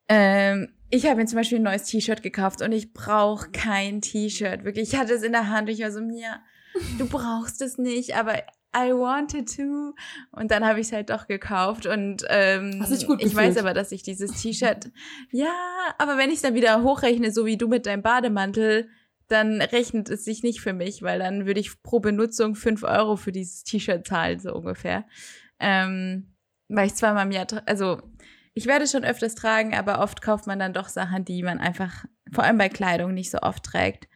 ähm, 0.08 0.74
ich 0.90 1.06
habe 1.06 1.16
mir 1.18 1.26
zum 1.26 1.38
Beispiel 1.38 1.60
ein 1.60 1.64
neues 1.64 1.84
T-Shirt 1.84 2.22
gekauft 2.22 2.62
und 2.62 2.74
ich 2.74 2.94
brauche 2.94 3.50
kein 3.52 4.02
T-Shirt. 4.02 4.66
Wirklich, 4.66 4.94
ich 4.94 5.00
hatte 5.00 5.14
es 5.14 5.24
in 5.24 5.32
der 5.32 5.50
Hand. 5.50 5.70
Ich 5.70 5.82
war 5.82 5.92
so, 5.92 6.02
mir, 6.02 6.42
du 6.98 7.08
brauchst 7.08 7.62
es 7.62 7.78
nicht, 7.78 8.16
aber 8.16 8.36
I 8.76 8.92
wanted 8.92 9.54
to. 9.56 9.94
Und 10.32 10.52
dann 10.52 10.66
habe 10.66 10.80
ich 10.80 10.88
es 10.88 10.94
halt 10.94 11.10
doch 11.10 11.28
gekauft. 11.28 11.86
Und 11.86 12.26
ähm, 12.30 12.86
ich 13.20 13.36
weiß 13.36 13.58
aber, 13.58 13.74
dass 13.74 13.92
ich 13.92 14.04
dieses 14.04 14.42
T-Shirt. 14.42 14.92
ja, 15.32 15.54
aber 15.98 16.18
wenn 16.18 16.30
ich 16.30 16.38
es 16.38 16.42
dann 16.42 16.56
wieder 16.56 16.84
hochrechne, 16.84 17.32
so 17.32 17.46
wie 17.46 17.58
du 17.58 17.68
mit 17.68 17.86
deinem 17.86 18.02
Bademantel, 18.02 18.90
dann 19.28 19.62
rechnet 19.62 20.10
es 20.10 20.26
sich 20.26 20.44
nicht 20.44 20.60
für 20.60 20.74
mich, 20.74 21.04
weil 21.04 21.20
dann 21.20 21.46
würde 21.46 21.62
ich 21.62 21.82
pro 21.84 22.02
Benutzung 22.02 22.56
fünf 22.56 22.84
Euro 22.84 23.16
für 23.16 23.32
dieses 23.32 23.64
T-Shirt 23.64 24.06
zahlen, 24.06 24.40
so 24.40 24.54
ungefähr. 24.54 25.06
Ähm, 25.60 26.31
weil 26.72 26.88
ich 26.88 26.96
zweimal 26.96 27.26
im 27.26 27.32
Jahr, 27.32 27.48
also 27.66 28.02
ich 28.54 28.66
werde 28.66 28.88
schon 28.88 29.04
öfters 29.04 29.36
tragen, 29.36 29.74
aber 29.74 30.00
oft 30.00 30.22
kauft 30.22 30.48
man 30.48 30.60
dann 30.60 30.74
doch 30.74 30.90
Sachen, 30.90 31.26
die 31.26 31.44
man 31.44 31.60
einfach, 31.60 32.06
vor 32.32 32.44
allem 32.44 32.58
bei 32.58 32.70
Kleidung, 32.70 33.14
nicht 33.14 33.32
so 33.32 33.40
oft 33.40 33.64
trägt. 33.64 34.08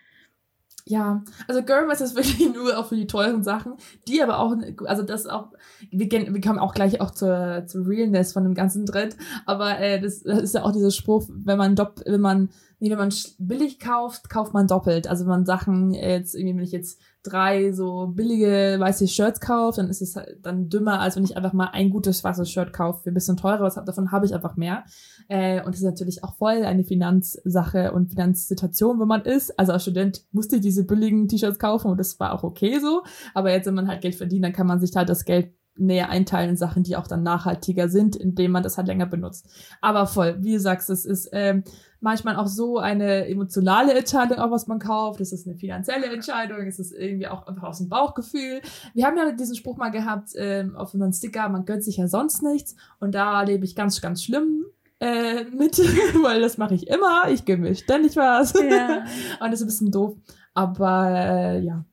Ja, 0.87 1.23
also 1.47 1.63
Girlmess 1.63 2.01
ist 2.01 2.15
wirklich 2.15 2.53
nur 2.53 2.77
auch 2.77 2.87
für 2.87 2.95
die 2.95 3.07
teuren 3.07 3.43
Sachen, 3.43 3.73
die 4.07 4.21
aber 4.21 4.39
auch, 4.39 4.55
also 4.85 5.03
das 5.03 5.25
auch, 5.25 5.51
wir, 5.89 6.07
gehen, 6.07 6.33
wir 6.33 6.41
kommen 6.41 6.59
auch 6.59 6.73
gleich 6.73 7.01
auch 7.01 7.11
zur, 7.11 7.63
zur 7.65 7.87
Realness 7.87 8.33
von 8.33 8.43
dem 8.43 8.53
ganzen 8.53 8.85
Dread, 8.85 9.15
aber 9.45 9.79
äh, 9.79 9.99
das, 9.99 10.21
das 10.21 10.41
ist 10.41 10.53
ja 10.53 10.63
auch 10.63 10.73
dieser 10.73 10.91
Spruch, 10.91 11.27
wenn 11.29 11.57
man 11.57 11.75
dopp, 11.75 12.01
wenn 12.05 12.21
man, 12.21 12.49
nee, 12.79 12.91
wenn 12.91 12.99
man 12.99 13.13
billig 13.39 13.79
kauft, 13.79 14.29
kauft 14.29 14.53
man 14.53 14.67
doppelt. 14.67 15.07
Also 15.07 15.23
wenn 15.23 15.31
man 15.31 15.45
Sachen 15.45 15.91
jetzt, 15.91 16.35
irgendwie, 16.35 16.57
wenn 16.57 16.63
ich 16.63 16.71
jetzt 16.71 17.01
drei 17.25 17.71
so 17.71 18.07
billige 18.07 18.77
weiße 18.79 19.07
Shirts 19.07 19.39
kaufe, 19.39 19.81
dann 19.81 19.89
ist 19.89 20.01
es 20.01 20.15
halt 20.15 20.39
dann 20.41 20.69
dümmer, 20.69 20.99
als 20.99 21.15
wenn 21.15 21.23
ich 21.23 21.35
einfach 21.35 21.53
mal 21.53 21.69
ein 21.73 21.89
gutes 21.89 22.23
weißes 22.23 22.49
Shirt 22.49 22.73
kaufe 22.73 23.03
für 23.03 23.11
ein 23.11 23.13
bisschen 23.13 23.37
teurer. 23.37 23.61
Was 23.61 23.75
davon 23.75 24.11
habe 24.11 24.25
ich 24.25 24.33
einfach 24.33 24.55
mehr. 24.55 24.85
Äh, 25.27 25.59
und 25.59 25.67
das 25.67 25.77
ist 25.77 25.85
natürlich 25.85 26.23
auch 26.23 26.35
voll 26.35 26.63
eine 26.63 26.83
Finanzsache 26.83 27.91
und 27.91 28.09
Finanzsituation, 28.09 28.99
wo 28.99 29.05
man 29.05 29.21
ist. 29.21 29.57
Also 29.59 29.73
als 29.73 29.83
Student 29.83 30.23
musste 30.31 30.57
ich 30.57 30.61
diese 30.61 30.85
billigen 30.85 31.27
T-Shirts 31.27 31.59
kaufen 31.59 31.91
und 31.91 31.99
das 31.99 32.19
war 32.19 32.33
auch 32.33 32.43
okay 32.43 32.79
so. 32.79 33.03
Aber 33.33 33.51
jetzt, 33.51 33.65
wenn 33.65 33.75
man 33.75 33.87
halt 33.87 34.01
Geld 34.01 34.15
verdient, 34.15 34.45
dann 34.45 34.53
kann 34.53 34.67
man 34.67 34.79
sich 34.79 34.95
halt 34.95 35.09
das 35.09 35.25
Geld 35.25 35.53
näher 35.77 36.09
einteilen 36.09 36.51
in 36.51 36.57
Sachen, 36.57 36.83
die 36.83 36.95
auch 36.95 37.07
dann 37.07 37.23
nachhaltiger 37.23 37.89
sind, 37.89 38.15
indem 38.15 38.51
man 38.51 38.63
das 38.63 38.77
halt 38.77 38.87
länger 38.87 39.05
benutzt. 39.05 39.47
Aber 39.81 40.07
voll, 40.07 40.37
wie 40.41 40.53
du 40.53 40.59
sagst, 40.59 40.89
es 40.89 41.05
ist 41.05 41.29
ähm, 41.33 41.63
manchmal 41.99 42.35
auch 42.35 42.47
so 42.47 42.77
eine 42.77 43.27
emotionale 43.27 43.93
Entscheidung, 43.93 44.37
auch 44.37 44.51
was 44.51 44.67
man 44.67 44.79
kauft. 44.79 45.21
Es 45.21 45.31
ist 45.31 45.47
eine 45.47 45.55
finanzielle 45.55 46.07
Entscheidung, 46.07 46.59
es 46.67 46.79
ist 46.79 46.93
irgendwie 46.93 47.27
auch 47.27 47.47
einfach 47.47 47.63
aus 47.63 47.79
dem 47.79 47.89
Bauchgefühl. 47.89 48.61
Wir 48.93 49.05
haben 49.05 49.17
ja 49.17 49.31
diesen 49.31 49.55
Spruch 49.55 49.77
mal 49.77 49.89
gehabt 49.89 50.29
ähm, 50.35 50.75
auf 50.75 50.93
unseren 50.93 51.13
Sticker, 51.13 51.49
man 51.49 51.65
gönnt 51.65 51.83
sich 51.83 51.97
ja 51.97 52.07
sonst 52.07 52.43
nichts. 52.43 52.75
Und 52.99 53.15
da 53.15 53.41
lebe 53.41 53.65
ich 53.65 53.75
ganz, 53.75 54.01
ganz 54.01 54.23
schlimm 54.23 54.65
äh, 54.99 55.43
mit, 55.45 55.77
weil 56.23 56.41
das 56.41 56.57
mache 56.57 56.75
ich 56.75 56.87
immer. 56.87 57.29
Ich 57.29 57.45
gebe 57.45 57.61
mir 57.61 57.75
ständig 57.75 58.15
was. 58.15 58.53
Ja. 58.53 59.05
Und 59.39 59.51
das 59.51 59.55
ist 59.55 59.61
ein 59.61 59.67
bisschen 59.67 59.91
doof. 59.91 60.15
Aber 60.53 61.09
äh, 61.09 61.59
ja, 61.59 61.85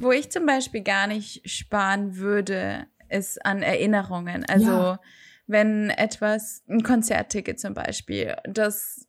Wo 0.00 0.12
ich 0.12 0.30
zum 0.30 0.46
Beispiel 0.46 0.82
gar 0.82 1.06
nicht 1.06 1.48
sparen 1.48 2.16
würde, 2.16 2.86
ist 3.08 3.44
an 3.44 3.62
Erinnerungen. 3.62 4.44
Also 4.48 4.70
ja. 4.70 5.00
wenn 5.46 5.90
etwas, 5.90 6.64
ein 6.68 6.82
Konzertticket 6.82 7.60
zum 7.60 7.74
Beispiel, 7.74 8.36
das 8.44 9.08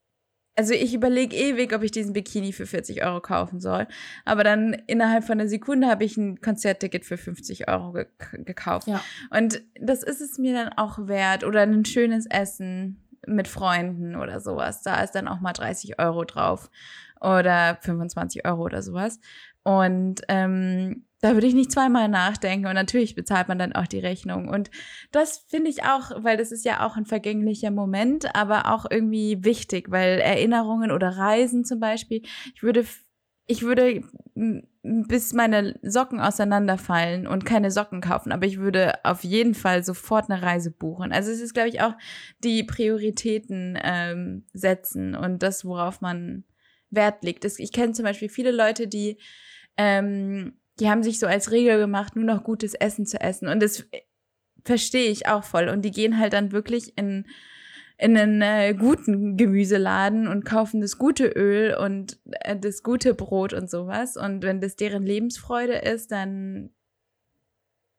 also 0.56 0.74
ich 0.74 0.94
überlege 0.94 1.36
ewig, 1.36 1.74
ob 1.74 1.82
ich 1.84 1.92
diesen 1.92 2.14
Bikini 2.14 2.54
für 2.54 2.68
40 2.68 3.04
Euro 3.04 3.22
kaufen 3.22 3.60
soll. 3.60 3.88
Aber 4.24 4.44
dann 4.44 4.74
innerhalb 4.86 5.24
von 5.24 5.40
einer 5.40 5.50
Sekunde 5.50 5.88
habe 5.88 6.04
ich 6.04 6.16
ein 6.18 6.42
Konzertticket 6.42 7.06
für 7.06 7.18
50 7.18 7.68
Euro 7.70 7.94
ge 7.94 8.06
gekauft. 8.34 8.88
Ja. 8.88 9.02
Und 9.32 9.62
das 9.80 10.04
ist 10.04 10.22
es 10.22 10.38
mir 10.38 10.54
dann 10.54 10.70
auch 10.74 11.08
wert. 11.08 11.44
Oder 11.44 11.62
ein 11.62 11.86
schönes 11.86 12.28
Essen 12.28 13.02
mit 13.26 13.48
Freunden 13.48 14.16
oder 14.16 14.42
sowas. 14.42 14.84
Da 14.84 15.02
ist 15.02 15.12
dann 15.12 15.28
auch 15.28 15.40
mal 15.40 15.54
30 15.54 16.00
Euro 16.00 16.24
drauf. 16.24 16.70
Oder 17.20 17.78
25 17.82 18.46
Euro 18.46 18.64
oder 18.64 18.84
sowas. 18.84 19.20
Und 19.64 20.22
ähm, 20.28 21.06
da 21.24 21.36
würde 21.36 21.48
ich 21.48 21.54
nicht 21.54 21.72
zweimal 21.72 22.10
nachdenken 22.10 22.68
und 22.68 22.74
natürlich 22.74 23.16
bezahlt 23.16 23.48
man 23.48 23.58
dann 23.58 23.72
auch 23.72 23.88
die 23.88 24.00
Rechnung. 24.00 24.50
Und 24.50 24.70
das 25.14 25.46
finde 25.48 25.70
ich 25.70 25.84
auch, 25.84 26.12
weil 26.22 26.36
das 26.36 26.52
ist 26.52 26.66
ja 26.66 26.86
auch 26.86 26.98
ein 26.98 27.06
vergänglicher 27.06 27.72
Moment, 27.72 28.36
aber 28.36 28.74
auch 28.74 28.86
irgendwie 28.90 29.42
wichtig, 29.42 29.90
weil 29.90 30.20
Erinnerungen 30.20 30.92
oder 30.92 31.18
Reisen 31.18 31.64
zum 31.64 31.80
Beispiel, 31.80 32.24
ich 32.54 32.62
würde, 32.62 32.86
ich 33.48 33.64
würde 33.64 34.04
bis 34.84 35.32
meine 35.32 35.80
Socken 35.82 36.20
auseinanderfallen 36.20 37.26
und 37.26 37.46
keine 37.46 37.72
Socken 37.72 38.02
kaufen, 38.02 38.34
aber 38.34 38.46
ich 38.46 38.60
würde 38.60 38.94
auf 39.06 39.24
jeden 39.24 39.56
Fall 39.56 39.82
sofort 39.86 40.30
eine 40.30 40.42
Reise 40.42 40.72
buchen. 40.72 41.14
Also 41.14 41.32
es 41.32 41.40
ist, 41.40 41.54
glaube 41.54 41.70
ich, 41.70 41.80
auch 41.82 41.94
die 42.44 42.66
Prioritäten 42.66 43.80
ähm, 43.82 44.46
setzen 44.52 45.16
und 45.16 45.42
das, 45.42 45.64
worauf 45.64 46.02
man 46.02 46.44
Wert 46.90 47.24
legt. 47.24 47.46
Ich 47.46 47.72
kenne 47.72 47.94
zum 47.94 48.04
Beispiel 48.04 48.28
viele 48.28 48.52
Leute, 48.52 48.90
die 48.90 49.18
ähm, 49.78 50.54
die 50.80 50.90
haben 50.90 51.04
sich 51.04 51.20
so 51.20 51.28
als 51.28 51.52
Regel 51.52 51.78
gemacht, 51.78 52.16
nur 52.16 52.26
noch 52.26 52.44
gutes 52.44 52.74
Essen 52.74 53.06
zu 53.06 53.20
essen. 53.20 53.48
Und 53.48 53.62
das 53.62 53.86
verstehe 54.66 55.10
ich 55.10 55.28
auch 55.28 55.44
voll. 55.44 55.70
Und 55.70 55.84
die 55.84 55.92
gehen 55.92 56.18
halt 56.20 56.34
dann 56.34 56.52
wirklich 56.52 56.98
in, 56.98 57.26
in 57.98 58.18
einen 58.18 58.42
äh, 58.42 58.74
guten 58.74 59.38
Gemüseladen 59.38 60.28
und 60.28 60.46
kaufen 60.46 60.82
das 60.82 60.98
gute 60.98 61.28
Öl 61.28 61.76
und 61.76 62.18
äh, 62.32 62.58
das 62.58 62.82
gute 62.82 63.14
Brot 63.14 63.54
und 63.54 63.70
sowas. 63.70 64.18
Und 64.18 64.44
wenn 64.44 64.62
das 64.62 64.76
deren 64.76 65.04
Lebensfreude 65.04 65.76
ist, 65.76 66.12
dann 66.12 66.72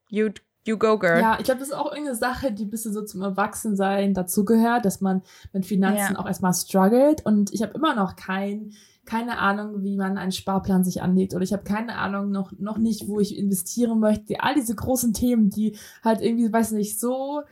you, 0.08 0.30
you 0.66 0.76
go, 0.76 0.98
girl. 0.98 1.20
Ja, 1.20 1.36
ich 1.38 1.44
glaube, 1.44 1.60
das 1.60 1.68
ist 1.68 1.74
auch 1.74 1.92
irgendeine 1.92 2.16
Sache, 2.16 2.50
die 2.50 2.64
ein 2.64 2.70
bisschen 2.70 2.92
so 2.92 3.02
zum 3.02 3.22
Erwachsensein 3.22 4.14
dazugehört, 4.14 4.84
dass 4.84 5.00
man 5.00 5.22
mit 5.52 5.64
Finanzen 5.64 6.14
ja. 6.14 6.18
auch 6.18 6.26
erstmal 6.26 6.54
struggelt. 6.54 7.24
Und 7.24 7.52
ich 7.52 7.62
habe 7.62 7.74
immer 7.74 7.94
noch 7.94 8.16
kein 8.16 8.72
keine 9.04 9.38
Ahnung, 9.38 9.82
wie 9.82 9.96
man 9.96 10.18
einen 10.18 10.32
Sparplan 10.32 10.84
sich 10.84 11.02
anlegt 11.02 11.34
oder 11.34 11.42
ich 11.42 11.52
habe 11.52 11.64
keine 11.64 11.96
Ahnung 11.96 12.30
noch, 12.30 12.52
noch 12.58 12.78
nicht, 12.78 13.08
wo 13.08 13.20
ich 13.20 13.36
investieren 13.38 14.00
möchte. 14.00 14.40
All 14.40 14.54
diese 14.54 14.74
großen 14.74 15.12
Themen, 15.12 15.50
die 15.50 15.76
halt 16.02 16.20
irgendwie, 16.20 16.52
weiß 16.52 16.72
nicht, 16.72 16.98
so 16.98 17.42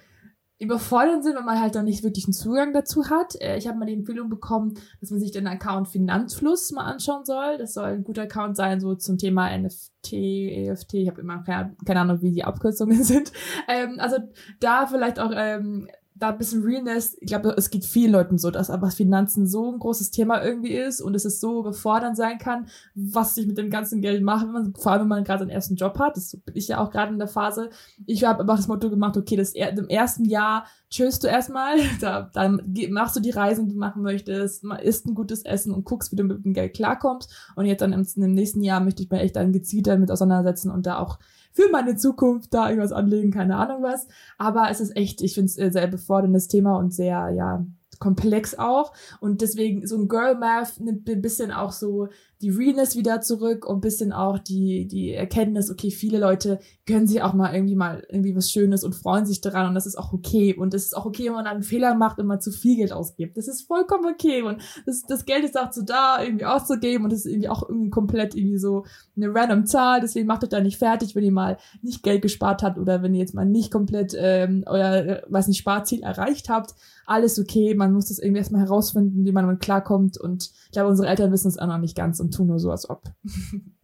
überfordert 0.62 1.24
sind, 1.24 1.36
wenn 1.36 1.44
man 1.44 1.60
halt 1.60 1.74
dann 1.74 1.86
nicht 1.86 2.04
wirklich 2.04 2.26
einen 2.26 2.32
Zugang 2.32 2.72
dazu 2.72 3.10
hat. 3.10 3.34
Äh, 3.40 3.58
ich 3.58 3.66
habe 3.66 3.78
mal 3.78 3.86
die 3.86 3.94
Empfehlung 3.94 4.28
bekommen, 4.28 4.74
dass 5.00 5.10
man 5.10 5.18
sich 5.18 5.32
den 5.32 5.48
Account 5.48 5.88
Finanzfluss 5.88 6.70
mal 6.70 6.84
anschauen 6.84 7.24
soll. 7.24 7.58
Das 7.58 7.74
soll 7.74 7.86
ein 7.86 8.04
guter 8.04 8.22
Account 8.22 8.56
sein, 8.56 8.80
so 8.80 8.94
zum 8.94 9.18
Thema 9.18 9.56
NFT, 9.56 10.12
EFT. 10.12 10.94
Ich 10.94 11.08
habe 11.08 11.20
immer 11.20 11.42
keine, 11.42 12.00
Ahnung, 12.00 12.22
wie 12.22 12.30
die 12.30 12.44
Abkürzungen 12.44 13.02
sind. 13.02 13.32
Ähm, 13.68 13.96
also 13.98 14.18
da 14.60 14.86
vielleicht 14.86 15.18
auch 15.18 15.32
ähm, 15.34 15.88
da 16.22 16.28
ein 16.28 16.38
bisschen 16.38 16.62
Realness, 16.62 17.16
ich 17.20 17.26
glaube, 17.26 17.52
es 17.56 17.68
geht 17.68 17.84
vielen 17.84 18.12
Leuten 18.12 18.38
so, 18.38 18.52
dass 18.52 18.70
aber 18.70 18.92
Finanzen 18.92 19.48
so 19.48 19.72
ein 19.72 19.80
großes 19.80 20.12
Thema 20.12 20.42
irgendwie 20.42 20.72
ist 20.72 21.00
und 21.00 21.16
es 21.16 21.24
ist 21.24 21.40
so 21.40 21.60
überfordernd 21.60 22.16
sein 22.16 22.38
kann, 22.38 22.68
was 22.94 23.36
ich 23.36 23.48
mit 23.48 23.58
dem 23.58 23.70
ganzen 23.70 24.00
Geld 24.00 24.22
mache, 24.22 24.46
wenn 24.46 24.52
man, 24.52 24.74
vor 24.74 24.92
allem 24.92 25.02
wenn 25.02 25.08
man 25.08 25.24
gerade 25.24 25.40
seinen 25.40 25.50
ersten 25.50 25.74
Job 25.74 25.98
hat. 25.98 26.16
Das 26.16 26.36
bin 26.36 26.56
ich 26.56 26.68
ja 26.68 26.78
auch 26.78 26.92
gerade 26.92 27.12
in 27.12 27.18
der 27.18 27.26
Phase. 27.26 27.70
Ich 28.06 28.22
habe 28.22 28.42
einfach 28.42 28.56
das 28.56 28.68
Motto 28.68 28.88
gemacht, 28.88 29.16
okay, 29.16 29.34
das 29.34 29.52
im 29.52 29.88
ersten 29.88 30.24
Jahr 30.24 30.66
chillst 30.90 31.24
du 31.24 31.28
erstmal, 31.28 31.78
da, 32.00 32.30
dann 32.32 32.62
machst 32.90 33.16
du 33.16 33.20
die 33.20 33.30
Reisen, 33.30 33.66
die 33.66 33.72
du 33.72 33.78
machen 33.80 34.02
möchtest, 34.02 34.64
isst 34.82 35.06
ein 35.06 35.14
gutes 35.14 35.44
Essen 35.44 35.74
und 35.74 35.84
guckst, 35.84 36.12
wie 36.12 36.16
du 36.16 36.22
mit 36.22 36.44
dem 36.44 36.54
Geld 36.54 36.74
klarkommst. 36.74 37.34
Und 37.56 37.66
jetzt 37.66 37.80
dann 37.80 37.92
im, 37.92 38.06
im 38.14 38.32
nächsten 38.32 38.62
Jahr 38.62 38.78
möchte 38.78 39.02
ich 39.02 39.10
mich 39.10 39.20
echt 39.20 39.34
dann 39.34 39.52
gezielt 39.52 39.88
damit 39.88 40.12
auseinandersetzen 40.12 40.70
und 40.70 40.86
da 40.86 40.98
auch 40.98 41.18
für 41.52 41.68
meine 41.70 41.96
Zukunft 41.96 42.52
da 42.54 42.68
irgendwas 42.68 42.92
anlegen, 42.92 43.30
keine 43.30 43.56
Ahnung 43.56 43.82
was. 43.82 44.06
Aber 44.38 44.68
es 44.70 44.80
ist 44.80 44.96
echt, 44.96 45.20
ich 45.22 45.34
finde 45.34 45.46
es 45.46 45.58
äh, 45.58 45.70
sehr 45.70 45.86
beforderndes 45.86 46.48
Thema 46.48 46.76
und 46.76 46.92
sehr, 46.92 47.30
ja, 47.30 47.64
komplex 47.98 48.58
auch. 48.58 48.92
Und 49.20 49.42
deswegen 49.42 49.86
so 49.86 49.96
ein 49.96 50.08
Girl 50.08 50.34
Math 50.34 50.80
nimmt 50.80 51.08
ein 51.08 51.22
bisschen 51.22 51.52
auch 51.52 51.70
so 51.70 52.08
die 52.42 52.50
Realness 52.50 52.96
wieder 52.96 53.20
zurück 53.20 53.64
und 53.64 53.80
bisschen 53.80 54.12
auch 54.12 54.38
die, 54.38 54.88
die 54.88 55.12
Erkenntnis, 55.12 55.70
okay, 55.70 55.92
viele 55.92 56.18
Leute 56.18 56.58
gönnen 56.86 57.06
sich 57.06 57.22
auch 57.22 57.34
mal 57.34 57.54
irgendwie 57.54 57.76
mal 57.76 58.04
irgendwie 58.08 58.34
was 58.34 58.50
Schönes 58.50 58.82
und 58.82 58.96
freuen 58.96 59.26
sich 59.26 59.40
daran 59.40 59.68
und 59.68 59.74
das 59.74 59.86
ist 59.86 59.96
auch 59.96 60.12
okay. 60.12 60.52
Und 60.54 60.74
es 60.74 60.86
ist 60.86 60.96
auch 60.96 61.06
okay, 61.06 61.26
wenn 61.26 61.34
man 61.34 61.46
einen 61.46 61.62
Fehler 61.62 61.94
macht 61.94 62.18
und 62.18 62.26
man 62.26 62.40
zu 62.40 62.50
viel 62.50 62.76
Geld 62.76 62.92
ausgibt. 62.92 63.36
Das 63.36 63.46
ist 63.46 63.62
vollkommen 63.62 64.06
okay. 64.12 64.42
Und 64.42 64.60
das, 64.86 65.04
das 65.06 65.24
Geld 65.24 65.44
ist 65.44 65.56
auch 65.56 65.72
so 65.72 65.82
da, 65.82 66.20
irgendwie 66.20 66.44
auszugeben 66.44 67.04
und 67.04 67.12
das 67.12 67.20
ist 67.20 67.26
irgendwie 67.26 67.48
auch 67.48 67.68
irgendwie 67.68 67.90
komplett 67.90 68.34
irgendwie 68.34 68.58
so 68.58 68.84
eine 69.16 69.32
random 69.32 69.64
Zahl. 69.66 70.00
Deswegen 70.00 70.26
macht 70.26 70.42
euch 70.42 70.50
da 70.50 70.60
nicht 70.60 70.78
fertig, 70.78 71.14
wenn 71.14 71.22
ihr 71.22 71.32
mal 71.32 71.58
nicht 71.80 72.02
Geld 72.02 72.22
gespart 72.22 72.64
habt 72.64 72.78
oder 72.78 73.02
wenn 73.02 73.14
ihr 73.14 73.20
jetzt 73.20 73.34
mal 73.34 73.46
nicht 73.46 73.70
komplett 73.70 74.16
ähm, 74.18 74.64
euer, 74.66 74.94
äh, 74.94 75.22
weiß 75.28 75.46
nicht, 75.46 75.58
Sparziel 75.58 76.02
erreicht 76.02 76.48
habt. 76.48 76.74
Alles 77.06 77.38
okay. 77.38 77.74
Man 77.76 77.92
muss 77.92 78.06
das 78.06 78.18
irgendwie 78.18 78.38
erstmal 78.38 78.62
herausfinden, 78.62 79.24
wie 79.24 79.32
man 79.32 79.46
damit 79.46 79.60
klarkommt. 79.60 80.18
Und 80.18 80.50
ich 80.66 80.72
glaube, 80.72 80.90
unsere 80.90 81.08
Eltern 81.08 81.30
wissen 81.30 81.48
es 81.48 81.58
auch 81.58 81.68
noch 81.68 81.78
nicht 81.78 81.96
ganz 81.96 82.18
und 82.18 82.31
tun 82.32 82.48
nur 82.48 82.58
so, 82.58 82.70
als 82.70 82.88
ob. 82.88 83.04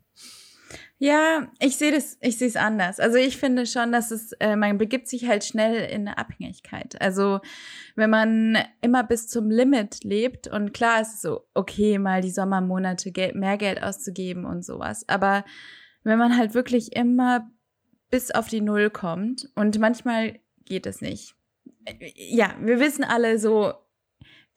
Ja, 1.00 1.46
ich 1.60 1.76
sehe 1.76 1.92
das, 1.92 2.18
ich 2.20 2.38
sehe 2.38 2.48
es 2.48 2.56
anders. 2.56 2.98
Also 2.98 3.18
ich 3.18 3.36
finde 3.36 3.66
schon, 3.66 3.92
dass 3.92 4.10
es, 4.10 4.32
äh, 4.40 4.56
man 4.56 4.78
begibt 4.78 5.06
sich 5.06 5.28
halt 5.28 5.44
schnell 5.44 5.88
in 5.88 6.08
eine 6.08 6.18
Abhängigkeit. 6.18 7.00
Also 7.00 7.38
wenn 7.94 8.10
man 8.10 8.58
immer 8.80 9.04
bis 9.04 9.28
zum 9.28 9.48
Limit 9.48 10.02
lebt 10.02 10.48
und 10.48 10.74
klar 10.74 11.00
ist 11.00 11.14
es 11.14 11.22
so, 11.22 11.46
okay, 11.54 11.98
mal 11.98 12.20
die 12.20 12.32
Sommermonate 12.32 13.12
Geld, 13.12 13.36
mehr 13.36 13.56
Geld 13.58 13.80
auszugeben 13.80 14.44
und 14.44 14.64
sowas. 14.64 15.08
Aber 15.08 15.44
wenn 16.02 16.18
man 16.18 16.36
halt 16.36 16.54
wirklich 16.54 16.96
immer 16.96 17.48
bis 18.10 18.32
auf 18.32 18.48
die 18.48 18.60
Null 18.60 18.90
kommt 18.90 19.48
und 19.54 19.78
manchmal 19.78 20.40
geht 20.64 20.86
es 20.86 21.00
nicht. 21.00 21.36
Äh, 21.84 22.10
ja, 22.16 22.56
wir 22.60 22.80
wissen 22.80 23.04
alle 23.04 23.38
so, 23.38 23.72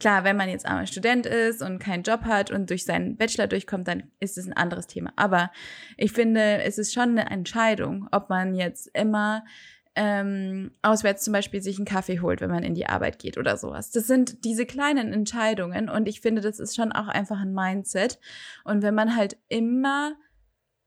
Klar, 0.01 0.23
wenn 0.23 0.35
man 0.35 0.49
jetzt 0.49 0.65
armer 0.65 0.87
Student 0.87 1.27
ist 1.27 1.61
und 1.61 1.77
keinen 1.77 2.01
Job 2.01 2.21
hat 2.21 2.49
und 2.49 2.71
durch 2.71 2.85
seinen 2.85 3.17
Bachelor 3.17 3.45
durchkommt, 3.45 3.87
dann 3.87 4.09
ist 4.19 4.35
es 4.35 4.47
ein 4.47 4.53
anderes 4.53 4.87
Thema. 4.87 5.13
Aber 5.15 5.51
ich 5.95 6.11
finde, 6.11 6.63
es 6.63 6.79
ist 6.79 6.91
schon 6.91 7.09
eine 7.09 7.29
Entscheidung, 7.29 8.07
ob 8.11 8.27
man 8.27 8.55
jetzt 8.55 8.89
immer 8.95 9.45
ähm, 9.93 10.71
auswärts 10.81 11.23
zum 11.23 11.33
Beispiel 11.33 11.61
sich 11.61 11.77
einen 11.77 11.85
Kaffee 11.85 12.19
holt, 12.19 12.41
wenn 12.41 12.49
man 12.49 12.63
in 12.63 12.73
die 12.73 12.87
Arbeit 12.87 13.19
geht 13.19 13.37
oder 13.37 13.57
sowas. 13.57 13.91
Das 13.91 14.07
sind 14.07 14.43
diese 14.43 14.65
kleinen 14.65 15.13
Entscheidungen 15.13 15.87
und 15.87 16.07
ich 16.07 16.19
finde, 16.19 16.41
das 16.41 16.59
ist 16.59 16.75
schon 16.75 16.91
auch 16.91 17.07
einfach 17.07 17.39
ein 17.39 17.53
Mindset. 17.53 18.19
Und 18.63 18.81
wenn 18.81 18.95
man 18.95 19.15
halt 19.15 19.37
immer 19.49 20.15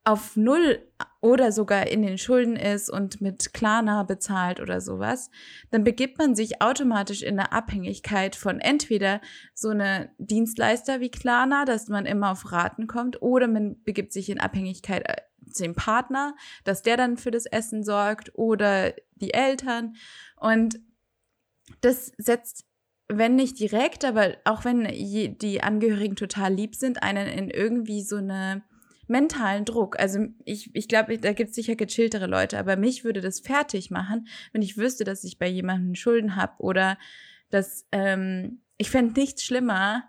auf 0.03 0.35
Null 0.35 0.83
oder 1.25 1.53
sogar 1.53 1.87
in 1.87 2.03
den 2.03 2.19
Schulden 2.19 2.55
ist 2.55 2.91
und 2.91 3.23
mit 3.23 3.55
Klarna 3.55 4.03
bezahlt 4.03 4.61
oder 4.61 4.83
sowas, 4.83 5.31
dann 5.71 5.83
begibt 5.83 6.19
man 6.19 6.35
sich 6.35 6.61
automatisch 6.61 7.23
in 7.23 7.41
eine 7.41 7.51
Abhängigkeit 7.51 8.37
von 8.37 8.61
entweder 8.61 9.23
so 9.55 9.71
eine 9.71 10.11
Dienstleister 10.19 11.01
wie 11.01 11.11
Klarna, 11.11 11.65
dass 11.65 11.89
man 11.89 12.05
immer 12.05 12.31
auf 12.33 12.53
Raten 12.53 12.87
kommt, 12.87 13.23
oder 13.23 13.49
man 13.49 13.83
begibt 13.85 14.13
sich 14.13 14.29
in 14.29 14.39
Abhängigkeit 14.39 15.09
äh, 15.09 15.23
zu 15.51 15.63
dem 15.63 15.75
Partner, 15.75 16.37
dass 16.63 16.83
der 16.83 16.99
dann 16.99 17.17
für 17.17 17.31
das 17.31 17.47
Essen 17.47 17.85
sorgt 17.85 18.31
oder 18.35 18.93
die 19.15 19.33
Eltern. 19.33 19.95
Und 20.37 20.79
das 21.81 22.13
setzt 22.19 22.67
wenn 23.09 23.37
nicht 23.37 23.59
direkt, 23.61 24.05
aber 24.05 24.35
auch 24.45 24.65
wenn 24.65 24.85
die 24.85 25.63
Angehörigen 25.63 26.17
total 26.17 26.53
lieb 26.53 26.75
sind, 26.75 27.03
einen 27.03 27.27
in 27.29 27.51
irgendwie 27.51 28.03
so 28.03 28.17
eine 28.17 28.63
mentalen 29.07 29.65
Druck. 29.65 29.99
Also 29.99 30.27
ich, 30.45 30.75
ich 30.75 30.89
glaube, 30.89 31.19
da 31.19 31.33
gibt 31.33 31.51
es 31.51 31.57
sicher 31.57 31.77
gechilltere 31.77 32.27
Leute, 32.27 32.59
aber 32.59 32.77
mich 32.77 33.05
würde 33.05 33.21
das 33.21 33.41
fertig 33.41 33.91
machen, 33.91 34.29
wenn 34.53 34.63
ich 34.63 34.77
wüsste, 34.77 35.05
dass 35.05 35.25
ich 35.25 35.39
bei 35.39 35.49
jemandem 35.49 35.95
Schulden 35.95 36.37
habe 36.37 36.55
oder 36.59 36.99
dass 37.51 37.87
ähm, 37.93 38.61
ich 38.79 38.91
fände 38.91 39.19
nichts 39.19 39.45
schlimmer, 39.45 40.05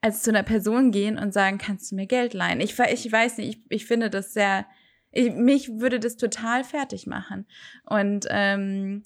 als 0.00 0.22
zu 0.22 0.30
einer 0.30 0.42
Person 0.42 0.92
gehen 0.92 1.18
und 1.18 1.32
sagen, 1.32 1.58
kannst 1.58 1.90
du 1.90 1.96
mir 1.96 2.06
Geld 2.06 2.32
leihen? 2.32 2.60
Ich, 2.60 2.78
ich 2.78 3.12
weiß 3.12 3.38
nicht, 3.38 3.48
ich, 3.48 3.62
ich 3.68 3.86
finde 3.86 4.08
das 4.08 4.32
sehr, 4.32 4.66
ich, 5.10 5.32
mich 5.32 5.78
würde 5.78 6.00
das 6.00 6.16
total 6.16 6.64
fertig 6.64 7.06
machen. 7.06 7.46
Und 7.84 8.26
ähm, 8.30 9.02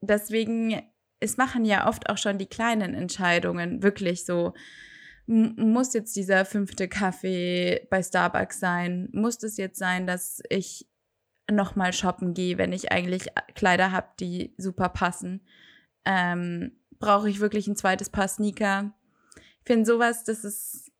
deswegen, 0.00 0.82
es 1.18 1.36
machen 1.36 1.64
ja 1.64 1.88
oft 1.88 2.08
auch 2.08 2.18
schon 2.18 2.38
die 2.38 2.46
kleinen 2.46 2.94
Entscheidungen 2.94 3.82
wirklich 3.82 4.24
so, 4.24 4.54
muss 5.30 5.94
jetzt 5.94 6.16
dieser 6.16 6.44
fünfte 6.44 6.88
Kaffee 6.88 7.86
bei 7.88 8.02
Starbucks 8.02 8.58
sein? 8.58 9.08
Muss 9.12 9.40
es 9.44 9.56
jetzt 9.56 9.78
sein, 9.78 10.08
dass 10.08 10.42
ich 10.48 10.88
nochmal 11.48 11.92
shoppen 11.92 12.34
gehe, 12.34 12.58
wenn 12.58 12.72
ich 12.72 12.90
eigentlich 12.90 13.28
Kleider 13.54 13.92
habe, 13.92 14.08
die 14.18 14.54
super 14.58 14.88
passen? 14.88 15.42
Ähm, 16.04 16.72
Brauche 16.98 17.30
ich 17.30 17.40
wirklich 17.40 17.68
ein 17.68 17.76
zweites 17.76 18.10
Paar 18.10 18.28
Sneaker? 18.28 18.92
Ich 19.36 19.66
finde 19.66 19.86
sowas, 19.86 20.24
das 20.24 20.44
ist, 20.44 20.90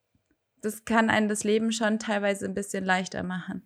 das 0.62 0.84
kann 0.84 1.10
einen 1.10 1.28
das 1.28 1.42
Leben 1.42 1.72
schon 1.72 1.98
teilweise 1.98 2.46
ein 2.46 2.54
bisschen 2.54 2.84
leichter 2.84 3.22
machen. 3.24 3.62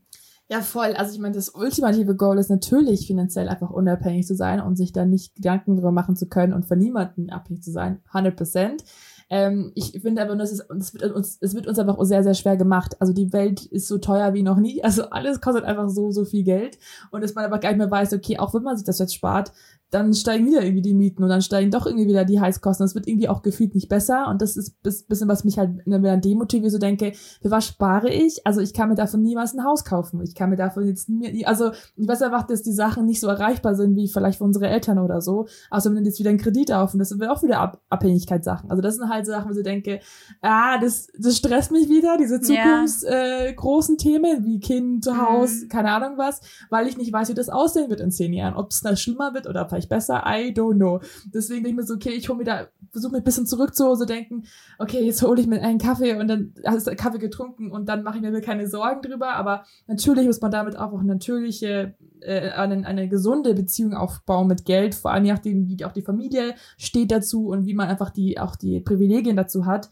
Ja, 0.49 0.61
voll. 0.63 0.95
Also 0.95 1.13
ich 1.15 1.21
meine, 1.21 1.35
das 1.35 1.51
ultimative 1.51 2.17
Goal 2.17 2.39
ist 2.39 2.51
natürlich 2.51 3.07
finanziell 3.07 3.49
einfach 3.49 3.71
unabhängig 3.71 4.27
zu 4.27 4.35
sein 4.35 4.61
und 4.61 4.77
sich 4.77 4.93
dann 4.93 5.11
nicht 5.11 5.35
Gedanken 5.37 5.77
darüber 5.77 5.93
machen 5.93 6.17
zu 6.17 6.27
können 6.27 6.53
und 6.53 6.67
von 6.67 6.79
niemandem 6.79 7.31
abhängig 7.31 7.63
zu 7.63 7.71
sein. 7.71 8.01
100 8.13 8.37
Prozent. 8.37 8.85
Ähm, 9.31 9.73
ich 9.75 10.01
finde 10.01 10.23
aber 10.23 10.35
nur, 10.35 10.45
es, 10.45 10.53
ist, 10.53 10.67
es, 10.71 10.95
wird 10.95 11.13
uns, 11.13 11.39
es 11.41 11.55
wird 11.55 11.67
uns 11.67 11.79
einfach 11.79 11.97
sehr, 12.05 12.23
sehr 12.23 12.35
schwer 12.35 12.57
gemacht. 12.57 12.97
Also 13.01 13.13
die 13.13 13.33
Welt 13.33 13.67
ist 13.67 13.89
so 13.89 13.99
teuer 13.99 14.35
wie 14.35 14.43
noch 14.43 14.59
nie. 14.59 14.83
Also 14.95 15.11
alles 15.11 15.41
kostet 15.41 15.65
einfach 15.65 15.89
so, 15.89 16.11
so 16.11 16.25
viel 16.25 16.45
Geld. 16.45 16.79
Und 17.11 17.23
dass 17.23 17.35
man 17.35 17.45
aber 17.45 17.59
gar 17.59 17.71
nicht 17.71 17.79
mehr 17.79 17.91
weiß, 17.91 18.13
okay, 18.13 18.39
auch 18.39 18.55
wenn 18.55 18.63
man 18.63 18.77
sich 18.77 18.85
das 18.85 18.99
jetzt 18.99 19.15
spart, 19.15 19.53
dann 19.95 20.13
steigen 20.13 20.47
wieder 20.47 20.63
irgendwie 20.63 20.83
die 20.83 20.95
Mieten 20.95 21.23
und 21.23 21.29
dann 21.29 21.41
steigen 21.41 21.71
doch 21.71 21.87
irgendwie 21.87 22.09
wieder 22.09 22.25
die 22.25 22.41
Heizkosten. 22.41 22.85
Das 22.85 22.95
wird 22.95 23.07
irgendwie 23.07 23.29
auch 23.29 23.43
gefühlt 23.43 23.75
nicht 23.75 23.89
besser. 23.89 24.27
Und 24.29 24.43
das 24.43 24.57
ist 24.57 24.77
ein 24.85 25.07
bisschen, 25.09 25.29
was 25.29 25.45
mich 25.45 25.57
halt 25.57 25.81
dann 25.87 26.21
demotiviert, 26.21 26.73
so 26.73 26.79
denke, 26.79 27.13
für 27.41 27.51
was 27.51 27.67
spare 27.67 28.11
ich? 28.11 28.47
Also 28.47 28.61
ich 28.61 28.75
kann 28.75 28.89
mir 28.89 28.97
davon 28.97 29.23
niemals 29.23 29.55
ein 29.55 29.65
Haus 29.65 29.85
kaufen. 29.85 30.21
Ich 30.23 30.35
kann 30.35 30.51
mir 30.51 30.57
davon 30.57 30.87
jetzt 30.87 31.09
nie, 31.09 31.47
also 31.47 31.71
ich 31.97 32.09
weiß 32.09 32.23
einfach, 32.23 32.47
dass 32.47 32.63
die 32.63 32.73
Sachen 32.73 33.07
nicht 33.07 33.21
so 33.21 33.29
erreichbar 33.29 33.75
sind 33.77 33.95
wie 33.95 34.09
vielleicht 34.09 34.39
für 34.39 34.45
unsere 34.45 34.67
Eltern 34.67 34.99
oder 34.99 35.21
so. 35.21 35.47
Außer 35.71 35.95
wenn 35.95 36.05
jetzt 36.05 36.19
wieder 36.19 36.31
ein 36.31 36.39
Kredit 36.39 36.73
auf 36.73 36.93
und 36.93 36.99
das 36.99 37.11
sind 37.11 37.23
auch 37.25 37.43
wieder 37.43 37.61
Ab 37.61 37.81
Abhängigkeitssachen. 37.89 38.71
Also 38.71 38.83
das 38.83 38.97
sind 38.97 39.09
halt 39.09 39.27
Sachen, 39.27 39.51
wo 39.51 39.57
ich 39.57 39.65
denke, 39.65 40.01
ah, 40.43 40.79
das, 40.79 41.07
das 41.19 41.37
stresst 41.37 41.71
mich 41.71 41.89
wieder, 41.89 42.17
diese 42.19 42.41
zukunftsgroßen 42.41 43.97
ja. 43.97 44.01
äh, 44.01 44.13
Themen 44.13 44.45
wie 44.45 44.59
Kind, 44.59 45.07
Haus, 45.07 45.63
mhm. 45.63 45.69
keine 45.69 45.93
Ahnung 45.93 46.19
was, 46.19 46.41
weil 46.71 46.89
ich 46.89 46.97
nicht 46.97 47.13
weiß, 47.13 47.29
wie 47.29 47.35
das 47.35 47.49
aussehen 47.49 47.91
wird 47.91 48.01
in 48.01 48.11
zehn 48.11 48.33
Jahren. 48.33 48.55
Ob 48.55 48.71
es 48.71 48.81
da 48.81 48.97
schlimmer 48.97 49.35
wird 49.35 49.47
oder 49.47 49.69
vielleicht 49.69 49.84
vielleicht 49.85 49.89
besser, 49.89 50.25
I 50.27 50.53
don't 50.53 50.77
know. 50.77 51.01
Deswegen 51.33 51.65
denke 51.65 51.71
ich 51.71 51.77
mir 51.77 51.87
so, 51.87 51.95
okay, 51.95 52.11
ich 52.11 52.29
hole 52.29 52.39
mir 52.39 52.45
da, 52.45 52.69
versuche 52.91 53.13
mir 53.13 53.19
ein 53.19 53.25
bisschen 53.25 53.47
zurück 53.47 53.75
zu 53.75 53.85
Hause 53.85 54.07
denken, 54.07 54.45
okay, 54.79 55.05
jetzt 55.05 55.23
hole 55.23 55.41
ich 55.41 55.47
mir 55.47 55.61
einen 55.61 55.79
Kaffee 55.79 56.15
und 56.15 56.29
dann 56.29 56.55
hast 56.65 56.87
du 56.87 56.95
Kaffee 56.97 57.19
getrunken 57.19 57.71
und 57.71 57.89
dann 57.89 58.03
mache 58.03 58.19
ich 58.19 58.23
mir 58.23 58.41
keine 58.41 58.69
Sorgen 58.69 59.03
drüber, 59.03 59.35
aber 59.35 59.65
natürlich 59.87 60.27
muss 60.27 60.41
man 60.41 60.51
damit 60.51 60.77
auch 60.77 60.93
eine 60.93 61.05
natürliche, 61.05 61.95
äh, 62.21 62.51
eine, 62.51 62.87
eine 62.87 63.09
gesunde 63.09 63.55
Beziehung 63.55 63.95
aufbauen 63.95 64.49
mit 64.49 64.65
Geld, 64.65 64.95
vor 64.95 65.13
allem 65.13 65.25
nachdem, 65.25 65.69
wie 65.69 65.85
auch 65.85 65.93
die 65.93 66.03
Familie 66.03 66.55
steht 66.79 67.11
dazu 67.11 67.49
und 67.49 67.67
wie 67.67 67.75
man 67.75 67.89
einfach 67.89 68.11
die, 68.11 68.39
auch 68.39 68.57
die 68.57 68.81
Privilegien 68.81 69.37
dazu 69.37 69.67
hat. 69.67 69.91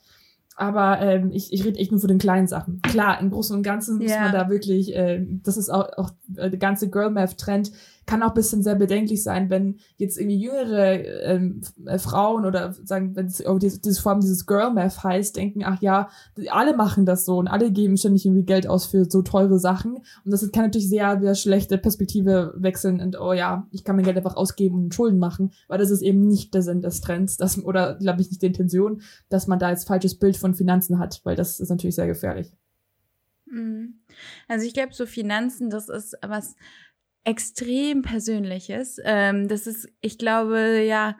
Aber 0.54 1.00
ähm, 1.00 1.30
ich, 1.32 1.52
ich 1.52 1.64
rede 1.64 1.78
echt 1.78 1.92
nur 1.92 2.00
von 2.00 2.08
den 2.08 2.18
kleinen 2.18 2.46
Sachen. 2.46 2.82
Klar, 2.82 3.20
im 3.20 3.30
Großen 3.30 3.56
und 3.56 3.62
Ganzen 3.62 4.00
yeah. 4.00 4.08
muss 4.08 4.18
man 4.18 4.32
da 4.32 4.50
wirklich, 4.50 4.94
äh, 4.94 5.24
das 5.42 5.56
ist 5.56 5.70
auch, 5.70 5.88
auch 5.96 6.10
äh, 6.36 6.50
der 6.50 6.58
ganze 6.58 6.90
Girl 6.90 7.10
Math 7.10 7.38
Trend, 7.38 7.72
kann 8.06 8.22
auch 8.22 8.28
ein 8.28 8.34
bisschen 8.34 8.62
sehr 8.62 8.74
bedenklich 8.74 9.22
sein, 9.22 9.50
wenn 9.50 9.78
jetzt 9.96 10.18
irgendwie 10.18 10.40
jüngere 10.40 11.04
ähm, 11.24 11.60
äh, 11.86 11.98
Frauen 11.98 12.44
oder 12.44 12.72
sagen, 12.84 13.14
wenn 13.14 13.26
es 13.26 13.44
oh, 13.46 13.58
diese, 13.58 13.80
diese 13.80 14.00
Form 14.00 14.20
dieses 14.20 14.46
Girl 14.46 14.72
Math 14.72 15.02
heißt, 15.02 15.36
denken, 15.36 15.62
ach 15.64 15.80
ja, 15.80 16.08
alle 16.50 16.76
machen 16.76 17.06
das 17.06 17.24
so 17.24 17.38
und 17.38 17.48
alle 17.48 17.70
geben 17.70 17.96
ständig 17.96 18.26
irgendwie 18.26 18.44
Geld 18.44 18.66
aus 18.66 18.86
für 18.86 19.04
so 19.04 19.22
teure 19.22 19.58
Sachen. 19.58 19.96
Und 20.24 20.30
das 20.30 20.50
kann 20.52 20.64
natürlich 20.64 20.88
sehr, 20.88 21.20
sehr 21.20 21.34
schlechte 21.34 21.78
Perspektive 21.78 22.54
wechseln 22.56 23.00
und 23.00 23.18
oh 23.20 23.32
ja, 23.32 23.66
ich 23.70 23.84
kann 23.84 23.96
mein 23.96 24.04
Geld 24.04 24.16
einfach 24.16 24.36
ausgeben 24.36 24.84
und 24.84 24.94
Schulden 24.94 25.18
machen, 25.18 25.52
weil 25.68 25.78
das 25.78 25.90
ist 25.90 26.02
eben 26.02 26.26
nicht 26.26 26.54
der 26.54 26.62
Sinn 26.62 26.82
des 26.82 27.00
Trends, 27.00 27.36
das, 27.36 27.62
oder 27.62 27.96
glaube 27.96 28.20
ich 28.20 28.30
nicht 28.30 28.42
die 28.42 28.46
Intention, 28.46 29.02
dass 29.28 29.46
man 29.46 29.58
da 29.58 29.70
jetzt 29.70 29.86
falsches 29.86 30.18
Bild 30.18 30.36
von 30.36 30.54
Finanzen 30.54 30.98
hat, 30.98 31.20
weil 31.24 31.36
das 31.36 31.60
ist 31.60 31.68
natürlich 31.68 31.94
sehr 31.94 32.06
gefährlich. 32.06 32.52
Mhm. 33.52 34.00
Also 34.48 34.66
ich 34.66 34.74
glaube, 34.74 34.94
so 34.94 35.06
Finanzen, 35.06 35.70
das 35.70 35.88
ist 35.88 36.16
was 36.22 36.56
extrem 37.24 38.02
Persönliches. 38.02 38.98
Ähm, 39.04 39.48
das 39.48 39.66
ist, 39.66 39.88
ich 40.00 40.18
glaube, 40.18 40.82
ja, 40.82 41.16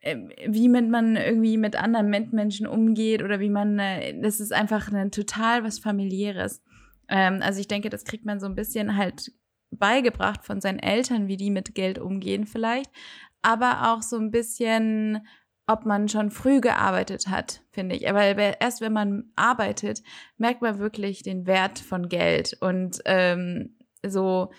äh, 0.00 0.16
wie 0.46 0.68
mit 0.68 0.88
man 0.88 1.16
irgendwie 1.16 1.56
mit 1.56 1.76
anderen 1.76 2.10
Mitmenschen 2.10 2.66
umgeht 2.66 3.22
oder 3.22 3.40
wie 3.40 3.50
man, 3.50 3.78
äh, 3.78 4.20
das 4.20 4.40
ist 4.40 4.52
einfach 4.52 4.92
ein 4.92 5.10
total 5.10 5.64
was 5.64 5.78
familiäres. 5.78 6.62
Ähm, 7.08 7.40
also 7.42 7.60
ich 7.60 7.68
denke, 7.68 7.90
das 7.90 8.04
kriegt 8.04 8.24
man 8.24 8.40
so 8.40 8.46
ein 8.46 8.54
bisschen 8.54 8.96
halt 8.96 9.32
beigebracht 9.70 10.44
von 10.44 10.60
seinen 10.60 10.78
Eltern, 10.78 11.28
wie 11.28 11.36
die 11.36 11.50
mit 11.50 11.74
Geld 11.74 11.98
umgehen 11.98 12.46
vielleicht, 12.46 12.90
aber 13.42 13.92
auch 13.92 14.02
so 14.02 14.16
ein 14.16 14.30
bisschen, 14.30 15.26
ob 15.66 15.84
man 15.84 16.08
schon 16.08 16.30
früh 16.30 16.60
gearbeitet 16.60 17.28
hat, 17.28 17.62
finde 17.72 17.96
ich. 17.96 18.08
Aber 18.08 18.22
erst 18.22 18.80
wenn 18.80 18.92
man 18.92 19.32
arbeitet, 19.36 20.02
merkt 20.36 20.62
man 20.62 20.78
wirklich 20.78 21.22
den 21.22 21.46
Wert 21.46 21.78
von 21.78 22.08
Geld 22.08 22.56
und 22.60 23.00
ähm, 23.04 23.76
so 24.06 24.50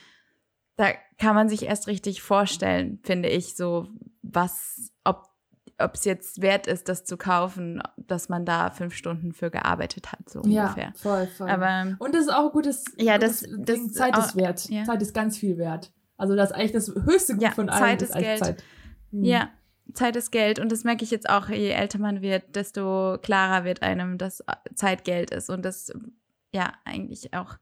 da 0.77 0.87
kann 1.17 1.35
man 1.35 1.49
sich 1.49 1.63
erst 1.63 1.87
richtig 1.87 2.21
vorstellen, 2.21 2.99
finde 3.03 3.29
ich, 3.29 3.55
so 3.55 3.87
was, 4.21 4.91
ob 5.03 5.29
ob 5.77 5.95
es 5.95 6.05
jetzt 6.05 6.41
wert 6.41 6.67
ist, 6.67 6.87
das 6.87 7.03
zu 7.03 7.17
kaufen, 7.17 7.83
dass 7.97 8.29
man 8.29 8.45
da 8.45 8.69
fünf 8.69 8.93
Stunden 8.93 9.33
für 9.33 9.51
gearbeitet 9.51 10.11
hat, 10.11 10.29
so 10.29 10.41
ja, 10.45 10.67
ungefähr. 10.67 10.93
voll, 10.95 11.27
voll. 11.27 11.49
Aber, 11.49 11.95
und 11.99 12.15
das 12.15 12.21
ist 12.21 12.33
auch 12.33 12.51
gutes, 12.53 12.85
ja, 12.97 13.17
das, 13.17 13.45
das 13.57 13.91
Zeit 13.91 14.17
ist 14.17 14.37
wert. 14.37 14.69
Ja. 14.69 14.85
Zeit 14.85 15.01
ist 15.01 15.13
ganz 15.13 15.37
viel 15.37 15.57
wert. 15.57 15.91
Also 16.17 16.35
das 16.35 16.51
ist 16.51 16.55
eigentlich 16.55 16.71
das 16.71 16.87
höchste 16.87 17.33
Gut 17.33 17.43
ja, 17.43 17.51
von 17.51 17.69
allen. 17.69 17.81
Zeit 17.81 18.01
ist, 18.01 18.15
ist 18.15 18.17
Geld. 18.17 18.39
Zeit. 18.39 18.63
Hm. 19.11 19.23
Ja, 19.23 19.49
Zeit 19.93 20.15
ist 20.15 20.31
Geld 20.31 20.59
und 20.59 20.71
das 20.71 20.83
merke 20.83 21.03
ich 21.03 21.11
jetzt 21.11 21.29
auch, 21.29 21.49
je 21.49 21.71
älter 21.71 21.99
man 21.99 22.21
wird, 22.21 22.55
desto 22.55 23.17
klarer 23.21 23.65
wird 23.65 23.81
einem, 23.81 24.17
dass 24.17 24.43
Zeit 24.75 25.03
Geld 25.03 25.31
ist 25.31 25.49
und 25.49 25.63
das 25.63 25.91
ja 26.55 26.73
eigentlich 26.85 27.33
auch 27.33 27.57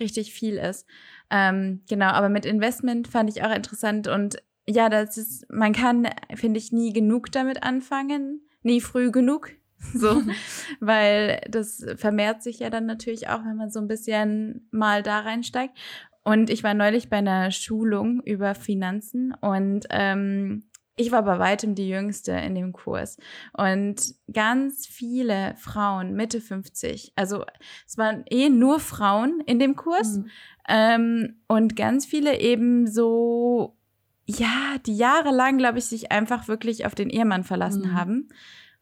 richtig 0.00 0.32
viel 0.32 0.56
ist. 0.56 0.86
Ähm, 1.30 1.82
genau, 1.88 2.08
aber 2.08 2.28
mit 2.28 2.44
Investment 2.44 3.06
fand 3.06 3.30
ich 3.30 3.44
auch 3.44 3.54
interessant 3.54 4.08
und 4.08 4.42
ja, 4.66 4.90
das 4.90 5.16
ist, 5.16 5.46
man 5.50 5.72
kann, 5.72 6.08
finde 6.34 6.58
ich, 6.58 6.72
nie 6.72 6.92
genug 6.92 7.32
damit 7.32 7.62
anfangen, 7.62 8.42
nie 8.62 8.80
früh 8.80 9.10
genug. 9.10 9.50
So, 9.94 10.22
weil 10.80 11.40
das 11.48 11.86
vermehrt 11.94 12.42
sich 12.42 12.58
ja 12.58 12.68
dann 12.68 12.84
natürlich 12.84 13.28
auch, 13.28 13.44
wenn 13.44 13.56
man 13.56 13.70
so 13.70 13.78
ein 13.78 13.86
bisschen 13.86 14.66
mal 14.72 15.04
da 15.04 15.20
reinsteigt. 15.20 15.72
Und 16.24 16.50
ich 16.50 16.64
war 16.64 16.74
neulich 16.74 17.08
bei 17.08 17.18
einer 17.18 17.52
Schulung 17.52 18.20
über 18.24 18.56
Finanzen 18.56 19.32
und 19.40 19.86
ähm, 19.90 20.64
ich 20.98 21.12
war 21.12 21.22
bei 21.22 21.38
weitem 21.38 21.74
die 21.74 21.88
Jüngste 21.88 22.32
in 22.32 22.54
dem 22.54 22.72
Kurs. 22.72 23.16
Und 23.52 24.14
ganz 24.32 24.86
viele 24.86 25.54
Frauen, 25.56 26.14
Mitte 26.14 26.40
50, 26.40 27.12
also 27.16 27.44
es 27.86 27.96
waren 27.96 28.24
eh 28.28 28.48
nur 28.48 28.80
Frauen 28.80 29.40
in 29.46 29.58
dem 29.58 29.76
Kurs. 29.76 30.18
Mhm. 30.18 30.30
Ähm, 30.68 31.36
und 31.46 31.76
ganz 31.76 32.04
viele 32.04 32.40
eben 32.40 32.86
so, 32.86 33.76
ja, 34.26 34.76
die 34.84 34.96
jahrelang, 34.96 35.56
glaube 35.56 35.78
ich, 35.78 35.86
sich 35.86 36.12
einfach 36.12 36.48
wirklich 36.48 36.84
auf 36.84 36.94
den 36.94 37.08
Ehemann 37.08 37.44
verlassen 37.44 37.90
mhm. 37.90 37.94
haben. 37.94 38.28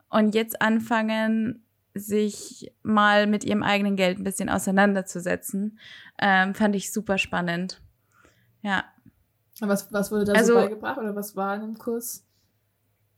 Und 0.08 0.34
jetzt 0.34 0.60
anfangen, 0.62 1.62
sich 1.94 2.72
mal 2.82 3.26
mit 3.26 3.44
ihrem 3.44 3.62
eigenen 3.62 3.96
Geld 3.96 4.18
ein 4.18 4.24
bisschen 4.24 4.48
auseinanderzusetzen. 4.48 5.78
Ähm, 6.18 6.54
fand 6.54 6.74
ich 6.76 6.92
super 6.92 7.18
spannend. 7.18 7.80
Ja. 8.62 8.84
Was, 9.60 9.92
was 9.92 10.12
wurde 10.12 10.24
da 10.24 10.32
also, 10.32 10.54
so 10.54 10.60
beigebracht 10.60 10.98
oder 10.98 11.16
was 11.16 11.34
war 11.36 11.54
in 11.56 11.62
dem 11.62 11.78
Kurs? 11.78 12.24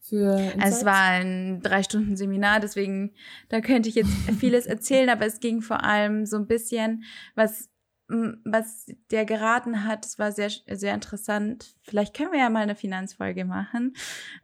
Für 0.00 0.52
es 0.62 0.84
war 0.84 1.02
ein 1.10 1.60
drei 1.60 1.82
Stunden 1.82 2.16
Seminar, 2.16 2.60
deswegen 2.60 3.12
da 3.48 3.60
könnte 3.60 3.88
ich 3.88 3.94
jetzt 3.96 4.12
vieles 4.38 4.66
erzählen, 4.66 5.10
aber 5.10 5.26
es 5.26 5.40
ging 5.40 5.60
vor 5.60 5.84
allem 5.84 6.24
so 6.24 6.36
ein 6.36 6.46
bisschen, 6.46 7.04
was 7.34 7.68
was 8.08 8.86
der 9.10 9.26
geraten 9.26 9.84
hat, 9.84 10.04
das 10.04 10.18
war 10.18 10.32
sehr, 10.32 10.48
sehr 10.48 10.94
interessant. 10.94 11.74
Vielleicht 11.82 12.16
können 12.16 12.32
wir 12.32 12.38
ja 12.38 12.48
mal 12.48 12.62
eine 12.62 12.74
Finanzfolge 12.74 13.44
machen, 13.44 13.94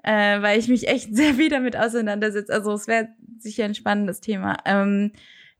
äh, 0.02 0.42
weil 0.42 0.59
ich 0.59 0.68
mich 0.68 0.87
echt 0.87 1.16
sehr 1.16 1.35
viel 1.37 1.48
damit 1.48 1.76
auseinandersetze. 1.76 2.52
Also 2.52 2.72
es 2.72 2.87
wäre 2.87 3.09
sicher 3.38 3.64
ein 3.64 3.74
spannendes 3.74 4.20
Thema. 4.20 4.59
Ähm, 4.66 5.12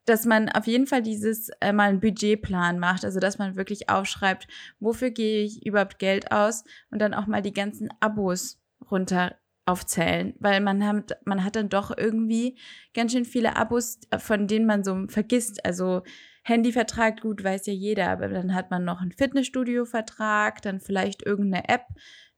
dass 0.05 0.27
man 0.27 0.49
auf 0.49 0.67
jeden 0.67 0.87
Fall 0.87 1.03
dieses 1.03 1.51
äh, 1.61 1.73
mal 1.73 1.89
einen 1.89 2.01
Budgetplan 2.01 2.79
macht, 2.79 3.05
also 3.05 3.21
dass 3.21 3.39
man 3.39 3.57
wirklich 3.57 3.89
aufschreibt, 3.89 4.47
wofür 4.81 5.11
gehe 5.11 5.45
ich 5.45 5.65
überhaupt 5.65 5.99
Geld 5.99 6.33
aus 6.33 6.65
und 6.91 7.01
dann 7.01 7.15
auch 7.15 7.27
mal 7.27 7.43
die 7.43 7.53
ganzen 7.53 7.89
Abos 8.01 8.61
runter 8.91 9.37
aufzählen, 9.67 10.35
weil 10.41 10.61
man 10.61 10.85
hat, 10.87 11.19
man 11.25 11.43
hat 11.43 11.57
dann 11.57 11.69
doch 11.69 11.97
irgendwie 11.97 12.59
ganz 12.93 13.13
schön 13.13 13.25
viele 13.25 13.57
Abos, 13.57 13.99
von 14.19 14.47
denen 14.47 14.67
man 14.67 14.85
so 14.85 15.07
vergisst. 15.09 15.65
Also 15.65 16.03
Handyvertrag, 16.43 17.23
gut, 17.23 17.43
weiß 17.43 17.67
ja 17.67 17.73
jeder, 17.73 18.11
aber 18.11 18.29
dann 18.29 18.55
hat 18.55 18.71
man 18.71 18.85
noch 18.85 19.01
einen 19.01 19.13
Fitnessstudio-Vertrag, 19.13 20.61
dann 20.61 20.81
vielleicht 20.81 21.25
irgendeine 21.25 21.69
App, 21.69 21.87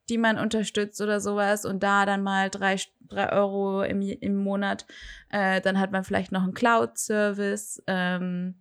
die 0.09 0.19
man 0.19 0.39
unterstützt 0.39 1.01
oder 1.01 1.21
sowas 1.21 1.65
und 1.65 1.83
da 1.83 2.07
dann 2.07 2.23
mal 2.23 2.51
drei, 2.51 2.77
drei 3.09 3.33
Euro 3.33 3.83
im, 3.83 4.01
im 4.03 4.37
Monat. 4.37 4.87
Äh, 5.31 5.61
dann 5.61 5.79
hat 5.79 5.93
man 5.93 6.05
vielleicht 6.05 6.33
noch 6.33 6.43
einen 6.43 6.55
Cloud-Service 6.55 7.83
ähm, 7.87 8.55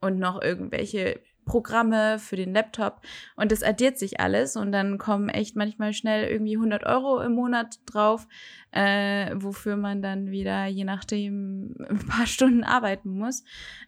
und 0.00 0.18
noch 0.18 0.40
irgendwelche 0.40 1.20
Programme 1.44 2.18
für 2.18 2.36
den 2.36 2.54
Laptop 2.54 3.00
und 3.34 3.50
das 3.50 3.62
addiert 3.62 3.98
sich 3.98 4.20
alles 4.20 4.54
und 4.54 4.70
dann 4.70 4.98
kommen 4.98 5.28
echt 5.28 5.56
manchmal 5.56 5.92
schnell 5.92 6.28
irgendwie 6.28 6.54
100 6.54 6.84
Euro 6.84 7.20
im 7.20 7.32
Monat 7.32 7.80
drauf, 7.86 8.28
äh, 8.70 9.34
wofür 9.34 9.76
man 9.76 10.00
dann 10.00 10.30
wieder 10.30 10.66
je 10.66 10.84
nachdem 10.84 11.74
ein 11.88 12.06
paar 12.06 12.26
Stunden 12.26 12.62
arbeiten 12.62 13.10
muss. 13.10 13.42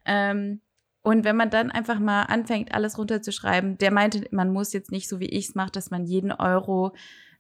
Ähm, 0.05 0.61
und 1.03 1.25
wenn 1.25 1.37
man 1.37 1.51
dann 1.51 1.71
einfach 1.71 1.99
mal 1.99 2.23
anfängt, 2.23 2.75
alles 2.75 2.99
runterzuschreiben, 2.99 3.79
der 3.79 3.91
meinte, 3.93 4.25
man 4.31 4.53
muss 4.53 4.73
jetzt 4.73 4.93
nicht 4.93 5.09
so 5.09 5.21
wie 5.21 5.27
ich 5.27 5.49
es 5.49 5.55
mache, 5.55 5.73
dass 5.73 5.91
man 5.91 6.05
jeden 6.05 6.33
Euro 6.33 6.93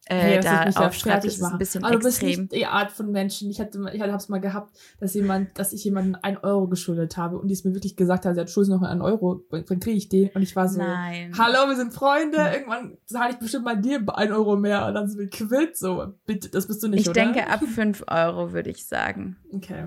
äh, 0.06 0.16
Hey, 0.16 0.40
da 0.40 0.64
aufschreibt. 0.64 1.24
Das 1.24 1.34
ist 1.36 1.42
ein 1.44 1.58
bisschen 1.58 1.84
Aber 1.84 1.92
du 1.94 2.00
bist 2.00 2.20
extrem. 2.22 2.40
nicht 2.46 2.52
die 2.56 2.66
Art 2.66 2.90
von 2.90 3.12
Menschen. 3.12 3.48
Ich 3.50 3.60
hatte, 3.60 3.78
ich 3.92 4.00
habe 4.00 4.12
es 4.16 4.28
mal 4.28 4.40
gehabt, 4.40 4.76
dass 4.98 5.14
jemand, 5.14 5.56
dass 5.56 5.72
ich 5.72 5.84
jemanden 5.84 6.16
einen 6.16 6.38
Euro 6.38 6.66
geschuldet 6.66 7.16
habe 7.16 7.38
und 7.38 7.46
die 7.46 7.54
es 7.54 7.62
mir 7.62 7.72
wirklich 7.72 7.94
gesagt 7.94 8.26
hat, 8.26 8.34
sie 8.34 8.40
hat 8.40 8.50
Schulden 8.50 8.72
noch 8.72 8.82
einen 8.82 9.00
Euro, 9.00 9.44
dann 9.50 9.78
kriege 9.78 9.92
ich 9.92 10.08
den. 10.08 10.30
Und 10.30 10.42
ich 10.42 10.56
war 10.56 10.68
so, 10.68 10.80
Nein. 10.80 11.32
hallo, 11.38 11.68
wir 11.68 11.76
sind 11.76 11.94
Freunde. 11.94 12.36
Irgendwann 12.52 12.98
zahle 13.06 13.30
ich 13.30 13.38
bestimmt 13.38 13.64
mal 13.64 13.80
dir 13.80 14.02
einen 14.16 14.32
Euro 14.32 14.56
mehr 14.56 14.86
und 14.86 14.94
dann 14.94 15.08
sind 15.08 15.20
wir 15.20 15.30
quitt. 15.30 15.76
So, 15.76 16.12
bitte, 16.26 16.48
das 16.48 16.66
bist 16.66 16.82
du 16.82 16.88
nicht, 16.88 17.02
Ich 17.02 17.08
oder? 17.08 17.22
denke 17.22 17.46
ab 17.48 17.60
5 17.62 18.02
Euro, 18.08 18.52
würde 18.52 18.70
ich 18.70 18.84
sagen. 18.86 19.36
Okay. 19.52 19.84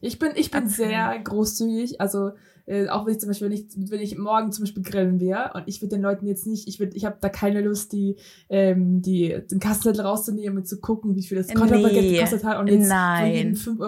Ich 0.00 0.18
bin, 0.18 0.32
ich 0.36 0.50
bin 0.50 0.64
Ab 0.64 0.68
sehr 0.68 1.18
großzügig, 1.18 2.00
also 2.00 2.32
äh, 2.68 2.88
auch 2.88 3.06
wenn 3.06 3.14
ich 3.14 3.20
zum 3.20 3.28
Beispiel, 3.30 3.48
wenn 3.48 3.54
ich, 3.56 3.90
wenn 3.90 4.00
ich 4.00 4.18
morgen 4.18 4.52
zum 4.52 4.64
Beispiel 4.64 4.82
grillen 4.82 5.20
wäre 5.20 5.52
und 5.54 5.64
ich 5.66 5.80
würde 5.80 5.96
den 5.96 6.02
Leuten 6.02 6.26
jetzt 6.26 6.46
nicht, 6.46 6.68
ich 6.68 6.78
würde, 6.78 6.94
ich 6.96 7.04
habe 7.06 7.16
da 7.20 7.28
keine 7.30 7.62
Lust, 7.62 7.92
die, 7.92 8.16
ähm, 8.50 9.00
die, 9.02 9.34
den 9.50 9.58
Kassenzettel 9.58 10.02
rauszunehmen 10.02 10.58
und 10.58 10.66
zu 10.68 10.78
gucken, 10.80 11.16
wie 11.16 11.22
viel 11.22 11.38
das 11.38 11.48
Konterbaguette 11.48 12.00
Nee. 12.02 12.12
gekostet 12.14 12.44
hat 12.44 12.58
und 12.60 12.66
jetzt 12.68 12.88
Nein. 12.88 13.24
von 13.24 13.34
jedem 13.34 13.54
5,20 13.54 13.80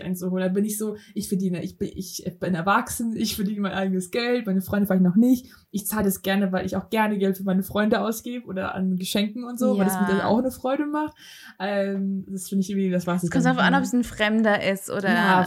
Euro 0.00 0.04
einzuholen. 0.06 0.42
Da 0.46 0.52
bin 0.52 0.64
ich 0.64 0.76
so, 0.78 0.96
ich 1.14 1.28
verdiene, 1.28 1.62
ich 1.62 1.78
bin, 1.78 1.90
ich 1.94 2.24
bin 2.40 2.54
erwachsen, 2.54 3.14
ich 3.16 3.36
verdiene 3.36 3.60
mein 3.60 3.72
eigenes 3.72 4.10
Geld, 4.10 4.46
meine 4.46 4.62
Freunde 4.62 4.86
vielleicht 4.86 5.02
noch 5.02 5.16
nicht. 5.16 5.46
Ich 5.70 5.86
zahle 5.86 6.04
das 6.04 6.22
gerne, 6.22 6.50
weil 6.50 6.66
ich 6.66 6.76
auch 6.76 6.90
gerne 6.90 7.18
Geld 7.18 7.36
für 7.36 7.44
meine 7.44 7.62
Freunde 7.62 8.00
ausgebe 8.00 8.46
oder 8.46 8.74
an 8.74 8.96
Geschenken 8.96 9.44
und 9.44 9.58
so, 9.58 9.76
weil 9.78 9.84
das 9.84 10.00
mir 10.00 10.08
Ja. 10.08 10.16
dann 10.16 10.20
auch 10.22 10.38
eine 10.38 10.50
Freude 10.50 10.86
macht. 10.86 11.14
Ähm, 11.60 12.24
das 12.28 12.48
finde 12.48 12.62
ich 12.62 12.70
irgendwie, 12.70 12.90
das 12.90 13.06
war's. 13.06 13.22
Es 13.22 13.30
kommt 13.30 13.44
darauf 13.44 13.58
an, 13.58 13.74
ob 13.74 13.82
es 13.82 13.92
ein 13.92 14.04
Fremder 14.04 14.62
ist 14.72 14.90
oder 14.90 15.08
ja, 15.12 15.38
eine 15.38 15.46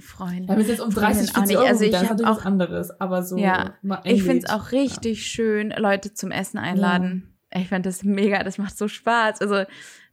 Freundin. 0.00 0.44
Ja, 0.48 0.54
wenn 0.54 0.60
es 0.60 0.68
jetzt 0.68 0.80
um 0.80 0.92
Freundin 0.92 1.26
30, 1.26 1.30
auch 1.30 1.34
40 1.34 1.48
nicht. 1.48 1.56
Euro 1.58 1.66
Also 1.68 1.84
ich 1.84 1.97
hab 2.04 2.10
natürlich 2.18 2.38
auch- 2.40 2.44
anderes. 2.44 3.00
Aber 3.00 3.22
so 3.22 3.36
Ja. 3.36 3.74
Ich 4.04 4.22
finde 4.22 4.44
es 4.46 4.50
auch 4.50 4.72
richtig 4.72 5.26
schön, 5.26 5.72
Leute 5.76 6.14
zum 6.14 6.30
Essen 6.30 6.58
einladen. 6.58 7.34
Ich 7.52 7.68
finde 7.68 7.88
das 7.88 8.02
mega, 8.04 8.42
das 8.42 8.58
macht 8.58 8.76
so 8.76 8.88
Spaß. 8.88 9.40
Also, 9.40 9.64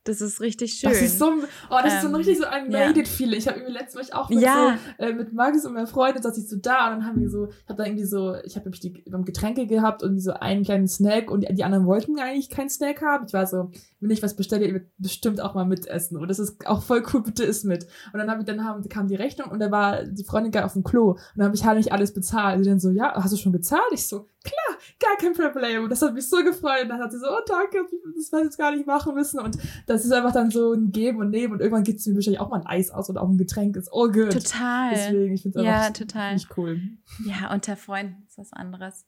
das 0.06 0.22
ist 0.22 0.39
richtig 0.39 0.74
schön. 0.74 0.89
Das 0.91 1.02
ist 1.02 1.20
so, 1.20 1.26
oh, 1.26 1.78
das 1.84 1.96
ist 1.96 2.02
so 2.02 2.08
ein 2.08 2.13
Ähm, 2.13 2.15
richtig 2.15 2.38
so 2.38 2.46
ein 2.46 2.72
ja. 2.72 2.94
Feeling. 3.06 3.39
Ich 3.39 3.48
habe 3.48 3.58
irgendwie 3.58 3.74
letztes 3.74 4.10
Mal 4.10 4.18
auch 4.20 4.30
mit, 4.30 4.39
Ja. 4.39 4.78
so, 4.98 5.04
äh, 5.04 5.13
mit 5.13 5.34
Marcus 5.34 5.65
und 5.65 5.74
meiner 5.74 5.88
Freundin 5.88 6.22
saß 6.22 6.38
ich 6.38 6.48
so 6.48 6.58
da 6.58 6.86
und 6.88 7.00
dann 7.00 7.06
haben 7.08 7.20
wir 7.20 7.30
so, 7.30 7.48
ich 7.48 7.68
habe 7.70 7.78
da 7.82 7.86
irgendwie 7.86 8.06
so, 8.06 8.36
ich 8.46 8.56
habe 8.56 8.65
nämlich 8.65 8.80
die 8.80 9.04
haben 9.12 9.26
Getränke 9.26 9.65
gehabt 9.68 10.04
und 10.04 10.20
so 10.20 10.34
einen 10.34 10.63
kleinen 10.63 10.88
Snack 10.88 11.30
und 11.32 11.41
die, 11.41 11.54
die 11.54 11.63
anderen 11.63 11.86
wollten 11.86 12.18
eigentlich 12.20 12.50
keinen 12.50 12.70
Snack 12.70 13.02
haben. 13.02 13.26
Ich 13.28 13.34
war 13.34 13.48
so, 13.48 13.72
wenn 14.00 14.12
ich 14.12 14.22
was 14.22 14.36
bestelle, 14.36 14.65
ihr 14.68 14.74
wird 14.74 14.88
bestimmt 15.00 15.41
auch 15.41 15.56
mal 15.56 15.65
mitessen 15.65 16.18
und 16.18 16.28
das 16.28 16.38
ist 16.39 16.65
auch 16.68 16.84
voll 16.84 17.04
cool, 17.13 17.24
bitte 17.24 17.44
isst 17.44 17.65
mit. 17.65 17.88
Und 18.13 18.20
dann 18.20 18.30
habe 18.30 18.41
ich 18.41 18.46
dann 18.46 18.63
haben, 18.63 18.88
kam 18.88 19.08
die 19.08 19.15
Rechnung 19.15 19.50
und 19.50 19.60
da 19.60 19.72
war 19.72 20.04
die 20.04 20.24
Freundin 20.24 20.52
gar 20.52 20.65
auf 20.65 20.74
dem 20.74 20.84
Klo 20.84 21.12
und 21.12 21.20
dann 21.36 21.46
habe 21.48 21.56
ich 21.56 21.65
halt 21.65 21.78
nicht 21.78 21.91
alles 21.91 22.13
bezahlt. 22.13 22.58
Und 22.58 22.63
sie 22.63 22.70
dann 22.70 22.80
so, 22.80 22.91
ja, 22.91 23.13
hast 23.15 23.34
du 23.34 23.38
schon 23.38 23.54
gezahlt? 23.54 23.82
Ich 23.91 24.06
so, 24.08 24.28
klar, 24.46 24.80
gar 25.00 25.18
kein 25.18 25.34
Problem. 25.34 25.90
Das 25.90 26.02
hat 26.02 26.14
mich 26.14 26.30
so 26.30 26.38
gefreut. 26.44 26.84
Und 26.84 26.90
dann 26.90 27.00
hat 27.02 27.12
sie 27.12 27.20
so, 27.20 27.28
oh 27.28 27.42
danke, 27.48 27.80
das 28.16 28.28
hätte 28.32 28.38
ich 28.38 28.44
jetzt 28.46 28.58
gar 28.58 28.72
nicht 28.74 28.88
machen 28.88 29.14
müssen. 29.16 29.40
Und 29.40 29.58
das 29.88 30.06
ist 30.06 30.12
einfach 30.12 30.32
dann 30.32 30.52
so 30.52 30.74
ein 30.74 30.92
Geben 30.92 31.20
und 31.20 31.32
Nehmen. 31.32 31.54
Und 31.54 31.60
irgendwann 31.60 31.84
gibt 31.84 32.00
es 32.00 32.06
mir 32.08 32.16
wahrscheinlich 32.16 32.40
auch 32.40 32.50
mal 32.50 32.62
ein 32.62 32.68
Eis 32.68 32.92
aus 32.92 33.10
oder 33.10 33.22
auch 33.22 33.30
ein 33.30 33.38
Getränk. 33.38 33.76
Ist 33.76 33.90
all 33.92 34.12
good. 34.12 34.32
Total. 34.32 34.92
Deswegen, 34.94 35.34
ich 35.34 35.42
finde 35.42 35.60
es 35.60 35.66
Ja, 35.66 35.82
einfach 35.82 35.94
total. 35.94 36.34
nicht 36.36 36.58
cool. 36.58 36.80
Ja, 37.26 37.54
unter 37.54 37.76
Freunden 37.76 38.24
ist 38.28 38.38
was 38.38 38.54
anderes. 38.54 39.06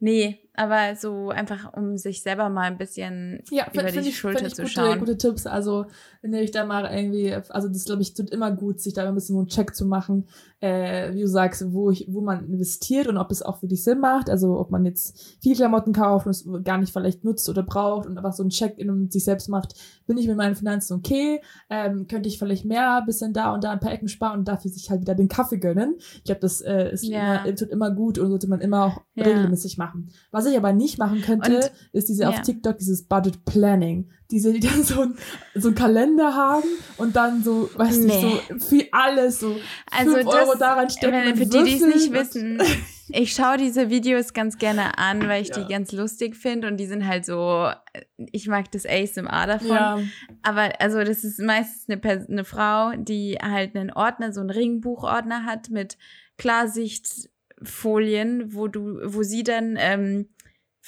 Nee, 0.00 0.47
aber 0.58 0.96
so 0.96 1.30
einfach, 1.30 1.72
um 1.74 1.96
sich 1.96 2.22
selber 2.22 2.48
mal 2.48 2.64
ein 2.64 2.78
bisschen 2.78 3.40
Ja, 3.50 3.64
über 3.72 3.80
find- 3.80 3.92
find 3.92 4.04
die 4.06 4.10
ich, 4.10 4.18
Schulter 4.18 4.38
find 4.38 4.48
ich 4.50 4.54
zu 4.56 4.62
gute, 4.62 4.74
schauen. 4.74 4.98
gute 4.98 5.16
Tipps. 5.16 5.46
Also, 5.46 5.86
wenn 6.22 6.32
ihr 6.34 6.40
euch 6.40 6.50
da 6.50 6.64
mal 6.64 6.84
irgendwie, 6.92 7.32
also 7.50 7.68
das 7.68 7.84
glaube 7.84 8.02
ich, 8.02 8.14
tut 8.14 8.30
immer 8.30 8.50
gut, 8.50 8.80
sich 8.80 8.92
da 8.94 9.06
ein 9.08 9.14
bisschen 9.14 9.34
so 9.36 9.40
einen 9.40 9.48
Check 9.48 9.74
zu 9.74 9.86
machen, 9.86 10.26
äh, 10.60 11.14
wie 11.14 11.20
du 11.20 11.28
sagst, 11.28 11.64
wo 11.72 11.90
ich, 11.90 12.06
wo 12.10 12.20
man 12.20 12.44
investiert 12.46 13.06
und 13.06 13.16
ob 13.16 13.30
es 13.30 13.42
auch 13.42 13.62
wirklich 13.62 13.84
Sinn 13.84 14.00
macht. 14.00 14.28
Also 14.28 14.58
ob 14.58 14.70
man 14.70 14.84
jetzt 14.84 15.38
viel 15.40 15.54
Klamotten 15.54 15.92
kauft 15.92 16.26
und 16.26 16.30
es 16.30 16.46
gar 16.64 16.78
nicht 16.78 16.92
vielleicht 16.92 17.22
nutzt 17.24 17.48
oder 17.48 17.62
braucht 17.62 18.06
und 18.06 18.18
einfach 18.18 18.32
so 18.32 18.42
einen 18.42 18.50
Check 18.50 18.76
in 18.78 19.08
sich 19.10 19.22
selbst 19.24 19.48
macht, 19.48 19.74
bin 20.06 20.18
ich 20.18 20.26
mit 20.26 20.36
meinen 20.36 20.56
Finanzen 20.56 20.94
okay? 20.94 21.40
Ähm, 21.70 22.08
könnte 22.08 22.28
ich 22.28 22.38
vielleicht 22.38 22.64
mehr 22.64 23.02
bisschen 23.06 23.32
da 23.32 23.54
und 23.54 23.62
da 23.62 23.70
ein 23.70 23.78
paar 23.80 23.92
Ecken 23.92 24.08
sparen 24.08 24.40
und 24.40 24.48
dafür 24.48 24.70
sich 24.70 24.90
halt 24.90 25.00
wieder 25.02 25.14
den 25.14 25.28
Kaffee 25.28 25.58
gönnen. 25.58 25.94
Ich 25.98 26.24
glaube, 26.24 26.40
das 26.40 26.60
äh, 26.60 26.90
ist 26.92 27.04
Ja. 27.04 27.36
immer, 27.44 27.54
tut 27.54 27.68
immer 27.68 27.90
gut 27.92 28.18
und 28.18 28.28
sollte 28.28 28.48
man 28.48 28.60
immer 28.60 28.84
auch 28.86 29.02
Ja. 29.14 29.24
regelmäßig 29.24 29.78
machen. 29.78 30.10
Was 30.32 30.46
ich 30.50 30.56
aber 30.56 30.72
nicht 30.72 30.98
machen 30.98 31.22
könnte, 31.22 31.56
Und- 31.56 31.70
ist 31.92 32.08
diese 32.08 32.28
auf 32.28 32.36
ja. 32.36 32.42
TikTok 32.42 32.78
dieses 32.78 33.04
Budget 33.06 33.44
Planning. 33.44 34.10
Diese, 34.30 34.52
die 34.52 34.60
dann 34.60 34.82
so, 34.82 35.00
ein, 35.00 35.14
so 35.54 35.68
einen 35.68 35.74
Kalender 35.74 36.34
haben 36.34 36.68
und 36.98 37.16
dann 37.16 37.42
so, 37.42 37.70
weißt 37.74 38.02
Nee. 38.04 38.40
du, 38.50 38.58
so 38.58 38.76
für 38.76 38.84
alles 38.92 39.40
so 39.40 39.56
Also 39.90 40.16
5 40.16 40.24
das, 40.26 40.34
Euro 40.34 40.58
daran 40.58 40.90
stecken. 40.90 41.12
wenn, 41.12 41.34
für 41.36 41.46
die, 41.46 41.64
die 41.64 41.76
es 41.76 41.80
nicht 41.94 42.12
wissen, 42.12 42.60
ich 43.08 43.32
schaue 43.32 43.56
diese 43.56 43.88
Videos 43.88 44.34
ganz 44.34 44.58
gerne 44.58 44.98
an, 44.98 45.26
weil 45.28 45.40
ich 45.40 45.48
Ja. 45.48 45.60
die 45.64 45.72
ganz 45.72 45.92
lustig 45.92 46.36
finde 46.36 46.68
und 46.68 46.76
die 46.76 46.84
sind 46.84 47.06
halt 47.08 47.24
so, 47.24 47.70
ich 48.18 48.48
mag 48.48 48.70
das 48.72 48.84
ASMR 48.84 49.46
davon. 49.46 49.68
ja, 49.70 49.98
Aber 50.42 50.78
also 50.78 51.02
das 51.02 51.24
ist 51.24 51.40
meistens 51.40 51.88
eine, 51.88 51.96
Pers 51.96 52.28
eine 52.28 52.44
Frau, 52.44 52.92
die 52.98 53.38
halt 53.40 53.74
einen 53.76 53.90
Ordner, 53.90 54.34
so 54.34 54.40
einen 54.40 54.50
Ringbuchordner 54.50 55.46
hat 55.46 55.70
mit 55.70 55.96
Klarsichtfolien, 56.36 58.54
wo 58.54 58.68
du, 58.68 58.98
wo 59.04 59.22
sie 59.22 59.42
dann 59.42 59.76
ähm, 59.78 60.28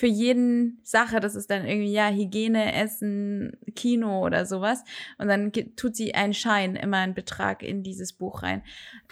für 0.00 0.06
jeden 0.06 0.78
Sache, 0.82 1.20
das 1.20 1.34
ist 1.34 1.50
dann 1.50 1.66
irgendwie 1.66 1.92
ja 1.92 2.08
Hygiene, 2.08 2.72
Essen, 2.72 3.52
Kino 3.76 4.24
oder 4.24 4.46
sowas, 4.46 4.82
und 5.18 5.28
dann 5.28 5.52
tut 5.76 5.94
sie 5.94 6.14
einen 6.14 6.32
Schein, 6.32 6.74
immer 6.74 6.96
einen 6.96 7.12
Betrag 7.12 7.62
in 7.62 7.82
dieses 7.82 8.14
Buch 8.14 8.42
rein. 8.42 8.62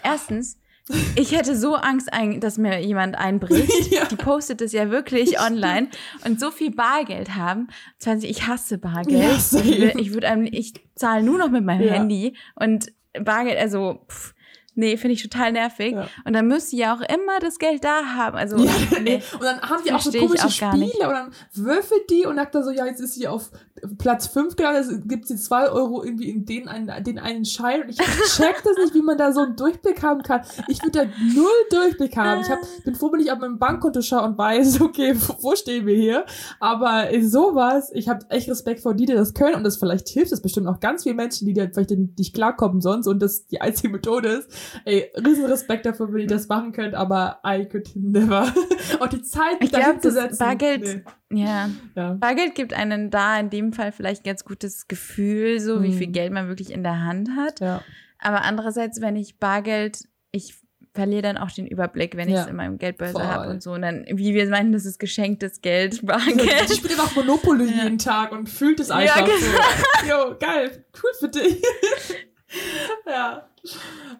Erstens, 0.03 0.57
ich 1.15 1.33
hätte 1.37 1.55
so 1.55 1.75
Angst, 1.75 2.09
dass 2.39 2.57
mir 2.57 2.79
jemand 2.81 3.15
einbricht. 3.19 3.69
Ja. 3.91 4.05
Die 4.05 4.15
postet 4.15 4.61
es 4.61 4.71
ja 4.71 4.89
wirklich 4.89 5.39
online 5.39 5.89
und 6.25 6.39
so 6.39 6.49
viel 6.49 6.71
Bargeld 6.71 7.35
haben. 7.35 7.67
20, 7.99 8.27
ich 8.27 8.47
hasse 8.47 8.79
Bargeld. 8.79 9.21
Ja, 9.21 9.35
ich 9.35 9.51
will- 9.79 9.93
ich 9.99 10.13
würde 10.13 10.27
einem, 10.27 10.47
ich 10.51 10.73
zahle 10.95 11.21
nur 11.23 11.37
noch 11.37 11.51
mit 11.51 11.63
meinem 11.63 11.85
Ja. 11.87 11.93
Handy 11.93 12.35
und 12.55 12.91
Bargeld, 13.23 13.59
also 13.59 14.05
pff, 14.09 14.33
nee, 14.75 14.97
finde 14.97 15.13
ich 15.13 15.23
total 15.23 15.51
nervig. 15.51 15.93
Ja. 15.93 16.07
Und 16.25 16.33
dann 16.33 16.47
müsst 16.47 16.73
ihr 16.73 16.79
ja 16.79 16.95
auch 16.95 17.01
immer 17.01 17.39
das 17.39 17.59
Geld 17.59 17.83
da 17.83 18.05
haben. 18.15 18.37
Also 18.37 18.57
Ja, 18.57 18.71
nee. 19.01 19.21
Und 19.33 19.43
dann 19.43 19.61
haben 19.61 19.83
die 19.83 19.91
auch 19.91 19.99
so 19.99 20.11
komische 20.11 20.47
auch. 20.47 20.51
Spiele 20.51 21.07
und 21.07 21.13
dann 21.13 21.31
würfelt 21.53 22.09
die 22.09 22.25
und 22.25 22.35
sagt 22.35 22.55
dann 22.55 22.63
so, 22.63 22.71
ja, 22.71 22.85
jetzt 22.85 22.99
ist 22.99 23.15
sie 23.15 23.27
auf 23.27 23.51
Platz 23.97 24.27
5 24.27 24.55
gelandet, 24.55 25.07
gibt 25.07 25.27
sie 25.27 25.35
2 25.35 25.69
Euro 25.69 26.03
irgendwie 26.03 26.29
in 26.29 26.45
den 26.45 26.67
einen, 26.67 27.03
den 27.03 27.19
einen 27.19 27.45
Schein 27.45 27.83
und 27.83 27.89
ich 27.89 27.97
check 27.97 28.61
das 28.63 28.77
nicht, 28.77 28.93
wie 28.93 29.01
man 29.01 29.17
da 29.17 29.31
so 29.31 29.41
einen 29.41 29.55
Durchblick 29.55 30.01
haben 30.03 30.23
kann. 30.23 30.41
Ich 30.67 30.81
würde 30.83 30.99
da 30.99 31.05
null 31.33 31.47
Durchblick 31.69 32.15
haben. 32.17 32.41
Ich 32.41 32.49
hab, 32.49 32.59
bin 32.83 32.95
froh, 32.95 33.11
wenn 33.11 33.19
ich 33.19 33.31
auf 33.31 33.39
meinem 33.39 33.59
Bankkonto 33.59 34.01
schaue 34.01 34.23
und 34.23 34.37
weiß, 34.37 34.81
okay, 34.81 35.15
wo, 35.15 35.35
wo 35.51 35.55
stehen 35.55 35.85
wir 35.85 35.95
hier? 35.95 36.25
Aber 36.59 37.07
sowas, 37.21 37.91
ich 37.93 38.09
habe 38.09 38.25
echt 38.29 38.49
Respekt 38.49 38.81
vor 38.81 38.93
die, 38.93 39.05
die 39.05 39.13
das 39.13 39.33
können 39.33 39.55
und 39.55 39.63
das 39.63 39.77
vielleicht 39.77 40.07
hilft 40.09 40.31
es 40.31 40.41
bestimmt 40.41 40.67
auch 40.67 40.79
ganz 40.79 41.03
vielen 41.03 41.15
Menschen, 41.15 41.45
die 41.47 41.53
da 41.53 41.67
vielleicht 41.71 41.91
nicht 41.91 42.33
klarkommen 42.33 42.81
sonst 42.81 43.07
und 43.07 43.21
das 43.21 43.47
die 43.47 43.61
einzige 43.61 43.89
Methode 43.89 44.29
ist. 44.29 44.49
Ey, 44.85 45.11
riesen 45.25 45.45
Respekt 45.45 45.85
dafür, 45.85 46.11
wenn 46.13 46.21
ihr 46.21 46.27
das 46.27 46.47
machen 46.47 46.71
könnt, 46.71 46.95
aber 46.95 47.39
I 47.45 47.65
could 47.65 47.89
never. 47.95 48.47
auch 48.99 49.07
die 49.07 49.21
Zeit, 49.21 49.59
mich 49.59 49.65
Ich 49.65 49.69
glaub, 49.69 49.83
dahin 49.83 50.01
zu 50.01 50.11
setzen. 50.11 50.37
Bargeld- 50.39 51.03
ja. 51.31 51.69
Ja. 51.95 52.13
Bargeld 52.13 52.55
gibt 52.55 52.73
einen 52.73 53.11
da 53.11 53.39
in 53.39 53.51
dem 53.51 53.68
Fall 53.73 53.91
vielleicht 53.91 54.23
ganz 54.23 54.43
gutes 54.45 54.87
Gefühl, 54.87 55.59
so 55.59 55.81
wie 55.83 55.89
Mhm. 55.89 55.97
viel 55.97 56.07
Geld 56.07 56.31
man 56.33 56.47
wirklich 56.47 56.71
in 56.71 56.83
der 56.83 57.01
Hand 57.03 57.29
hat. 57.35 57.59
Ja. 57.59 57.81
Aber 58.19 58.43
andererseits, 58.43 59.01
wenn 59.01 59.15
ich 59.15 59.37
Bargeld, 59.39 59.99
ich 60.31 60.55
verliere 60.93 61.21
dann 61.21 61.37
auch 61.37 61.51
den 61.51 61.67
Überblick, 61.67 62.17
wenn 62.17 62.27
ich 62.27 62.33
Ja. 62.35 62.41
es 62.41 62.47
in 62.47 62.55
meinem 62.55 62.77
Voll. 63.13 63.23
habe 63.23 63.49
und 63.49 63.61
so. 63.63 63.71
Und 63.73 63.83
dann, 63.83 64.05
wie 64.11 64.33
wir 64.33 64.47
meinen, 64.49 64.71
das 64.71 64.85
ist 64.85 64.99
geschenktes 64.99 65.61
Geld, 65.61 65.93
Ich 65.95 66.05
Bargeld. 66.05 66.69
spiele 66.75 66.95
einfach 66.95 67.15
Monopoly 67.15 67.65
Ja. 67.69 67.83
jeden 67.83 67.97
Tag 67.99 68.31
und 68.31 68.49
fühlt 68.49 68.79
es 68.79 68.89
einfach 68.91 69.23
genau. 69.23 69.37
so. 69.37 70.09
Jo, 70.09 70.35
geil. 70.39 70.83
Cool 71.01 71.11
für 71.19 71.29
dich. 71.29 71.61
ja. 73.07 73.47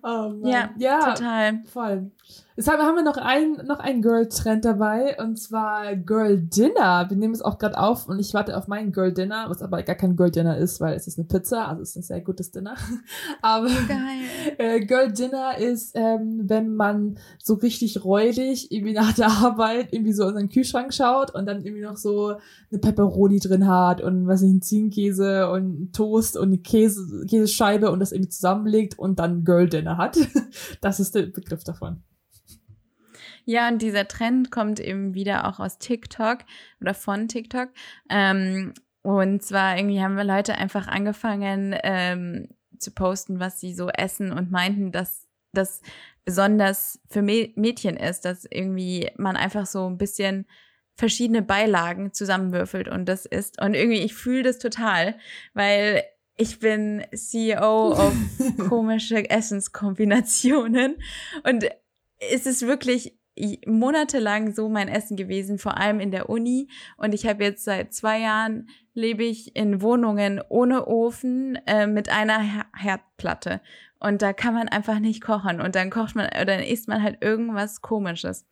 Oh. 0.04 0.34
Ja, 0.46 0.70
ja 0.78 1.14
Total. 1.14 1.64
voll. 1.72 2.12
Deshalb 2.60 2.82
haben 2.82 2.98
wir 2.98 3.04
noch 3.04 3.15
einen, 3.15 3.65
noch 3.65 3.80
einen 3.80 4.02
Girl-Trend 4.02 4.65
dabei 4.65 5.17
und 5.17 5.39
zwar 5.39 5.95
Girl 5.95 6.38
Dinner. 6.38 7.06
Wir 7.08 7.15
nehmen 7.15 7.34
es 7.34 7.41
auch 7.41 7.58
gerade 7.58 7.80
auf 7.80 8.10
und 8.10 8.19
ich 8.19 8.34
warte 8.34 8.58
auf 8.58 8.67
meinen 8.67 8.91
Girl 8.91 9.13
Dinner, 9.13 9.45
was 9.48 9.62
aber 9.62 9.82
gar 9.84 9.95
kein 9.95 10.17
Girl 10.17 10.30
Dinner 10.30 10.58
ist, 10.58 10.82
weil 10.82 10.93
es 10.93 11.08
ist 11.08 11.17
eine 11.17 11.26
Pizza, 11.26 11.69
also 11.69 11.84
es 11.84 11.91
ist 11.91 11.95
ein 11.95 12.02
sehr 12.02 12.19
gutes 12.19 12.52
Dinner. 12.52 12.76
Aber 13.41 13.69
äh, 14.58 14.82
Girl 14.82 15.10
Dinner 15.10 15.58
ist, 15.58 15.92
ähm, 15.96 16.50
wenn 16.50 16.75
man 16.75 17.17
so 17.42 17.54
richtig 17.54 18.04
räudig 18.04 18.73
irgendwie 18.73 18.92
nach 18.94 19.13
der 19.13 19.27
Arbeit 19.31 19.94
irgendwie 19.94 20.12
so 20.12 20.27
in 20.27 20.34
seinen 20.34 20.50
Kühlschrank 20.50 20.94
schaut 20.94 21.34
und 21.34 21.46
dann 21.46 21.63
irgendwie 21.63 21.84
noch 21.84 21.96
so 21.96 22.36
eine 22.71 22.79
Pepperoni 22.81 23.40
drin 23.40 23.69
hat 23.69 24.02
und 24.02 24.27
was 24.27 24.42
nicht, 24.42 24.52
einen 24.52 24.62
Ziegenkäse 24.62 25.50
und 25.50 25.94
Toast 25.94 26.36
und 26.36 26.50
eine 26.50 26.58
Käse, 26.58 27.25
Käsescheibe 27.25 27.90
und 27.90 28.02
das 28.02 28.12
irgendwie 28.12 28.31
zusammenlegt 28.31 29.00
und 29.00 29.17
dann 29.17 29.46
Girl 29.46 29.69
Dinner 29.69 29.96
hat. 29.96 30.17
Das 30.81 31.00
ist 31.00 31.15
der 31.15 31.23
Begriff 31.23 31.63
davon. 31.63 32.04
Ja, 33.46 33.67
und 33.67 33.81
dieser 33.81 34.08
Trend 34.08 34.52
kommt 34.52 34.79
eben 34.79 35.13
wieder 35.13 35.48
auch 35.48 35.60
aus 35.60 35.77
TikTok 35.79 36.40
oder 36.81 36.94
von 36.94 37.27
TikTok. 37.27 37.69
Ähm, 38.10 38.73
und 39.02 39.42
zwar 39.44 39.77
irgendwie 39.77 40.02
haben 40.02 40.17
wir 40.17 40.23
Leute 40.23 40.56
einfach 40.56 40.87
angefangen 40.87 41.75
ähm, 41.83 42.50
zu 42.77 42.92
posten, 42.92 43.40
was 43.40 43.60
sie 43.60 43.73
so 43.73 43.90
essen 43.90 44.31
und 44.31 44.52
meinten, 44.52 44.92
dass 44.92 45.27
das 45.54 45.81
besonders 46.25 47.02
für 47.10 47.21
Mä- 47.21 47.54
Mädchen 47.56 47.98
ist, 47.98 48.25
dass 48.25 48.46
irgendwie 48.46 49.10
man 49.17 49.35
einfach 49.35 49.65
so 49.65 49.90
ein 49.90 49.98
bisschen 49.98 50.46
verschiedene 50.96 51.42
Beilagen 51.42 52.13
zusammenwürfelt 52.13 52.87
und 52.90 53.06
das 53.08 53.25
isst. 53.25 53.62
Und 53.62 53.73
irgendwie, 53.73 54.02
ich 54.02 54.13
fühle 54.13 54.44
das 54.44 54.60
total, 54.60 55.17
weil 55.54 56.04
ich 56.35 56.60
bin 56.60 57.04
CEO 57.13 57.94
of 57.94 58.13
komische 58.69 59.29
Essenskombinationen 59.29 60.98
und 61.44 61.65
es 62.19 62.46
ist 62.46 62.67
wirklich 62.67 63.19
monatelang 63.65 64.54
so 64.54 64.69
mein 64.69 64.87
Essen 64.87 65.17
gewesen, 65.17 65.58
vor 65.58 65.77
allem 65.77 66.00
in 66.00 66.12
der 66.12 66.29
Uni. 66.29 66.67
Und 66.98 67.13
ich 67.13 67.25
habe 67.25 67.44
jetzt 67.44 67.63
seit 67.63 67.94
zwei 67.94 68.19
Jahren 68.19 68.69
lebe 68.94 69.23
ich 69.23 69.56
in 69.56 69.81
Wohnungen 69.81 70.42
ohne 70.50 70.87
Ofen 70.87 71.58
äh, 71.65 71.87
mit 71.87 72.10
einer 72.10 72.40
Her 72.40 72.65
Herdplatte. 72.75 73.62
Und 74.00 74.21
da 74.21 74.33
kann 74.33 74.54
man 74.54 74.69
einfach 74.69 75.00
nicht 75.00 75.21
kochen. 75.21 75.62
Und 75.62 75.75
dann 75.75 75.90
kocht 75.90 76.15
man 76.15 76.27
oder 76.27 76.46
dann 76.46 76.63
isst 76.63 76.87
man 76.87 77.04
halt 77.04 77.17
irgendwas 77.21 77.81
Komisches. 77.81 78.46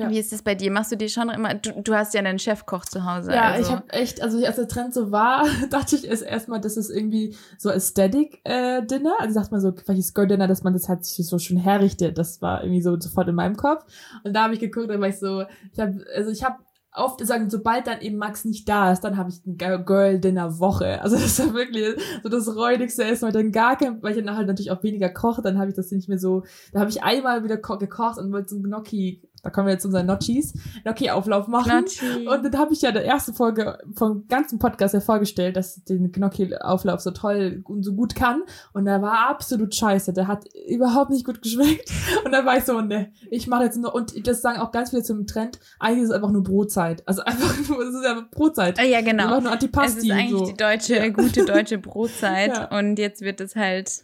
Ja. 0.00 0.10
Wie 0.10 0.18
ist 0.18 0.32
es 0.32 0.42
bei 0.42 0.54
dir? 0.54 0.70
Machst 0.70 0.92
du 0.92 0.96
dir 0.96 1.08
schon 1.08 1.28
immer, 1.28 1.54
du, 1.54 1.72
du 1.82 1.94
hast 1.94 2.14
ja 2.14 2.20
einen 2.20 2.38
Chefkoch 2.38 2.84
zu 2.84 3.04
Hause. 3.04 3.32
Ja, 3.32 3.50
also. 3.50 3.62
ich 3.62 3.76
habe 3.76 3.90
echt, 3.90 4.22
also 4.22 4.44
als 4.44 4.56
der 4.56 4.68
Trend 4.68 4.94
so 4.94 5.12
war, 5.12 5.46
dachte 5.70 5.96
ich 5.96 6.06
erst 6.06 6.22
erstmal, 6.22 6.60
das 6.60 6.76
ist 6.76 6.90
irgendwie 6.90 7.36
so 7.58 7.70
Aesthetic 7.70 8.40
äh, 8.44 8.84
Dinner. 8.84 9.14
Also 9.18 9.34
sagt 9.34 9.52
man 9.52 9.60
so, 9.60 9.72
welches 9.86 10.14
Girl 10.14 10.26
Dinner, 10.26 10.48
dass 10.48 10.62
man 10.62 10.72
das 10.72 10.88
halt 10.88 11.04
sich 11.04 11.26
so 11.26 11.38
schön 11.38 11.58
herrichtet. 11.58 12.18
Das 12.18 12.40
war 12.42 12.62
irgendwie 12.62 12.82
so 12.82 12.98
sofort 12.98 13.28
in 13.28 13.34
meinem 13.34 13.56
Kopf. 13.56 13.84
Und 14.24 14.34
da 14.34 14.44
habe 14.44 14.54
ich 14.54 14.60
geguckt, 14.60 14.90
dann 14.90 15.00
war 15.00 15.08
ich 15.08 15.18
so, 15.18 15.44
ich 15.72 15.78
habe, 15.78 16.04
also 16.14 16.30
ich 16.30 16.44
habe 16.44 16.56
oft 16.92 17.24
sagen, 17.24 17.50
sobald 17.50 17.86
dann 17.86 18.00
eben 18.00 18.16
Max 18.16 18.44
nicht 18.44 18.68
da 18.68 18.92
ist, 18.92 19.02
dann 19.02 19.16
habe 19.16 19.30
ich 19.30 19.40
eine 19.46 19.84
Girl-Dinner-Woche. 19.84 21.00
Also 21.02 21.16
das 21.16 21.26
ist 21.26 21.38
ja 21.38 21.54
wirklich 21.54 21.96
so 22.22 22.28
das 22.28 22.54
räudigste 22.54 23.04
Essen, 23.04 23.26
weil 23.26 23.32
dann 23.32 23.52
gar 23.52 23.76
kein, 23.76 24.02
weil 24.02 24.16
ich 24.16 24.24
dann 24.24 24.36
halt 24.36 24.48
natürlich 24.48 24.70
auch 24.70 24.82
weniger 24.82 25.08
koche, 25.08 25.42
dann 25.42 25.58
habe 25.58 25.70
ich 25.70 25.76
das 25.76 25.90
nicht 25.92 26.08
mehr 26.08 26.18
so, 26.18 26.42
da 26.72 26.80
habe 26.80 26.90
ich 26.90 27.02
einmal 27.02 27.44
wieder 27.44 27.56
gekocht 27.58 28.18
und 28.18 28.32
wollte 28.32 28.48
so 28.48 28.56
ein 28.56 28.62
Gnocchi 28.62 29.22
da 29.42 29.50
kommen 29.50 29.66
wir 29.66 29.72
jetzt 29.72 29.82
zu 29.82 29.88
unseren 29.88 30.06
Notchis, 30.06 30.54
Gnocchi-Auflauf 30.82 31.48
machen. 31.48 31.84
Gnocchi. 31.84 32.28
Und 32.28 32.44
dann 32.44 32.58
habe 32.58 32.72
ich 32.72 32.82
ja 32.82 32.92
der 32.92 33.04
erste 33.04 33.32
Folge 33.32 33.78
vom 33.94 34.26
ganzen 34.28 34.58
Podcast 34.58 34.94
ja 34.94 35.00
vorgestellt, 35.00 35.56
dass 35.56 35.78
ich 35.78 35.84
den 35.84 36.12
Gnocchi-Auflauf 36.12 37.00
so 37.00 37.10
toll 37.10 37.62
und 37.64 37.82
so 37.82 37.94
gut 37.94 38.14
kann. 38.14 38.42
Und 38.72 38.84
der 38.84 39.02
war 39.02 39.28
absolut 39.28 39.74
scheiße. 39.74 40.12
Der 40.12 40.26
hat 40.26 40.44
überhaupt 40.68 41.10
nicht 41.10 41.24
gut 41.24 41.42
geschmeckt. 41.42 41.90
Und 42.24 42.32
dann 42.32 42.44
war 42.44 42.56
ich 42.56 42.64
so, 42.64 42.80
ne, 42.80 43.12
ich 43.30 43.46
mache 43.46 43.64
jetzt 43.64 43.76
nur, 43.76 43.94
und 43.94 44.26
das 44.26 44.42
sagen 44.42 44.60
auch 44.60 44.72
ganz 44.72 44.90
viele 44.90 45.02
zum 45.02 45.26
Trend, 45.26 45.58
eigentlich 45.78 46.04
ist 46.04 46.10
es 46.10 46.14
einfach 46.14 46.30
nur 46.30 46.42
Brotzeit. 46.42 47.06
Also 47.06 47.22
einfach 47.22 47.56
nur, 47.68 47.80
es 47.80 47.94
ist 47.94 48.04
ja 48.04 48.26
Brotzeit. 48.30 48.78
Ah, 48.78 48.84
ja, 48.84 49.00
genau. 49.00 49.24
Einfach 49.24 49.42
nur 49.42 49.52
Antipasti. 49.52 49.98
Es 49.98 50.04
ist 50.04 50.10
eigentlich 50.10 50.38
so. 50.38 50.46
die 50.46 50.56
deutsche, 50.56 50.96
ja. 50.96 51.08
gute 51.08 51.44
deutsche 51.44 51.78
Brotzeit. 51.78 52.48
ja. 52.48 52.78
Und 52.78 52.98
jetzt 52.98 53.22
wird 53.22 53.40
es 53.40 53.56
halt 53.56 54.02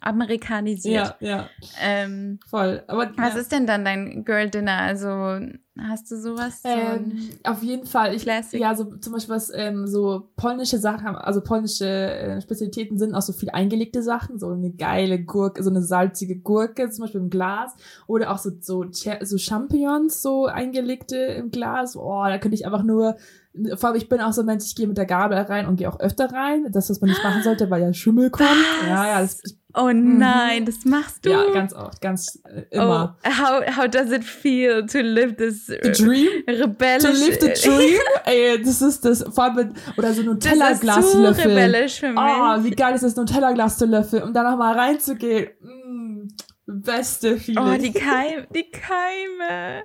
amerikanisiert. 0.00 1.16
Ja, 1.20 1.28
ja. 1.28 1.48
Ähm, 1.80 2.38
Voll. 2.48 2.82
Aber, 2.86 3.10
was 3.16 3.34
ja. 3.34 3.40
ist 3.40 3.52
denn 3.52 3.66
dann 3.66 3.84
dein 3.84 4.24
Girl 4.24 4.48
Dinner? 4.48 4.78
Also 4.78 5.06
hast 5.78 6.10
du 6.10 6.16
sowas? 6.16 6.60
Ähm, 6.64 7.18
so 7.44 7.50
auf 7.50 7.62
jeden 7.62 7.86
Fall. 7.86 8.14
Ich, 8.14 8.22
Classic. 8.22 8.60
Ja, 8.60 8.74
so 8.74 8.84
zum 8.96 9.12
Beispiel 9.12 9.34
was 9.34 9.52
ähm, 9.54 9.86
so 9.86 10.30
polnische 10.36 10.78
Sachen 10.78 11.04
haben, 11.04 11.16
also 11.16 11.40
polnische 11.40 11.86
äh, 11.86 12.40
Spezialitäten 12.40 12.98
sind 12.98 13.14
auch 13.14 13.22
so 13.22 13.32
viel 13.32 13.50
eingelegte 13.50 14.02
Sachen, 14.02 14.38
so 14.38 14.50
eine 14.50 14.70
geile 14.70 15.22
Gurke, 15.22 15.62
so 15.62 15.70
eine 15.70 15.82
salzige 15.82 16.36
Gurke, 16.36 16.90
zum 16.90 17.02
Beispiel 17.02 17.20
im 17.20 17.30
Glas, 17.30 17.74
oder 18.06 18.30
auch 18.32 18.38
so 18.38 18.50
so, 18.60 18.84
so 18.90 19.38
Champignons 19.38 20.22
so 20.22 20.46
eingelegte 20.46 21.16
im 21.16 21.50
Glas. 21.50 21.96
Oh, 21.96 22.24
da 22.24 22.38
könnte 22.38 22.54
ich 22.54 22.66
einfach 22.66 22.82
nur 22.82 23.16
vor 23.76 23.88
allem, 23.88 23.98
ich 23.98 24.08
bin 24.08 24.20
auch 24.20 24.32
so 24.32 24.42
ein 24.42 24.46
Mensch, 24.46 24.64
ich 24.66 24.76
gehe 24.76 24.86
mit 24.86 24.98
der 24.98 25.06
Gabel 25.06 25.38
rein 25.38 25.66
und 25.66 25.76
gehe 25.76 25.88
auch 25.88 25.98
öfter 26.00 26.30
rein. 26.32 26.66
Das, 26.70 26.90
was 26.90 27.00
man 27.00 27.10
nicht 27.10 27.24
machen 27.24 27.42
sollte, 27.42 27.70
weil 27.70 27.82
ja 27.82 27.92
Schimmel 27.92 28.30
kommt. 28.30 28.48
Was? 28.48 28.88
Ja, 28.88 29.06
ja, 29.06 29.20
das, 29.20 29.40
Oh 29.74 29.90
nein, 29.92 30.62
mhm. 30.62 30.66
das 30.66 30.84
machst 30.86 31.26
du. 31.26 31.30
Ja, 31.30 31.50
ganz 31.52 31.74
oft, 31.74 32.00
ganz 32.00 32.40
äh, 32.44 32.62
immer. 32.70 33.16
Oh, 33.22 33.28
how, 33.28 33.76
how 33.76 33.86
does 33.86 34.10
it 34.10 34.24
feel 34.24 34.86
to 34.86 35.00
live 35.00 35.36
this 35.36 35.66
the 35.66 35.92
dream? 35.92 36.28
rebellisch? 36.48 37.02
To 37.02 37.10
live 37.10 37.38
the 37.38 37.68
dream? 37.68 37.98
Ey, 38.24 38.62
das 38.62 38.80
ist 38.80 39.04
das, 39.04 39.22
vor 39.22 39.44
allem 39.44 39.54
mit, 39.56 39.68
oder 39.98 40.14
so 40.14 40.22
Nutella-Glas 40.22 41.12
zu 41.12 41.20
löffeln. 41.20 41.24
Das 41.24 41.38
ist 41.38 41.42
so 41.42 41.48
rebellisch 41.48 42.00
für 42.00 42.08
mich. 42.08 42.18
Oh, 42.18 42.64
wie 42.64 42.70
geil 42.70 42.94
ist 42.94 43.04
das, 43.04 43.14
Nutella-Glas 43.16 43.76
zu 43.76 43.84
löffeln, 43.84 44.22
um 44.22 44.32
da 44.32 44.42
nochmal 44.42 44.74
reinzugehen. 44.74 45.50
Mm. 45.60 45.77
Beste 46.70 47.38
Feeling. 47.38 47.64
Oh, 47.64 47.78
die 47.80 47.92
Keime, 47.92 48.46
die 48.54 48.70
Keime. 48.70 49.84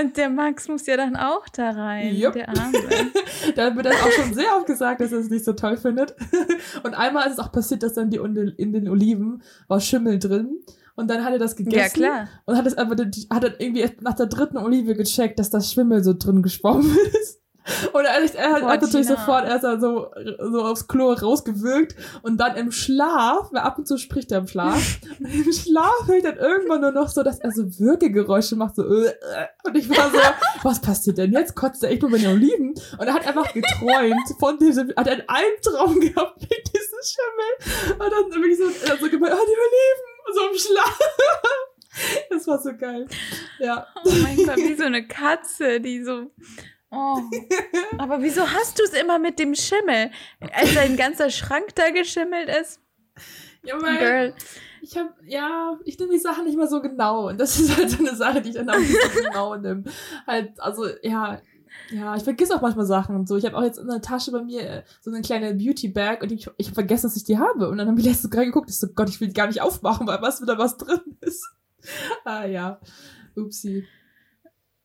Und 0.00 0.16
der 0.16 0.30
Max 0.30 0.68
muss 0.68 0.86
ja 0.86 0.96
dann 0.96 1.16
auch 1.16 1.48
da 1.48 1.70
rein, 1.70 2.14
yep. 2.14 2.34
der 2.34 2.48
Arme. 2.48 2.72
da 3.56 3.74
wird 3.74 3.86
dann 3.86 3.94
auch 3.94 4.12
schon 4.12 4.32
sehr 4.32 4.56
oft 4.56 4.66
gesagt, 4.66 5.00
dass 5.00 5.10
er 5.10 5.18
es 5.18 5.28
nicht 5.28 5.44
so 5.44 5.54
toll 5.54 5.76
findet. 5.76 6.14
Und 6.84 6.94
einmal 6.94 7.26
ist 7.26 7.32
es 7.32 7.38
auch 7.40 7.50
passiert, 7.50 7.82
dass 7.82 7.94
dann 7.94 8.10
die 8.10 8.18
in 8.18 8.72
den 8.72 8.88
Oliven 8.88 9.42
war 9.66 9.80
Schimmel 9.80 10.20
drin. 10.20 10.60
Und 10.94 11.08
dann 11.08 11.24
hat 11.24 11.32
er 11.32 11.40
das 11.40 11.56
gegessen. 11.56 11.78
Ja, 11.78 11.88
klar. 11.88 12.28
Und 12.44 12.56
hat 12.56 12.66
es 12.66 12.78
aber, 12.78 12.94
hat 12.94 13.44
er 13.44 13.60
irgendwie 13.60 13.90
nach 14.00 14.14
der 14.14 14.26
dritten 14.26 14.56
Olive 14.56 14.94
gecheckt, 14.94 15.40
dass 15.40 15.50
das 15.50 15.72
Schimmel 15.72 16.04
so 16.04 16.14
drin 16.16 16.42
geschwommen 16.42 16.96
ist. 17.20 17.39
Und 17.92 18.04
er, 18.04 18.34
er 18.34 18.52
hat, 18.52 18.62
hat 18.62 18.82
natürlich 18.82 19.06
sofort 19.06 19.46
erst 19.46 19.62
so, 19.80 20.10
so 20.38 20.64
aufs 20.64 20.88
Klo 20.88 21.12
rausgewirkt 21.12 21.94
und 22.22 22.38
dann 22.38 22.56
im 22.56 22.72
Schlaf, 22.72 23.52
weil 23.52 23.60
ab 23.60 23.78
und 23.78 23.86
zu 23.86 23.98
spricht 23.98 24.32
er 24.32 24.38
im 24.38 24.46
Schlaf, 24.46 24.98
und 25.18 25.26
im 25.26 25.52
Schlaf 25.52 26.06
höre 26.06 26.16
ich 26.16 26.22
dann 26.22 26.38
irgendwann 26.38 26.80
nur 26.80 26.92
noch 26.92 27.08
so, 27.08 27.22
dass 27.22 27.38
er 27.38 27.52
so 27.52 27.62
Würgegeräusche 27.78 28.56
macht, 28.56 28.76
so, 28.76 28.82
äh, 28.84 29.08
äh. 29.08 29.46
und 29.64 29.76
ich 29.76 29.88
war 29.90 30.10
so, 30.10 30.18
was 30.62 30.80
passiert 30.80 31.18
denn 31.18 31.32
jetzt? 31.32 31.54
Kotzt 31.54 31.82
er 31.82 31.90
echt 31.90 32.02
nur 32.02 32.10
bei 32.10 32.18
den 32.18 32.32
Oliven? 32.32 32.74
Und 32.98 33.06
er 33.06 33.12
hat 33.12 33.26
einfach 33.26 33.52
geträumt 33.52 34.16
von 34.38 34.58
diesem, 34.58 34.92
hat 34.96 35.08
einen 35.08 35.22
Albtraum 35.26 36.00
gehabt 36.00 36.40
mit 36.40 36.72
diesem 36.72 36.98
Schimmel. 37.02 37.94
Und 37.98 38.12
dann 38.12 38.40
bin 38.40 38.50
ich 38.50 38.58
so, 38.58 38.64
er 38.64 38.96
so 38.96 39.08
gemeint, 39.10 39.34
oh, 39.34 39.46
die 39.46 39.52
Oliven, 39.52 40.34
so 40.34 40.40
im 40.50 40.58
Schlaf. 40.58 40.98
Das 42.30 42.46
war 42.46 42.60
so 42.60 42.76
geil. 42.76 43.06
Ja. 43.58 43.86
Oh 44.04 44.12
mein 44.22 44.36
Gott, 44.36 44.56
wie 44.56 44.76
so 44.76 44.84
eine 44.84 45.06
Katze, 45.06 45.80
die 45.80 46.02
so 46.04 46.30
Oh. 46.90 47.20
Aber 47.98 48.22
wieso 48.22 48.42
hast 48.50 48.78
du 48.78 48.82
es 48.82 48.92
immer 48.92 49.18
mit 49.18 49.38
dem 49.38 49.54
Schimmel? 49.54 50.10
Als 50.52 50.74
dein 50.74 50.96
ganzer 50.96 51.30
Schrank 51.30 51.74
da 51.74 51.90
geschimmelt 51.90 52.48
ist? 52.48 52.80
Ja, 53.62 53.80
weil 53.80 53.98
Girl. 53.98 54.34
ich 54.82 54.96
habe 54.96 55.10
ja, 55.26 55.78
ich 55.84 55.98
nehme 55.98 56.12
die 56.12 56.18
Sachen 56.18 56.44
nicht 56.44 56.56
mehr 56.56 56.66
so 56.66 56.80
genau. 56.80 57.28
Und 57.28 57.38
das 57.38 57.58
ist 57.60 57.76
halt 57.76 57.90
so 57.90 57.98
eine 57.98 58.16
Sache, 58.16 58.40
die 58.40 58.50
ich 58.50 58.56
dann 58.56 58.70
auch 58.70 58.78
nicht 58.78 58.90
so 58.90 59.22
genau 59.22 59.56
nehme. 59.56 59.84
Halt, 60.26 60.58
also, 60.58 60.86
ja, 61.02 61.40
ja, 61.90 62.16
ich 62.16 62.22
vergesse 62.22 62.54
auch 62.54 62.60
manchmal 62.60 62.86
Sachen 62.86 63.16
und 63.16 63.28
so. 63.28 63.36
Ich 63.36 63.44
habe 63.44 63.56
auch 63.56 63.62
jetzt 63.62 63.78
in 63.78 63.88
der 63.88 64.00
Tasche 64.00 64.32
bei 64.32 64.42
mir 64.42 64.68
äh, 64.68 64.82
so 65.00 65.10
eine 65.10 65.22
kleine 65.22 65.54
Beauty-Bag 65.54 66.22
und 66.22 66.32
ich, 66.32 66.48
ich 66.56 66.66
habe 66.66 66.74
vergessen, 66.74 67.06
dass 67.06 67.16
ich 67.16 67.24
die 67.24 67.38
habe. 67.38 67.68
Und 67.68 67.78
dann 67.78 67.88
habe 67.88 67.98
ich 68.00 68.06
letztens 68.06 68.30
gerade 68.30 68.46
geguckt, 68.46 68.70
ich 68.70 68.78
so, 68.78 68.88
Gott, 68.88 69.08
ich 69.08 69.20
will 69.20 69.28
die 69.28 69.34
gar 69.34 69.46
nicht 69.46 69.60
aufmachen, 69.60 70.06
weil 70.06 70.22
was 70.22 70.40
wieder 70.40 70.58
was 70.58 70.76
drin 70.76 71.00
ist. 71.20 71.48
ah 72.24 72.44
ja, 72.44 72.80
upsie. 73.36 73.86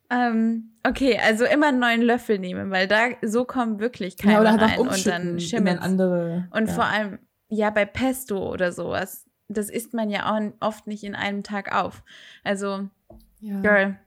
Ähm, 0.09 0.71
okay, 0.83 1.19
also 1.23 1.45
immer 1.45 1.67
einen 1.67 1.79
neuen 1.79 2.01
Löffel 2.01 2.39
nehmen, 2.39 2.71
weil 2.71 2.87
da 2.87 3.09
so 3.21 3.45
kommen 3.45 3.79
wirklich 3.79 4.17
keine 4.17 4.33
ja, 4.33 4.41
oder 4.41 4.61
rein 4.61 4.79
und 4.79 5.05
dann 5.07 5.39
schimmelt 5.39 5.81
andere. 5.81 6.47
Und 6.51 6.67
ja. 6.67 6.73
vor 6.73 6.85
allem 6.85 7.19
ja 7.49 7.69
bei 7.69 7.85
Pesto 7.85 8.51
oder 8.51 8.71
sowas, 8.71 9.25
das 9.47 9.69
isst 9.69 9.93
man 9.93 10.09
ja 10.09 10.31
auch 10.31 10.39
oft 10.59 10.87
nicht 10.87 11.03
in 11.03 11.15
einem 11.15 11.43
Tag 11.43 11.75
auf. 11.75 12.03
Also 12.43 12.89
ja. 13.39 13.61
Girl. 13.61 13.99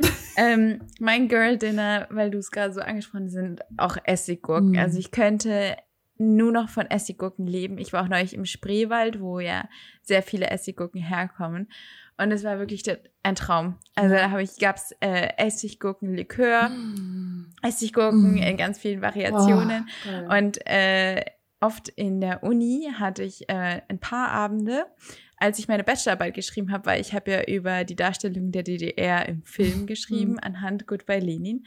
ähm, 0.36 0.80
mein 1.00 1.28
Girl 1.28 1.58
Dinner, 1.58 2.06
weil 2.10 2.30
du 2.30 2.38
es 2.38 2.50
gerade 2.50 2.72
so 2.72 2.80
angesprochen 2.80 3.26
hast, 3.26 3.32
sind 3.32 3.62
auch 3.76 3.96
Essiggurken. 4.04 4.72
Mm. 4.72 4.78
Also 4.78 4.98
ich 4.98 5.10
könnte 5.10 5.76
nur 6.18 6.52
noch 6.52 6.68
von 6.68 6.86
Essiggurken 6.86 7.46
leben. 7.46 7.78
Ich 7.78 7.92
war 7.92 8.02
auch 8.02 8.08
neulich 8.08 8.34
im 8.34 8.44
Spreewald, 8.44 9.20
wo 9.20 9.40
ja 9.40 9.68
sehr 10.02 10.22
viele 10.22 10.50
Essiggurken 10.50 11.00
herkommen. 11.00 11.68
Und 12.18 12.32
es 12.32 12.42
war 12.42 12.58
wirklich 12.58 12.82
ein 13.22 13.36
Traum. 13.36 13.76
Also 13.94 14.14
da 14.14 14.30
habe 14.30 14.42
ich, 14.42 14.58
gab's 14.58 14.92
äh, 15.00 15.28
Essiggurkenlikör, 15.36 16.68
mm. 16.68 17.52
Essiggurken 17.62 18.34
mm. 18.34 18.38
in 18.38 18.56
ganz 18.56 18.78
vielen 18.78 19.00
Variationen. 19.00 19.88
Oh, 20.06 20.34
und 20.34 20.58
äh, 20.66 21.24
oft 21.60 21.88
in 21.88 22.20
der 22.20 22.42
Uni 22.42 22.90
hatte 22.98 23.22
ich 23.22 23.48
äh, 23.48 23.82
ein 23.88 24.00
paar 24.00 24.30
Abende, 24.30 24.86
als 25.36 25.60
ich 25.60 25.68
meine 25.68 25.84
Bachelorarbeit 25.84 26.34
geschrieben 26.34 26.72
habe, 26.72 26.86
weil 26.86 27.00
ich 27.00 27.14
habe 27.14 27.30
ja 27.30 27.44
über 27.44 27.84
die 27.84 27.96
Darstellung 27.96 28.50
der 28.50 28.64
DDR 28.64 29.28
im 29.28 29.44
Film 29.44 29.86
geschrieben, 29.86 30.34
mm. 30.34 30.40
anhand 30.42 30.86
Goodbye 30.88 31.20
Lenin. 31.20 31.64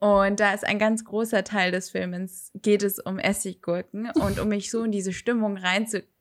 Und 0.00 0.38
da 0.38 0.52
ist 0.52 0.66
ein 0.66 0.78
ganz 0.78 1.02
großer 1.06 1.44
Teil 1.44 1.70
des 1.70 1.88
Films, 1.88 2.50
geht 2.54 2.82
es 2.82 2.98
um 2.98 3.18
Essiggurken. 3.18 4.10
Und 4.10 4.38
um 4.38 4.48
mich 4.48 4.70
so 4.70 4.84
in 4.84 4.92
diese 4.92 5.14
Stimmung 5.14 5.56
reinzukriegen, 5.56 6.13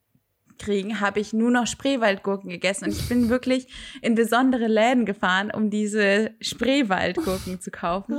kriegen, 0.59 0.99
habe 0.99 1.19
ich 1.19 1.33
nur 1.33 1.51
noch 1.51 1.67
Spreewaldgurken 1.67 2.49
gegessen. 2.49 2.85
Und 2.85 2.91
ich 2.91 3.07
bin 3.09 3.29
wirklich 3.29 3.67
in 4.01 4.15
besondere 4.15 4.67
Läden 4.67 5.05
gefahren, 5.05 5.51
um 5.51 5.69
diese 5.69 6.31
Spreewaldgurken 6.41 7.61
zu 7.61 7.71
kaufen. 7.71 8.17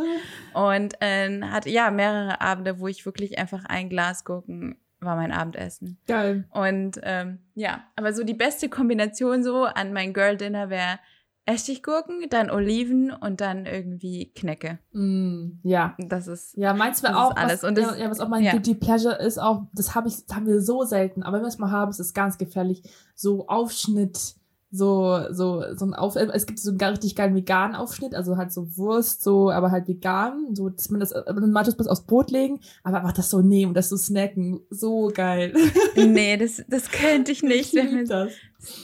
Und 0.53 0.95
äh, 1.01 1.43
hatte 1.43 1.71
ja 1.71 1.91
mehrere 1.91 2.41
Abende, 2.41 2.79
wo 2.79 2.89
ich 2.89 3.05
wirklich 3.07 3.39
einfach 3.39 3.65
ein 3.67 3.89
Glas 3.89 4.25
Gurken 4.25 4.77
war 5.05 5.17
mein 5.17 5.33
Abendessen. 5.33 5.99
Geil. 6.07 6.45
Und 6.51 7.01
ähm, 7.03 7.39
ja, 7.55 7.85
aber 7.97 8.13
so 8.13 8.25
die 8.25 8.35
beste 8.35 8.69
Kombination 8.69 9.43
so 9.43 9.65
an 9.65 9.93
mein 9.93 10.13
Girl 10.13 10.37
Dinner 10.37 10.71
wäre 10.71 10.99
Essiggurken, 11.47 12.27
dann 12.31 12.51
Oliven 12.51 13.11
und 13.11 13.41
dann 13.41 13.67
irgendwie 13.67 14.33
Knecke. 14.35 14.79
Mm, 14.93 15.59
ja. 15.63 15.95
Das 15.99 16.27
ist 16.27 16.57
Ja, 16.57 16.73
meins 16.73 17.03
wäre 17.03 17.19
auch 17.19 17.37
alles 17.37 17.63
was, 17.63 17.69
und 17.69 17.77
das, 17.77 17.99
ja, 17.99 18.11
was 18.11 18.21
auch 18.21 18.29
mein 18.29 18.45
ja. 18.45 18.53
Guilty 18.53 18.75
Pleasure 18.75 19.17
ist 19.17 19.39
auch, 19.39 19.65
das 19.75 19.95
habe 19.95 20.09
ich 20.09 20.25
das 20.27 20.37
haben 20.37 20.47
wir 20.47 20.61
so 20.61 20.85
selten, 20.85 21.23
aber 21.23 21.37
wenn 21.37 21.45
wir 21.45 21.49
es 21.49 21.59
mal 21.59 21.71
haben, 21.71 21.91
ist 21.91 22.01
es 22.01 22.15
ganz 22.15 22.39
gefährlich, 22.39 22.83
so 23.15 23.47
Aufschnitt 23.47 24.37
so, 24.75 25.21
so, 25.31 25.63
so 25.77 25.87
ein 25.87 25.95
Auf, 25.95 26.17
es 26.17 26.47
gibt 26.47 26.59
so 26.59 26.71
einen 26.71 26.81
richtig 26.81 27.15
geilen 27.15 27.37
veganen 27.37 27.77
Aufschnitt, 27.77 28.17
also 28.17 28.37
halt 28.37 28.53
so 28.53 28.77
Wurst, 28.77 29.23
so, 29.23 29.53
aber 29.53 29.71
halt 29.71 29.87
vegan, 29.87 30.53
so, 30.53 30.69
dass 30.69 30.91
man 30.91 30.99
das, 30.99 31.15
man 31.15 31.53
Matos 31.53 31.77
bis 31.77 31.87
aufs 31.87 32.05
Brot 32.07 32.33
legen, 32.33 32.59
aber 32.83 32.99
einfach 32.99 33.13
das 33.13 33.31
so 33.31 33.41
nehmen 33.41 33.69
und 33.71 33.77
das 33.77 33.89
so 33.89 33.97
snacken, 33.97 34.63
so 34.71 35.13
geil. 35.15 35.55
Nee, 35.95 36.37
das, 36.37 36.65
das 36.69 36.91
könnte 36.91 37.31
ich 37.31 37.43
nicht. 37.45 37.73
Ich 37.73 38.09
das. 38.09 38.33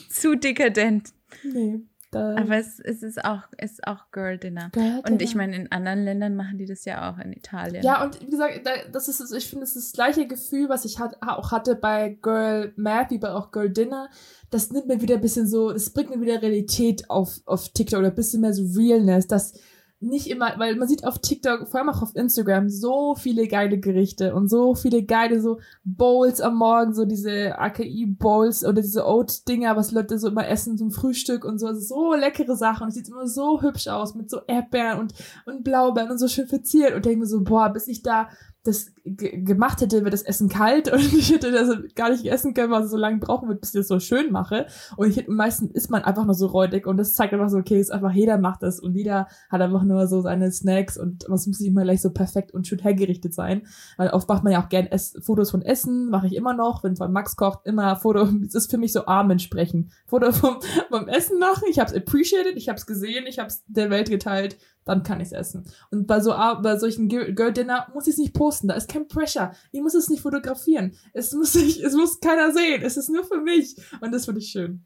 Zu 0.09 0.37
dekadent. 0.37 1.09
Nee. 1.43 1.81
Da, 2.11 2.35
Aber 2.35 2.57
es, 2.57 2.79
es 2.81 3.03
ist 3.03 3.23
auch, 3.23 3.43
es 3.57 3.71
ist 3.71 3.87
auch 3.87 4.11
Girl 4.11 4.37
Dinner. 4.37 4.69
Girl 4.73 5.01
Und 5.07 5.21
ich 5.21 5.31
Dinner. 5.31 5.43
meine, 5.43 5.55
in 5.55 5.71
anderen 5.71 6.03
Ländern 6.03 6.35
machen 6.35 6.57
die 6.57 6.65
das 6.65 6.83
ja 6.83 7.09
auch, 7.09 7.17
in 7.19 7.31
Italien. 7.31 7.83
Ja, 7.83 8.03
und 8.03 8.19
wie 8.21 8.29
gesagt, 8.29 8.61
da- 8.65 8.89
das 8.91 9.07
ist, 9.07 9.33
ich 9.33 9.49
finde, 9.49 9.63
es 9.63 9.75
ist 9.77 9.87
das 9.87 9.93
gleiche 9.93 10.27
Gefühl, 10.27 10.67
was 10.67 10.83
ich 10.83 10.99
hat, 10.99 11.15
auch 11.21 11.51
hatte 11.51 11.73
bei 11.75 12.17
Girl 12.21 12.73
Math, 12.75 13.11
wie 13.11 13.17
bei 13.17 13.31
auch 13.31 13.51
Girl 13.51 13.69
Dinner. 13.69 14.09
Das 14.49 14.71
nimmt 14.71 14.87
mir 14.87 15.01
wieder 15.01 15.15
ein 15.15 15.21
bisschen 15.21 15.47
so, 15.47 15.71
das 15.71 15.89
bringt 15.91 16.09
mir 16.13 16.19
wieder 16.19 16.41
Realität 16.41 17.09
auf, 17.09 17.39
auf 17.45 17.69
TikTok 17.69 17.99
oder 17.99 18.09
ein 18.09 18.15
bisschen 18.15 18.41
mehr 18.41 18.53
so 18.53 18.65
Realness, 18.77 19.27
dass 19.27 19.53
nicht 20.01 20.27
immer, 20.29 20.53
weil 20.57 20.75
man 20.75 20.87
sieht 20.87 21.05
auf 21.05 21.19
TikTok, 21.19 21.67
vor 21.67 21.79
allem 21.79 21.89
auch 21.89 22.01
auf 22.01 22.15
Instagram, 22.15 22.69
so 22.69 23.13
viele 23.15 23.47
geile 23.47 23.79
Gerichte 23.79 24.33
und 24.33 24.49
so 24.49 24.73
viele 24.73 25.03
geile 25.03 25.39
so 25.39 25.59
Bowls 25.83 26.41
am 26.41 26.55
Morgen, 26.57 26.93
so 26.93 27.05
diese 27.05 27.57
AKI-Bowls 27.59 28.63
oder 28.63 28.81
diese 28.81 29.05
Oat-Dinger, 29.05 29.77
was 29.77 29.91
Leute 29.91 30.17
so 30.17 30.29
immer 30.29 30.47
essen 30.47 30.77
zum 30.77 30.89
Frühstück 30.89 31.45
und 31.45 31.59
so, 31.59 31.67
also 31.67 31.79
so 31.79 32.13
leckere 32.15 32.55
Sachen 32.55 32.83
und 32.83 32.89
es 32.89 32.95
sieht 32.95 33.09
immer 33.09 33.27
so 33.27 33.61
hübsch 33.61 33.87
aus 33.87 34.15
mit 34.15 34.29
so 34.29 34.41
Erdbeeren 34.47 34.99
und, 34.99 35.13
und 35.45 35.63
Blaubeeren 35.63 36.11
und 36.11 36.17
so 36.17 36.27
schön 36.27 36.47
verziert. 36.47 36.95
Und 36.95 37.05
denke 37.05 37.19
mir 37.19 37.25
so, 37.27 37.41
boah, 37.41 37.69
bis 37.69 37.87
ich 37.87 38.01
da 38.01 38.29
das 38.63 38.93
ge- 39.03 39.41
gemacht 39.43 39.81
hätte, 39.81 40.03
wird 40.03 40.13
das 40.13 40.21
Essen 40.21 40.49
kalt 40.49 40.87
und 40.93 41.01
ich 41.13 41.31
hätte 41.31 41.51
das 41.51 41.69
gar 41.95 42.11
nicht 42.11 42.25
essen 42.25 42.53
können, 42.53 42.71
weil 42.71 42.83
es 42.83 42.91
so 42.91 42.97
lange 42.97 43.17
brauchen 43.17 43.49
wird, 43.49 43.61
bis 43.61 43.73
ich 43.73 43.79
das 43.79 43.87
so 43.87 43.99
schön 43.99 44.31
mache. 44.31 44.67
Und 44.97 45.09
ich 45.09 45.17
hätte, 45.17 45.31
meistens 45.31 45.71
ist 45.71 45.89
man 45.89 46.03
einfach 46.03 46.25
nur 46.25 46.35
so 46.35 46.47
räudig 46.47 46.85
und 46.85 46.97
das 46.97 47.13
zeigt 47.13 47.33
einfach 47.33 47.49
so, 47.49 47.57
okay, 47.57 47.79
ist 47.79 47.91
einfach, 47.91 48.11
jeder 48.11 48.37
macht 48.37 48.63
das 48.63 48.79
und 48.79 48.95
jeder 48.95 49.27
hat 49.49 49.61
einfach 49.61 49.83
nur 49.83 50.07
so 50.07 50.21
seine 50.21 50.51
Snacks 50.51 50.97
und 50.97 51.23
es 51.23 51.47
muss 51.47 51.59
nicht 51.59 51.67
immer 51.67 51.83
gleich 51.83 52.01
so 52.01 52.11
perfekt 52.11 52.53
und 52.53 52.67
schön 52.67 52.79
hergerichtet 52.79 53.33
sein. 53.33 53.63
Weil 53.97 54.09
oft 54.09 54.29
macht 54.29 54.43
man 54.43 54.53
ja 54.53 54.63
auch 54.63 54.69
gern 54.69 54.85
Ess 54.87 55.17
Fotos 55.21 55.51
von 55.51 55.61
Essen, 55.61 56.09
mache 56.09 56.27
ich 56.27 56.35
immer 56.35 56.53
noch, 56.53 56.83
wenn 56.83 56.95
von 56.95 57.11
Max 57.11 57.35
kocht, 57.35 57.65
immer 57.65 57.95
Foto, 57.95 58.27
es 58.45 58.55
ist 58.55 58.69
für 58.69 58.77
mich 58.77 58.93
so 58.93 59.05
Armen 59.07 59.39
sprechen. 59.39 59.91
Foto 60.05 60.31
vom, 60.31 60.57
vom 60.89 61.07
Essen 61.07 61.39
machen, 61.39 61.63
ich 61.69 61.79
hab's 61.79 61.93
appreciated, 61.93 62.55
ich 62.55 62.69
hab's 62.69 62.85
gesehen, 62.85 63.25
ich 63.27 63.39
hab's 63.39 63.63
der 63.67 63.89
Welt 63.89 64.09
geteilt, 64.09 64.57
dann 64.85 65.03
kann 65.03 65.19
ich's 65.21 65.31
essen. 65.31 65.63
Und 65.91 66.07
bei 66.07 66.19
so 66.19 66.31
bei 66.31 66.77
solchen 66.77 67.07
Girl 67.07 67.53
Dinner 67.53 67.87
muss 67.93 68.07
ich 68.07 68.13
es 68.13 68.17
nicht 68.19 68.33
posten, 68.33 68.67
da 68.67 68.73
ist 68.75 68.89
kein 68.89 69.07
Pressure. 69.07 69.53
Ich 69.71 69.81
muss 69.81 69.93
es 69.93 70.09
nicht 70.09 70.21
fotografieren. 70.21 70.95
Es 71.13 71.33
muss 71.33 71.53
nicht, 71.55 71.81
es 71.81 71.93
muss 71.93 72.19
keiner 72.19 72.51
sehen. 72.51 72.81
Es 72.83 72.97
ist 72.97 73.09
nur 73.09 73.23
für 73.23 73.39
mich 73.41 73.75
und 74.01 74.11
das 74.11 74.25
finde 74.25 74.39
ich 74.41 74.47
schön. 74.49 74.85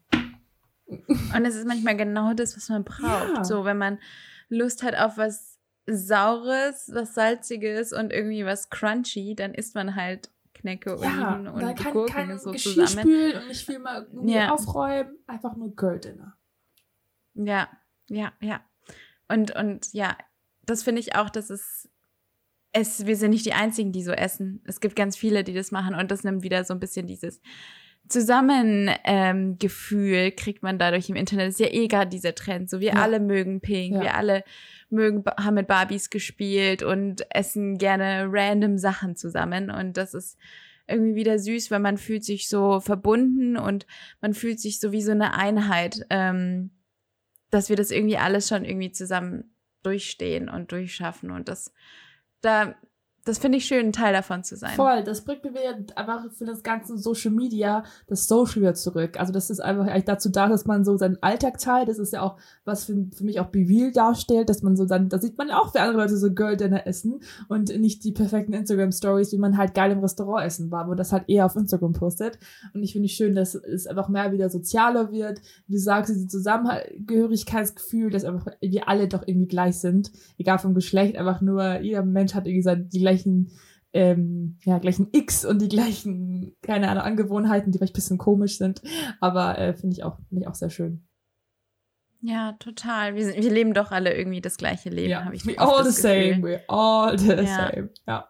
Und 0.88 1.44
es 1.44 1.56
ist 1.56 1.66
manchmal 1.66 1.96
genau 1.96 2.32
das, 2.34 2.56
was 2.56 2.68
man 2.68 2.84
braucht. 2.84 3.34
Ja. 3.36 3.44
So, 3.44 3.64
wenn 3.64 3.78
man 3.78 3.98
Lust 4.48 4.82
hat 4.82 4.94
auf 4.96 5.16
was 5.18 5.58
Saures, 5.88 6.90
was 6.92 7.14
Salziges 7.14 7.92
und 7.92 8.12
irgendwie 8.12 8.44
was 8.44 8.70
Crunchy, 8.70 9.34
dann 9.34 9.54
isst 9.54 9.74
man 9.74 9.94
halt 9.96 10.30
Knecke, 10.54 10.96
Ja, 11.00 11.34
Oliven 11.34 11.48
und 11.48 11.76
kann 11.76 11.92
Gurken 11.92 12.30
und 12.32 12.40
so 12.40 12.50
Geschirr 12.52 12.86
zusammen. 12.86 13.00
spülen 13.02 13.40
und 13.42 13.48
nicht 13.48 13.66
viel 13.66 13.78
mal 13.78 14.06
Ja. 14.24 14.52
aufräumen. 14.52 15.16
Einfach 15.26 15.56
nur 15.56 15.74
Girl 15.74 15.98
Dinner. 16.00 16.36
Ja, 17.34 17.68
ja, 18.08 18.32
ja. 18.40 18.60
Und, 19.28 19.54
und 19.54 19.92
ja, 19.92 20.16
das 20.64 20.82
finde 20.82 21.00
ich 21.00 21.14
auch, 21.16 21.30
dass 21.30 21.50
es, 21.50 21.88
es, 22.72 23.06
wir 23.06 23.16
sind 23.16 23.30
nicht 23.30 23.46
die 23.46 23.52
Einzigen, 23.54 23.92
die 23.92 24.02
so 24.02 24.12
essen. 24.12 24.62
Es 24.66 24.80
gibt 24.80 24.96
ganz 24.96 25.16
viele, 25.16 25.44
die 25.44 25.54
das 25.54 25.70
machen 25.70 25.94
und 25.94 26.10
das 26.10 26.24
nimmt 26.24 26.42
wieder 26.42 26.64
so 26.64 26.74
ein 26.74 26.80
bisschen 26.80 27.06
dieses 27.06 27.40
Zusammengefühl, 28.08 30.14
ähm, 30.14 30.36
kriegt 30.36 30.62
man 30.62 30.78
dadurch 30.78 31.08
im 31.08 31.16
Internet. 31.16 31.48
ist 31.48 31.60
ja 31.60 31.68
eh 31.72 31.88
gerade 31.88 32.08
dieser 32.10 32.34
Trend. 32.34 32.70
So, 32.70 32.80
wir 32.80 32.92
Ja. 32.94 33.02
alle 33.02 33.20
mögen 33.20 33.60
Pink, 33.60 33.96
Ja. 33.96 34.02
wir 34.02 34.14
alle 34.14 34.44
mögen, 34.90 35.24
haben 35.38 35.54
mit 35.54 35.66
Barbies 35.66 36.10
gespielt 36.10 36.82
und 36.82 37.26
essen 37.34 37.78
gerne 37.78 38.26
random 38.30 38.78
Sachen 38.78 39.16
zusammen. 39.16 39.70
Und 39.70 39.96
das 39.96 40.14
ist 40.14 40.38
irgendwie 40.86 41.16
wieder 41.16 41.38
süß, 41.40 41.70
weil 41.72 41.80
man 41.80 41.98
fühlt 41.98 42.24
sich 42.24 42.48
so 42.48 42.78
verbunden 42.80 43.56
und 43.56 43.86
man 44.20 44.34
fühlt 44.34 44.60
sich 44.60 44.78
so 44.78 44.92
wie 44.92 45.02
so 45.02 45.10
eine 45.10 45.34
Einheit. 45.34 46.06
Ähm, 46.10 46.70
dass 47.50 47.68
wir 47.68 47.76
das 47.76 47.90
irgendwie 47.90 48.18
alles 48.18 48.48
schon 48.48 48.64
irgendwie 48.64 48.92
zusammen 48.92 49.54
durchstehen 49.82 50.48
und 50.48 50.72
durchschaffen 50.72 51.30
und 51.30 51.48
das 51.48 51.72
da 52.40 52.74
das 53.26 53.38
finde 53.38 53.58
ich 53.58 53.66
schön, 53.66 53.86
ein 53.86 53.92
Teil 53.92 54.12
davon 54.12 54.44
zu 54.44 54.56
sein. 54.56 54.76
Voll, 54.76 55.02
das 55.02 55.22
bringt 55.22 55.42
mir 55.44 55.52
einfach 55.96 56.30
für 56.32 56.44
das 56.44 56.62
ganze 56.62 56.96
Social 56.96 57.32
Media 57.32 57.82
das 58.06 58.28
Social 58.28 58.62
wieder 58.62 58.74
zurück. 58.74 59.18
Also 59.18 59.32
das 59.32 59.50
ist 59.50 59.58
einfach 59.58 59.86
eigentlich 59.86 60.04
dazu 60.04 60.28
da, 60.28 60.48
dass 60.48 60.64
man 60.64 60.84
so 60.84 60.96
seinen 60.96 61.20
Alltag 61.22 61.58
teilt. 61.58 61.88
Das 61.88 61.98
ist 61.98 62.12
ja 62.12 62.22
auch, 62.22 62.36
was 62.64 62.84
für, 62.84 62.94
für 63.12 63.24
mich 63.24 63.40
auch 63.40 63.46
Be 63.46 63.66
Real 63.68 63.90
darstellt, 63.90 64.48
dass 64.48 64.62
man 64.62 64.76
so 64.76 64.86
dann, 64.86 65.08
da 65.08 65.18
sieht 65.18 65.36
man 65.38 65.50
auch, 65.50 65.74
wie 65.74 65.78
andere 65.80 65.98
Leute 65.98 66.16
so 66.16 66.32
Girl 66.32 66.56
Dinner 66.56 66.86
essen 66.86 67.20
und 67.48 67.76
nicht 67.80 68.04
die 68.04 68.12
perfekten 68.12 68.52
Instagram 68.52 68.92
Stories, 68.92 69.32
wie 69.32 69.38
man 69.38 69.56
halt 69.56 69.74
geil 69.74 69.90
im 69.90 69.98
Restaurant 69.98 70.46
essen 70.46 70.70
war, 70.70 70.88
wo 70.88 70.94
das 70.94 71.12
halt 71.12 71.24
eher 71.26 71.46
auf 71.46 71.56
Instagram 71.56 71.94
postet. 71.94 72.38
Und 72.74 72.84
ich 72.84 72.92
finde 72.92 73.06
es 73.06 73.12
schön, 73.12 73.34
dass 73.34 73.56
es 73.56 73.88
einfach 73.88 74.08
mehr 74.08 74.30
wieder 74.30 74.50
sozialer 74.50 75.10
wird. 75.10 75.40
Wie 75.66 75.72
du 75.72 75.80
sagst, 75.80 76.14
dieses 76.14 76.28
Zusammengehörigkeitsgefühl, 76.28 78.10
dass 78.10 78.24
einfach 78.24 78.52
wir 78.60 78.88
alle 78.88 79.08
doch 79.08 79.26
irgendwie 79.26 79.48
gleich 79.48 79.78
sind. 79.78 80.12
Egal 80.38 80.60
vom 80.60 80.74
Geschlecht, 80.74 81.16
einfach 81.16 81.40
nur, 81.40 81.80
jeder 81.80 82.04
Mensch 82.04 82.34
hat 82.34 82.46
irgendwie 82.46 82.62
seine, 82.62 82.84
die 82.84 83.00
gleichen 83.16 83.50
ähm, 83.92 84.58
ja, 84.64 84.78
gleichen 84.78 85.08
X 85.12 85.44
und 85.46 85.62
die 85.62 85.68
gleichen, 85.68 86.54
keine 86.60 86.90
Ahnung, 86.90 87.04
Angewohnheiten, 87.04 87.72
die 87.72 87.78
vielleicht 87.78 87.94
ein 87.94 87.96
bisschen 87.96 88.18
komisch 88.18 88.58
sind. 88.58 88.82
Aber 89.20 89.58
äh, 89.58 89.74
finde 89.74 89.94
ich 89.96 90.04
auch, 90.04 90.18
finde 90.28 90.42
ich 90.42 90.48
auch 90.48 90.54
sehr 90.54 90.68
schön. 90.68 91.06
Ja, 92.20 92.52
total. 92.58 93.14
Wir, 93.14 93.24
sind, 93.24 93.36
wir 93.42 93.50
leben 93.50 93.72
doch 93.72 93.92
alle 93.92 94.14
irgendwie 94.14 94.40
das 94.40 94.56
gleiche 94.58 94.90
Leben, 94.90 95.10
ja, 95.10 95.24
habe 95.24 95.34
ich 95.34 95.46
we 95.46 95.58
all 95.58 95.84
the 95.84 95.90
Gefühl. 96.02 96.34
same, 96.34 96.42
we 96.42 96.60
all 96.68 97.18
the 97.18 97.32
Ja. 97.32 97.46
same. 97.70 97.90
Ja. 98.06 98.28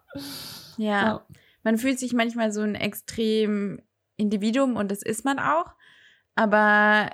Ja. 0.77 0.77
Ja. 0.77 1.25
Man 1.63 1.77
fühlt 1.77 1.99
sich 1.99 2.13
manchmal 2.13 2.51
so 2.51 2.61
ein 2.61 2.75
extrem 2.75 3.81
Individuum 4.15 4.75
und 4.77 4.89
das 4.91 5.01
ist 5.01 5.25
man 5.25 5.39
auch. 5.39 5.73
Aber 6.35 7.09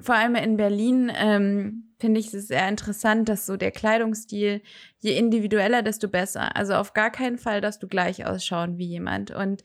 vor 0.00 0.16
allem 0.16 0.34
in 0.34 0.56
Berlin 0.56 1.10
ähm, 1.14 1.94
finde 1.98 2.20
ich 2.20 2.34
es 2.34 2.48
sehr 2.48 2.68
interessant, 2.68 3.28
dass 3.28 3.46
so 3.46 3.56
der 3.56 3.70
Kleidungsstil, 3.70 4.60
je 5.04 5.16
individueller, 5.16 5.82
desto 5.82 6.08
besser. 6.08 6.56
Also 6.56 6.74
auf 6.74 6.94
gar 6.94 7.10
keinen 7.10 7.38
Fall, 7.38 7.60
dass 7.60 7.78
du 7.78 7.86
gleich 7.86 8.26
ausschauen 8.26 8.78
wie 8.78 8.86
jemand. 8.86 9.30
Und 9.30 9.62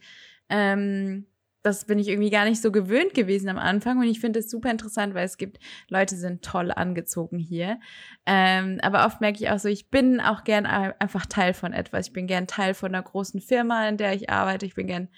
ähm, 0.50 1.26
das 1.62 1.86
bin 1.86 1.98
ich 1.98 2.08
irgendwie 2.08 2.30
gar 2.30 2.44
nicht 2.44 2.62
so 2.62 2.70
gewöhnt 2.70 3.14
gewesen 3.14 3.48
am 3.48 3.58
Anfang. 3.58 3.98
Und 3.98 4.04
ich 4.04 4.20
finde 4.20 4.38
es 4.40 4.50
super 4.50 4.70
interessant, 4.70 5.14
weil 5.14 5.24
es 5.24 5.38
gibt, 5.38 5.58
Leute 5.88 6.16
sind 6.16 6.42
toll 6.42 6.70
angezogen 6.70 7.38
hier. 7.38 7.80
Ähm, 8.26 8.78
aber 8.82 9.06
oft 9.06 9.20
merke 9.20 9.38
ich 9.42 9.50
auch 9.50 9.58
so, 9.58 9.68
ich 9.68 9.90
bin 9.90 10.20
auch 10.20 10.44
gern 10.44 10.66
ein- 10.66 10.94
einfach 10.98 11.26
Teil 11.26 11.54
von 11.54 11.72
etwas. 11.72 12.08
Ich 12.08 12.12
bin 12.12 12.26
gern 12.26 12.46
Teil 12.46 12.74
von 12.74 12.94
einer 12.94 13.02
großen 13.02 13.40
Firma, 13.40 13.88
in 13.88 13.96
der 13.96 14.14
ich 14.14 14.30
arbeite. 14.30 14.66
Ich 14.66 14.74
bin 14.74 14.86
gern 14.86 15.08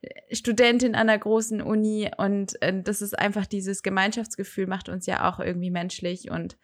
äh, 0.00 0.34
Studentin 0.34 0.94
an 0.94 1.08
einer 1.08 1.18
großen 1.18 1.60
Uni 1.60 2.10
und 2.16 2.60
äh, 2.62 2.82
das 2.82 3.02
ist 3.02 3.18
einfach 3.18 3.46
dieses 3.46 3.82
Gemeinschaftsgefühl 3.82 4.66
macht 4.68 4.88
uns 4.88 5.06
ja 5.06 5.28
auch 5.28 5.40
irgendwie 5.40 5.70
menschlich 5.70 6.30
und 6.30 6.56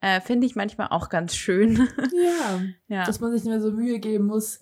äh, 0.00 0.20
finde 0.20 0.46
ich 0.46 0.56
manchmal 0.56 0.88
auch 0.88 1.08
ganz 1.08 1.34
schön. 1.34 1.88
ja. 2.12 2.60
ja. 2.88 3.04
Dass 3.04 3.20
man 3.20 3.32
sich 3.32 3.44
nicht 3.44 3.50
mehr 3.50 3.60
so 3.60 3.72
Mühe 3.72 3.98
geben 3.98 4.26
muss, 4.26 4.60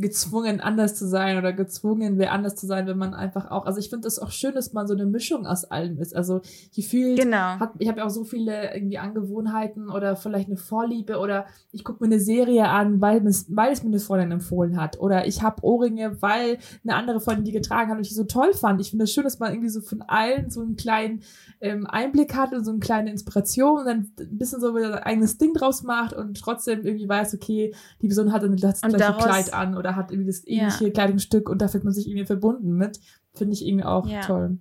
gezwungen 0.00 0.60
anders 0.60 0.94
zu 0.94 1.06
sein 1.06 1.38
oder 1.38 1.52
gezwungen 1.52 2.18
wer 2.18 2.32
anders 2.32 2.56
zu 2.56 2.66
sein, 2.66 2.86
wenn 2.86 2.98
man 2.98 3.14
einfach 3.14 3.50
auch, 3.50 3.66
also 3.66 3.78
ich 3.78 3.90
finde 3.90 4.08
es 4.08 4.18
auch 4.18 4.30
schön, 4.30 4.54
dass 4.54 4.72
man 4.72 4.86
so 4.86 4.94
eine 4.94 5.06
Mischung 5.06 5.46
aus 5.46 5.64
allem 5.64 5.98
ist. 5.98 6.14
Also 6.14 6.40
gefühlt 6.74 7.20
genau. 7.20 7.58
hat, 7.58 7.72
ich 7.78 7.88
habe 7.88 7.98
ja 7.98 8.06
auch 8.06 8.10
so 8.10 8.24
viele 8.24 8.74
irgendwie 8.74 8.98
Angewohnheiten 8.98 9.90
oder 9.90 10.16
vielleicht 10.16 10.48
eine 10.48 10.56
Vorliebe 10.56 11.18
oder 11.18 11.46
ich 11.72 11.84
gucke 11.84 12.04
mir 12.04 12.12
eine 12.12 12.20
Serie 12.20 12.68
an, 12.68 13.00
weil 13.00 13.26
es, 13.26 13.46
weil 13.48 13.72
es 13.72 13.82
mir 13.82 13.90
eine 13.90 14.00
Freundin 14.00 14.32
empfohlen 14.32 14.80
hat 14.80 14.98
oder 15.00 15.26
ich 15.26 15.42
habe 15.42 15.62
Ohrringe, 15.62 16.20
weil 16.22 16.58
eine 16.84 16.94
andere 16.94 17.20
Freundin 17.20 17.44
die 17.44 17.52
getragen 17.52 17.90
hat 17.90 17.96
und 17.96 18.02
ich 18.02 18.10
die 18.10 18.14
so 18.14 18.24
toll 18.24 18.52
fand. 18.54 18.80
Ich 18.80 18.90
finde 18.90 19.04
es 19.04 19.12
schön, 19.12 19.24
dass 19.24 19.38
man 19.38 19.52
irgendwie 19.52 19.70
so 19.70 19.80
von 19.80 20.02
allen 20.02 20.50
so 20.50 20.60
einen 20.60 20.76
kleinen 20.76 21.22
ähm, 21.60 21.86
Einblick 21.86 22.34
hat 22.34 22.52
und 22.52 22.64
so 22.64 22.70
eine 22.70 22.80
kleine 22.80 23.10
Inspiration 23.10 23.80
und 23.80 23.86
dann 23.86 24.10
ein 24.18 24.38
bisschen 24.38 24.60
so 24.60 24.74
wieder 24.74 24.90
sein 24.90 25.02
eigenes 25.02 25.38
Ding 25.38 25.54
draus 25.54 25.82
macht 25.82 26.12
und 26.12 26.40
trotzdem 26.40 26.84
irgendwie 26.84 27.08
weiß, 27.08 27.34
okay, 27.34 27.74
die 28.02 28.06
Person 28.06 28.32
hat 28.32 28.42
dann 28.42 28.56
das 28.56 28.82
Und 28.82 28.94
gleiche 28.94 29.18
Kleid 29.18 29.54
an 29.54 29.76
oder 29.76 29.89
hat 29.96 30.10
irgendwie 30.10 30.28
das 30.30 30.42
Ja. 30.46 30.62
ähnliche 30.62 30.90
Kleidungsstück 30.90 31.48
und 31.48 31.60
da 31.62 31.68
fühlt 31.68 31.84
man 31.84 31.92
sich 31.92 32.06
irgendwie 32.08 32.26
verbunden 32.26 32.72
mit. 32.76 32.98
Finde 33.34 33.52
ich 33.54 33.66
irgendwie 33.66 33.84
auch 33.84 34.06
Ja. 34.06 34.20
toll. 34.20 34.58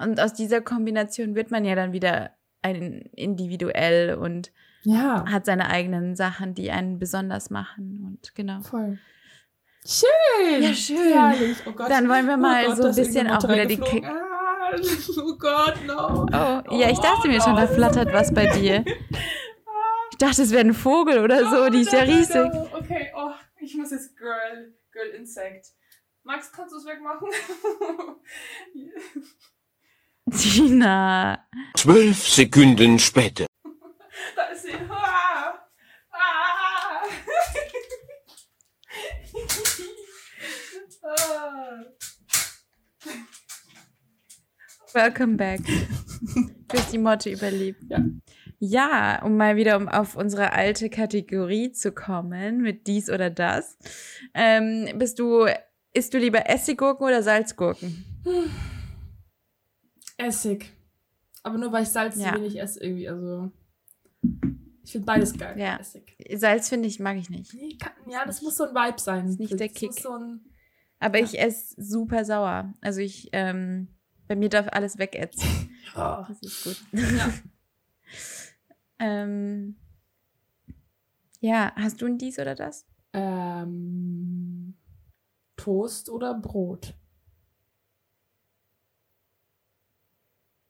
Und 0.00 0.20
aus 0.20 0.32
dieser 0.34 0.60
Kombination 0.60 1.34
wird 1.34 1.50
man 1.50 1.64
ja 1.64 1.74
dann 1.74 1.92
wieder 1.92 2.30
ein 2.62 3.02
individuell 3.14 4.14
und 4.14 4.52
Ja. 4.84 5.24
hat 5.30 5.46
seine 5.46 5.68
eigenen 5.68 6.16
Sachen, 6.16 6.54
die 6.54 6.70
einen 6.70 6.98
besonders 6.98 7.50
machen 7.50 8.04
und 8.06 8.34
genau. 8.34 8.60
Voll. 8.62 8.98
Schön! 9.84 10.62
Ja, 10.62 10.72
schön. 10.74 10.96
Herrlich. 11.12 11.56
Oh 11.66 11.72
Gott. 11.72 11.90
Dann 11.90 12.08
wollen 12.08 12.26
wir 12.26 12.36
mal 12.36 12.64
oh 12.64 12.68
Gott, 12.68 12.76
so 12.76 12.84
ein 12.88 12.94
bisschen 12.94 13.28
auch 13.28 13.42
wieder 13.44 13.66
die 13.66 13.76
Motte 13.78 13.90
Ki- 13.90 14.04
reingeflogen. 14.06 15.20
Ah, 15.20 15.24
oh 15.26 15.36
Gott, 15.38 15.74
no. 15.86 16.26
Oh, 16.70 16.78
ja, 16.80 16.88
ich 16.88 16.98
dachte 16.98 17.28
mir 17.28 17.40
schon, 17.40 17.56
da 17.56 17.66
flattert 17.66 18.12
was 18.12 18.32
bei 18.32 18.46
dir. 18.46 18.84
Ich 20.12 20.18
dachte, 20.18 20.42
es 20.42 20.52
wäre 20.52 20.60
ein 20.60 20.74
Vogel 20.74 21.18
oder 21.24 21.50
so, 21.50 21.68
die 21.68 21.80
ist 21.80 21.92
ja 21.92 22.04
No, 22.04 22.06
no, 22.06 22.12
no, 22.12 22.18
riesig. 22.18 22.34
no. 22.36 22.66
Okay, 22.78 23.10
oh, 23.16 23.30
ich 23.62 23.74
muss 23.76 23.90
jetzt 23.90 24.16
Girl, 24.16 24.74
Girl 24.90 25.08
Insect. 25.10 25.68
Max, 26.24 26.52
kannst 26.52 26.74
du 26.74 26.78
es 26.78 26.84
wegmachen? 26.84 27.28
Tina. 30.36 31.48
Zwölf 31.76 32.28
Sekunden 32.28 32.98
später. 32.98 33.46
Da 34.36 34.44
ist 34.44 34.62
sie. 34.62 34.74
Ah, 34.88 35.66
ah. 36.12 37.02
Ah. 41.04 41.82
Welcome 44.92 45.36
back. 45.36 45.60
Du 45.64 46.78
hast 46.78 46.92
die 46.92 46.98
Motte 46.98 47.30
überlebt. 47.30 47.82
Ja. 47.88 47.98
Ja, 48.64 49.20
um 49.24 49.36
mal 49.36 49.56
wieder 49.56 49.76
um 49.76 49.88
auf 49.88 50.14
unsere 50.14 50.52
alte 50.52 50.88
Kategorie 50.88 51.72
zu 51.72 51.90
kommen, 51.90 52.58
mit 52.62 52.86
dies 52.86 53.10
oder 53.10 53.28
das. 53.28 53.76
Ähm, 54.34 54.88
bist 55.00 55.18
du, 55.18 55.46
isst 55.92 56.14
du 56.14 56.18
lieber 56.18 56.48
Essiggurken 56.48 57.04
oder 57.04 57.24
Salzgurken? 57.24 58.04
Essig. 60.16 60.70
Aber 61.42 61.58
nur 61.58 61.72
weil 61.72 61.82
ich 61.82 61.88
Salz 61.88 62.14
Ja. 62.16 62.36
wenig 62.36 62.60
esse 62.60 62.80
irgendwie. 62.84 63.08
Also. 63.08 63.50
Ich 64.84 64.92
finde 64.92 65.06
beides 65.06 65.36
geil. 65.36 65.58
Ja. 65.58 65.78
Essig. 65.78 66.16
Salz 66.34 66.68
finde 66.68 66.86
ich, 66.86 67.00
mag 67.00 67.16
ich 67.16 67.30
nicht. 67.30 67.52
Nee, 67.54 67.76
kann, 67.80 67.90
ja, 68.08 68.24
das 68.24 68.42
muss 68.42 68.56
so 68.56 68.64
ein 68.68 68.74
Vibe 68.76 69.00
sein. 69.00 69.26
Ist 69.26 69.40
nicht 69.40 69.52
das 69.52 69.58
der 69.58 69.68
Kick. 69.70 69.92
so 69.94 70.12
ein, 70.16 70.40
Aber 71.00 71.18
Ja. 71.18 71.24
ich 71.24 71.36
esse 71.40 71.74
super 71.82 72.24
sauer. 72.24 72.72
Also 72.80 73.00
ich, 73.00 73.28
ähm, 73.32 73.88
bei 74.28 74.36
mir 74.36 74.48
darf 74.50 74.68
alles 74.70 74.98
wegätzen. 74.98 75.48
oh. 75.96 76.24
Das 76.28 76.40
ist 76.42 76.62
gut. 76.62 76.76
Ja. 76.92 77.32
ähm, 79.02 79.76
ja, 81.40 81.72
hast 81.76 82.00
du 82.00 82.06
ein 82.06 82.18
dies 82.18 82.38
oder 82.38 82.54
das? 82.54 82.86
ähm, 83.12 84.74
Toast 85.56 86.08
oder 86.08 86.34
Brot? 86.34 86.94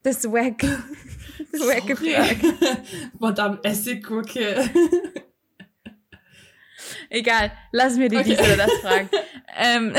Das 0.03 0.17
ist 0.17 0.33
wack. 0.33 0.63
Das 1.51 1.61
ist 1.61 1.67
wack 1.67 1.87
gefragt. 1.87 2.43
Madame 3.19 3.59
Essiggurke. 3.63 4.71
Egal, 7.11 7.53
lass 7.73 7.97
mir 7.97 8.09
die 8.09 8.17
Okay. 8.17 8.31
dies 8.31 8.39
oder 8.41 8.57
das 8.57 8.73
fragen. 8.79 9.11
ähm, 9.57 9.95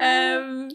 ähm, 0.00 0.68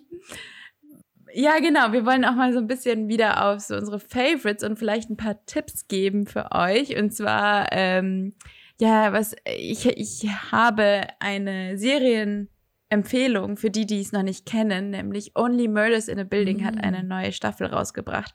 ja, 1.34 1.60
genau. 1.60 1.92
Wir 1.92 2.06
wollen 2.06 2.26
auch 2.26 2.36
mal 2.36 2.54
so 2.54 2.60
ein 2.60 2.68
bisschen 2.68 3.08
wieder 3.08 3.46
auf 3.48 3.62
so 3.62 3.76
unsere 3.76 4.00
Favorites 4.00 4.64
und 4.64 4.78
vielleicht 4.78 5.10
ein 5.10 5.18
paar 5.18 5.46
Tipps 5.46 5.88
geben 5.88 6.26
für 6.28 6.52
euch. 6.52 6.98
Und 6.98 7.14
zwar, 7.14 7.68
ähm, 7.72 8.34
ja, 8.80 9.14
was 9.14 9.36
ich, 9.46 9.86
ich 9.86 10.30
habe 10.52 11.02
eine 11.20 11.78
Serienempfehlung 11.78 13.58
für 13.58 13.70
die, 13.70 13.86
die 13.86 14.02
es 14.02 14.12
noch 14.12 14.24
nicht 14.24 14.46
kennen, 14.46 14.92
nämlich 14.92 15.36
Only 15.36 15.68
Murders 15.68 16.08
in 16.08 16.20
a 16.20 16.24
Building 16.24 16.64
hat 16.64 16.76
Mm. 16.76 16.80
eine 16.82 17.04
neue 17.04 17.32
Staffel 17.32 17.68
rausgebracht. 17.68 18.34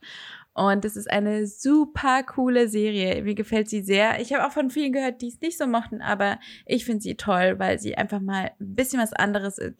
Und 0.54 0.84
es 0.84 0.96
ist 0.96 1.10
eine 1.10 1.46
super 1.46 2.22
coole 2.24 2.68
Serie. 2.68 3.22
Mir 3.22 3.34
gefällt 3.34 3.70
sie 3.70 3.80
sehr. 3.80 4.20
Ich 4.20 4.34
habe 4.34 4.46
auch 4.46 4.52
von 4.52 4.68
vielen 4.68 4.92
gehört, 4.92 5.22
die 5.22 5.28
es 5.28 5.40
nicht 5.40 5.56
so 5.56 5.66
mochten, 5.66 6.02
aber 6.02 6.38
ich 6.66 6.84
finde 6.84 7.00
sie 7.00 7.16
toll, 7.16 7.54
weil 7.58 7.78
sie 7.78 7.96
einfach 7.96 8.20
mal 8.20 8.50
ein 8.60 8.74
bisschen 8.74 9.00
was 9.00 9.14
anderes 9.14 9.56
äh, 9.56 9.72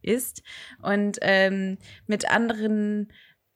ist 0.00 0.42
und 0.80 1.18
ähm, 1.22 1.78
mit 2.06 2.30
anderen, 2.30 3.12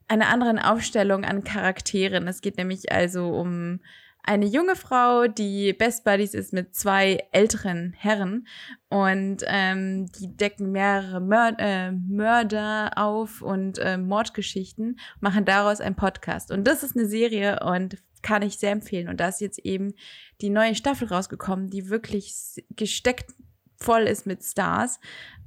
einer 0.09 0.29
anderen 0.29 0.59
Aufstellung 0.59 1.25
an 1.25 1.45
Charakteren. 1.45 2.29
Es 2.29 2.41
geht 2.41 2.59
nämlich 2.59 2.93
also 2.93 3.29
um 3.31 3.81
eine 4.27 4.47
junge 4.47 4.75
Frau, 4.75 5.29
die 5.29 5.73
Best 5.73 6.05
Buddies 6.05 6.35
ist 6.35 6.53
mit 6.53 6.75
zwei 6.75 7.25
älteren 7.31 7.93
Herren 7.97 8.47
und 8.89 9.45
ähm, 9.47 10.11
die 10.19 10.37
decken 10.37 10.73
mehrere 10.73 11.21
Mör 11.21 11.55
äh, 11.59 11.93
Mörder 11.93 12.91
auf 12.97 13.41
und 13.41 13.79
äh, 13.79 13.97
Mordgeschichten, 13.97 14.99
machen 15.21 15.45
daraus 15.45 15.81
einen 15.81 15.95
Podcast. 15.95 16.51
Und 16.51 16.65
das 16.65 16.83
ist 16.83 16.97
eine 16.97 17.07
Serie 17.07 17.61
und 17.65 17.99
kann 18.23 18.43
ich 18.43 18.59
sehr 18.59 18.73
empfehlen. 18.73 19.09
Und 19.09 19.21
da 19.21 19.29
ist 19.29 19.41
jetzt 19.41 19.61
eben 19.61 19.95
die 20.41 20.51
neue 20.51 20.75
Staffel 20.75 21.07
rausgekommen, 21.07 21.71
die 21.71 21.89
wirklich 21.89 22.35
gesteckt 22.71 23.31
voll 23.77 24.03
ist 24.03 24.27
mit 24.27 24.43
Stars. 24.43 24.99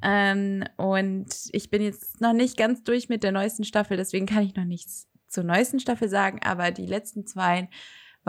Ähm, 0.01 0.63
und 0.77 1.27
ich 1.51 1.69
bin 1.69 1.82
jetzt 1.82 2.21
noch 2.21 2.34
nicht 2.34 2.57
ganz 2.57 2.84
durch 2.84 3.09
mit 3.09 3.23
der 3.23 3.32
neuesten 3.32 3.63
Staffel, 3.63 3.97
deswegen 3.97 4.25
kann 4.25 4.43
ich 4.43 4.55
noch 4.55 4.65
nichts 4.65 5.07
zur 5.27 5.43
neuesten 5.43 5.80
Staffel 5.80 6.09
sagen, 6.09 6.39
aber 6.43 6.71
die 6.71 6.86
letzten 6.86 7.25
zwei 7.25 7.69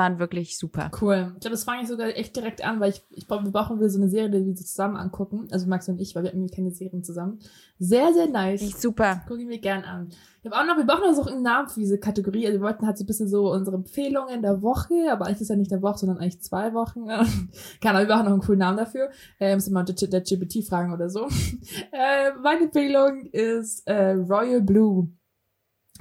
waren 0.01 0.19
wirklich 0.19 0.57
super. 0.57 0.91
Cool. 1.03 1.33
Ich 1.35 1.41
glaube, 1.41 1.53
das 1.53 1.65
fange 1.65 1.83
ich 1.83 1.89
sogar 1.89 2.09
echt 2.09 2.35
direkt 2.35 2.65
an, 2.65 2.81
weil 2.81 2.91
ich, 2.91 3.03
ich 3.11 3.27
brauch, 3.27 3.45
wir 3.45 3.51
brauchen 3.51 3.79
wieder 3.79 3.91
so 3.91 4.01
eine 4.01 4.09
Serie, 4.09 4.31
die 4.31 4.47
wir 4.47 4.55
zusammen 4.55 4.97
angucken. 4.97 5.47
Also 5.51 5.67
Max 5.67 5.91
und 5.91 6.01
ich, 6.01 6.15
weil 6.15 6.23
wir 6.23 6.33
irgendwie 6.33 6.55
keine 6.55 6.71
Serien 6.71 7.05
zusammen. 7.05 7.39
Sehr, 7.79 8.15
sehr 8.15 8.27
nice. 8.27 8.63
Echt 8.63 8.81
super. 8.81 9.21
Gucke 9.29 9.43
ich 9.43 9.47
mir 9.47 9.59
gern 9.59 9.85
an. 9.85 10.09
Ich 10.43 10.51
habe 10.51 10.57
auch 10.57 10.67
noch, 10.67 10.79
wir 10.79 10.87
brauchen 10.87 11.03
noch 11.03 11.23
so 11.23 11.31
einen 11.31 11.43
Namen 11.43 11.69
für 11.69 11.81
diese 11.81 11.99
Kategorie. 11.99 12.47
Also 12.47 12.61
wir 12.61 12.65
wollten 12.65 12.87
halt 12.87 12.97
so 12.97 13.05
ein 13.05 13.07
bisschen 13.07 13.29
so 13.29 13.53
unsere 13.53 13.77
Empfehlungen 13.77 14.41
der 14.41 14.63
Woche, 14.63 15.13
aber 15.13 15.27
eigentlich 15.27 15.43
ist 15.43 15.51
ja 15.51 15.57
nicht 15.57 15.71
der 15.71 15.83
Woche, 15.83 15.99
sondern 15.99 16.17
eigentlich 16.17 16.41
zwei 16.41 16.73
Wochen. 16.73 17.07
Keine 17.83 17.99
Ahnung, 17.99 18.09
wir 18.09 18.15
brauchen 18.15 18.25
noch 18.25 18.33
einen 18.33 18.41
coolen 18.41 18.61
Namen 18.61 18.79
dafür. 18.79 19.11
Äh, 19.39 19.55
müssen 19.55 19.73
wir 19.73 19.81
mal 19.81 19.85
der, 19.85 20.09
der 20.09 20.23
GPT 20.23 20.67
fragen 20.67 20.95
oder 20.95 21.11
so. 21.11 21.27
äh, 21.93 22.33
meine 22.43 22.65
Empfehlung 22.65 23.27
ist 23.33 23.87
äh, 23.87 24.13
Royal 24.13 24.63
Blue 24.63 25.11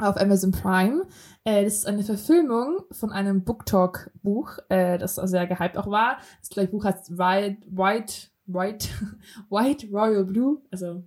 auf 0.01 0.17
Amazon 0.17 0.51
Prime. 0.51 1.07
Äh, 1.43 1.63
das 1.63 1.75
ist 1.75 1.87
eine 1.87 2.03
Verfilmung 2.03 2.79
von 2.91 3.11
einem 3.11 3.43
Book 3.43 3.65
Talk 3.65 4.11
Buch, 4.21 4.57
äh, 4.69 4.97
das 4.97 5.15
sehr 5.15 5.47
gehypt 5.47 5.77
auch 5.77 5.89
war. 5.89 6.17
Das 6.39 6.49
gleiche 6.49 6.71
Buch 6.71 6.85
heißt 6.85 7.17
White, 7.17 7.57
White, 7.67 8.13
White, 8.45 8.89
White 9.49 9.87
Royal 9.91 10.25
Blue, 10.25 10.61
also 10.71 11.03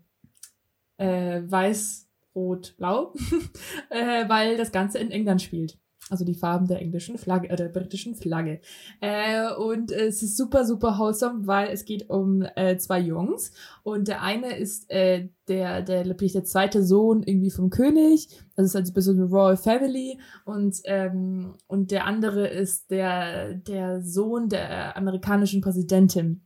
äh, 0.99 1.43
weiß, 1.45 2.09
rot, 2.35 2.75
blau, 2.77 3.13
äh, 3.91 4.29
weil 4.29 4.57
das 4.57 4.73
Ganze 4.73 4.99
in 4.99 5.11
England 5.11 5.43
spielt. 5.43 5.79
Also 6.13 6.27
die 6.27 6.35
Farben 6.35 6.67
der 6.67 6.83
englischen 6.83 7.17
Flagge, 7.17 7.49
äh, 7.49 7.57
der 7.57 7.71
britischen 7.71 8.15
Flagge. 8.15 8.61
Äh, 9.01 9.51
und 9.55 9.91
es 9.91 10.23
ist 10.23 10.37
super, 10.37 10.67
super 10.67 10.99
wholesome, 10.99 11.47
weil 11.47 11.69
es 11.69 11.87
geht 11.87 12.11
um 12.11 12.43
äh, 12.55 12.77
zwei 12.77 13.01
Jungs. 13.01 13.51
Und 13.83 14.09
der 14.09 14.21
eine 14.21 14.55
ist 14.59 14.91
äh, 14.91 15.31
der, 15.49 15.81
der, 15.81 16.05
ich, 16.21 16.33
der 16.33 16.45
zweite 16.45 16.85
Sohn 16.85 17.23
irgendwie 17.23 17.51
vom 17.51 17.71
König. 17.71 18.29
Das 18.57 18.67
ist 18.67 18.77
also 18.77 18.91
ein 18.91 18.95
bisschen 18.95 19.19
eine 19.21 19.31
Royal 19.31 19.57
Family. 19.57 20.19
Und, 20.45 20.83
ähm, 20.85 21.55
und 21.67 21.91
der 21.91 22.05
andere 22.05 22.47
ist 22.47 22.91
der, 22.91 23.55
der 23.55 24.03
Sohn 24.03 24.51
der 24.51 24.95
amerikanischen 24.99 25.63
Präsidentin. 25.63 26.43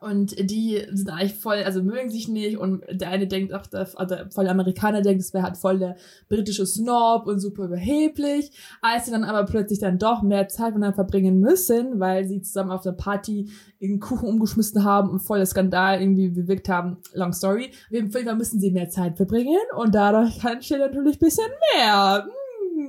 Und 0.00 0.50
die 0.50 0.82
sind 0.92 1.10
eigentlich 1.10 1.34
voll, 1.34 1.62
also 1.64 1.82
mögen 1.82 2.10
sich 2.10 2.28
nicht 2.28 2.58
und 2.58 2.84
der 2.90 3.10
eine 3.10 3.26
denkt 3.26 3.52
auch, 3.52 3.66
der, 3.66 3.88
also 3.94 4.16
voll 4.30 4.48
Amerikaner 4.48 5.02
denkt, 5.02 5.22
es 5.22 5.34
wäre 5.34 5.44
halt 5.44 5.56
voll 5.56 5.78
der 5.78 5.96
britische 6.28 6.66
Snob 6.66 7.26
und 7.26 7.40
super 7.40 7.64
überheblich. 7.64 8.52
Als 8.80 9.06
sie 9.06 9.10
dann 9.10 9.24
aber 9.24 9.44
plötzlich 9.44 9.78
dann 9.78 9.98
doch 9.98 10.22
mehr 10.22 10.48
Zeit 10.48 10.74
miteinander 10.74 10.94
verbringen 10.94 11.40
müssen, 11.40 12.00
weil 12.00 12.26
sie 12.26 12.42
zusammen 12.42 12.70
auf 12.70 12.82
der 12.82 12.92
Party 12.92 13.50
den 13.80 14.00
Kuchen 14.00 14.28
umgeschmissen 14.28 14.84
haben 14.84 15.10
und 15.10 15.20
voll 15.20 15.38
der 15.38 15.46
Skandal 15.46 16.00
irgendwie 16.00 16.28
bewirkt 16.28 16.68
haben, 16.68 16.98
long 17.14 17.32
story. 17.32 17.70
Auf 17.86 17.92
jeden 17.92 18.10
Fall 18.10 18.24
müssen 18.36 18.60
sie 18.60 18.70
mehr 18.70 18.88
Zeit 18.88 19.16
verbringen 19.16 19.58
und 19.76 19.94
dadurch 19.94 20.38
kann 20.40 20.62
Shit 20.62 20.78
natürlich 20.78 21.18
bisschen 21.18 21.48
mehr. 21.74 22.26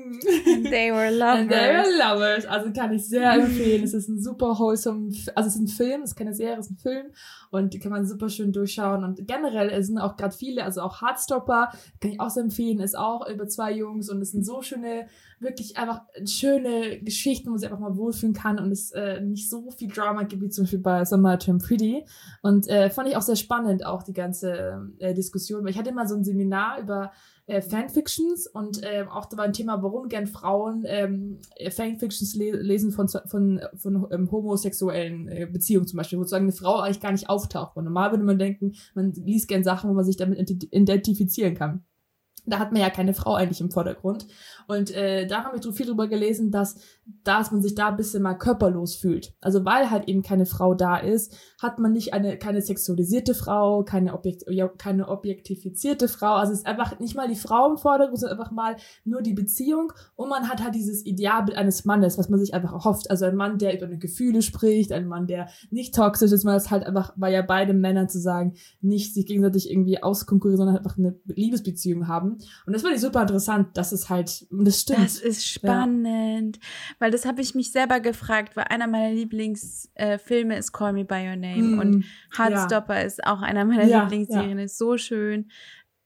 Mm. 0.10 0.64
They 0.70 0.92
were 0.92 1.08
And 1.24 1.50
they 1.50 1.56
lovers. 1.56 1.88
were 1.88 1.98
lovers. 1.98 2.46
Also 2.46 2.72
kann 2.72 2.92
ich 2.94 3.08
sehr 3.08 3.32
empfehlen. 3.34 3.84
Es 3.84 3.94
ist 3.94 4.10
ein 4.10 4.20
super 4.22 4.58
wholesome, 4.58 5.12
also 5.36 5.48
es 5.48 5.56
ist 5.56 5.62
ein 5.62 5.68
Film, 5.68 6.02
es 6.02 6.12
ist 6.12 6.16
keine 6.16 6.34
Serie, 6.34 6.58
es 6.58 6.68
ist 6.68 6.72
ein 6.72 6.78
Film 6.78 7.08
und 7.52 7.74
die 7.74 7.80
kann 7.80 7.92
man 7.92 8.06
super 8.06 8.30
schön 8.30 8.52
durchschauen 8.52 9.04
und 9.04 9.28
generell 9.28 9.70
es 9.70 9.88
sind 9.88 9.98
auch 9.98 10.18
gerade 10.18 10.36
viele, 10.36 10.64
also 10.64 10.82
auch 10.82 11.02
Heartstopper, 11.02 11.72
kann 12.00 12.12
ich 12.12 12.20
auch 12.20 12.30
sehr 12.30 12.44
empfehlen, 12.44 12.80
ist 12.80 12.98
auch 12.98 13.28
über 13.28 13.48
zwei 13.48 13.72
Jungs 13.74 14.10
und 14.10 14.22
es 14.22 14.32
sind 14.32 14.46
so 14.46 14.62
schöne, 14.62 15.08
wirklich 15.40 15.78
einfach 15.78 16.02
schöne 16.26 17.00
Geschichten, 17.02 17.52
wo 17.52 17.58
sie 17.58 17.66
einfach 17.66 17.80
mal 17.80 17.98
wohlfühlen 17.98 18.34
kann 18.34 18.60
und 18.60 18.72
es 18.72 18.92
äh, 18.92 19.22
nicht 19.22 19.50
so 19.50 19.72
viel 19.72 19.90
Drama 19.90 20.24
gibt 20.24 20.42
wie 20.44 20.50
zum 20.50 20.66
Beispiel 20.66 20.80
bei 20.80 21.06
Summer 21.06 21.40
Term 21.40 21.60
Pretty 21.60 22.06
und 22.42 22.68
äh, 22.68 22.90
fand 22.90 23.10
ich 23.10 23.18
auch 23.18 23.22
sehr 23.22 23.36
spannend 23.36 23.86
auch 23.86 24.04
die 24.04 24.14
ganze 24.14 24.92
äh, 25.00 25.14
Diskussion, 25.14 25.64
weil 25.64 25.72
ich 25.72 25.78
hatte 25.78 25.92
mal 25.92 26.08
so 26.08 26.16
ein 26.16 26.24
Seminar 26.24 26.80
über 26.80 27.12
äh, 27.50 27.62
Fanfictions 27.62 28.48
und 28.48 28.82
ähm, 28.84 29.10
auch 29.10 29.26
da 29.26 29.38
war 29.38 29.46
ein 29.46 29.54
Thema, 29.54 29.82
warum 29.84 30.08
gern 30.08 30.28
Frauen 30.28 30.84
ähm, 30.88 31.40
äh, 31.56 31.72
Fanfictions 31.72 32.36
le 32.36 32.52
lesen 32.62 32.92
von, 32.92 33.08
von, 33.08 33.60
von 33.76 34.08
ähm, 34.12 34.32
homosexuellen 34.32 35.28
äh, 35.28 35.48
Beziehungen 35.52 35.88
zum 35.88 35.98
Beispiel, 35.98 36.18
wo 36.18 36.24
sozusagen 36.24 36.46
eine 36.46 36.54
Frau 36.54 36.80
eigentlich 36.80 37.02
gar 37.02 37.12
nicht 37.12 37.30
auftaucht. 37.30 37.76
Und 37.76 37.86
normal 37.86 38.12
würde 38.12 38.24
man 38.24 38.40
denken, 38.40 38.74
man 38.94 39.12
liest 39.14 39.48
gern 39.48 39.64
Sachen, 39.64 39.90
wo 39.90 39.94
man 39.94 40.06
sich 40.06 40.18
damit 40.18 40.40
ident- 40.40 40.72
identifizieren 40.72 41.56
kann. 41.56 41.84
Da 42.50 42.60
hat 42.60 42.72
man 42.72 42.82
ja 42.82 42.90
keine 42.90 43.14
Frau 43.14 43.36
eigentlich 43.36 43.62
im 43.62 43.72
Vordergrund. 43.72 44.28
Und 44.68 44.92
äh, 44.92 45.26
da 45.26 45.44
haben 45.44 45.56
wir 45.56 45.62
so 45.62 45.72
viel 45.72 45.86
drüber 45.86 46.08
gelesen, 46.08 46.52
dass, 46.52 46.78
dass 47.24 47.52
man 47.52 47.62
sich 47.62 47.76
da 47.76 47.90
ein 47.90 47.98
bisschen 47.98 48.22
mal 48.22 48.36
körperlos 48.36 48.96
fühlt. 48.96 49.34
Also 49.42 49.66
weil 49.66 49.90
halt 49.90 50.08
eben 50.08 50.22
keine 50.22 50.46
Frau 50.46 50.76
da 50.76 50.98
ist, 50.98 51.36
hat 51.62 51.80
man 51.80 51.92
nicht 51.92 52.14
eine 52.14 52.38
keine 52.38 52.62
sexualisierte 52.62 53.34
Frau, 53.34 53.84
keine, 53.84 54.14
Objekt, 54.14 54.44
ja, 54.50 54.68
keine 54.68 55.08
objektifizierte 55.08 56.08
Frau. 56.08 56.36
Also 56.36 56.54
es 56.54 56.60
ist 56.60 56.68
einfach 56.68 57.00
nicht 57.00 57.16
mal 57.16 57.28
die 57.28 57.36
Frau 57.36 57.72
im 57.72 57.78
Vordergrund, 57.78 58.20
sondern 58.20 58.40
einfach 58.40 58.52
mal 58.52 58.76
nur 59.06 59.22
die 59.22 59.34
Beziehung. 59.34 59.92
Und 60.16 60.30
man 60.30 60.50
hat 60.50 60.64
halt 60.64 60.76
dieses 60.76 61.06
Idealbild 61.06 61.58
eines 61.58 61.86
Mannes, 61.86 62.18
was 62.18 62.30
man 62.30 62.40
sich 62.40 62.54
einfach 62.54 62.74
erhofft. 62.74 63.10
Also 63.10 63.26
ein 63.26 63.36
Mann, 63.36 63.58
der 63.58 63.76
über 63.76 63.86
eine 63.86 63.98
Gefühle 63.98 64.42
spricht, 64.42 64.92
ein 64.92 65.08
Mann, 65.08 65.28
der 65.28 65.50
nicht 65.72 65.96
toxisch 65.96 66.32
ist, 66.32 66.44
man 66.44 66.54
das 66.54 66.72
halt 66.72 66.86
einfach, 66.86 67.14
weil 67.16 67.34
ja 67.34 67.42
beide 67.42 67.74
Männer 67.74 68.08
zu 68.08 68.20
sagen, 68.20 68.54
nicht 68.82 69.14
sich 69.14 69.26
gegenseitig 69.26 69.70
irgendwie 69.72 70.02
auskonkurrieren, 70.02 70.58
sondern 70.58 70.76
halt 70.76 70.86
einfach 70.86 70.98
eine 70.98 71.16
Liebesbeziehung 71.26 72.08
haben. 72.08 72.38
Und 72.66 72.74
das 72.74 72.82
fand 72.82 72.96
ich 72.96 73.02
super 73.02 73.22
interessant, 73.22 73.76
dass 73.78 73.92
es 73.92 74.10
halt, 74.10 74.46
und 74.50 74.66
das 74.66 74.82
stimmt. 74.82 75.00
Das 75.00 75.18
ist 75.20 75.46
spannend, 75.48 76.60
weil 77.00 77.12
das 77.12 77.26
habe 77.26 77.42
ich 77.42 77.56
mich 77.56 77.72
selber 77.72 78.00
gefragt, 78.00 78.56
weil 78.56 78.66
einer 78.66 78.88
meiner 78.88 79.12
Lieblingsfilme 79.14 80.58
ist 80.58 80.72
Call 80.72 80.94
Me 80.94 81.06
By 81.06 81.28
Your 81.30 81.36
Name 81.36 81.76
Mm, 81.76 81.80
und 81.80 82.06
Heartstopper 82.38 83.04
ist 83.04 83.24
auch 83.26 83.42
einer 83.42 83.66
meiner 83.66 83.86
Ja, 83.86 84.02
Lieblingsserien, 84.04 84.60
ist 84.60 84.78
so 84.78 84.98
schön. 84.98 85.52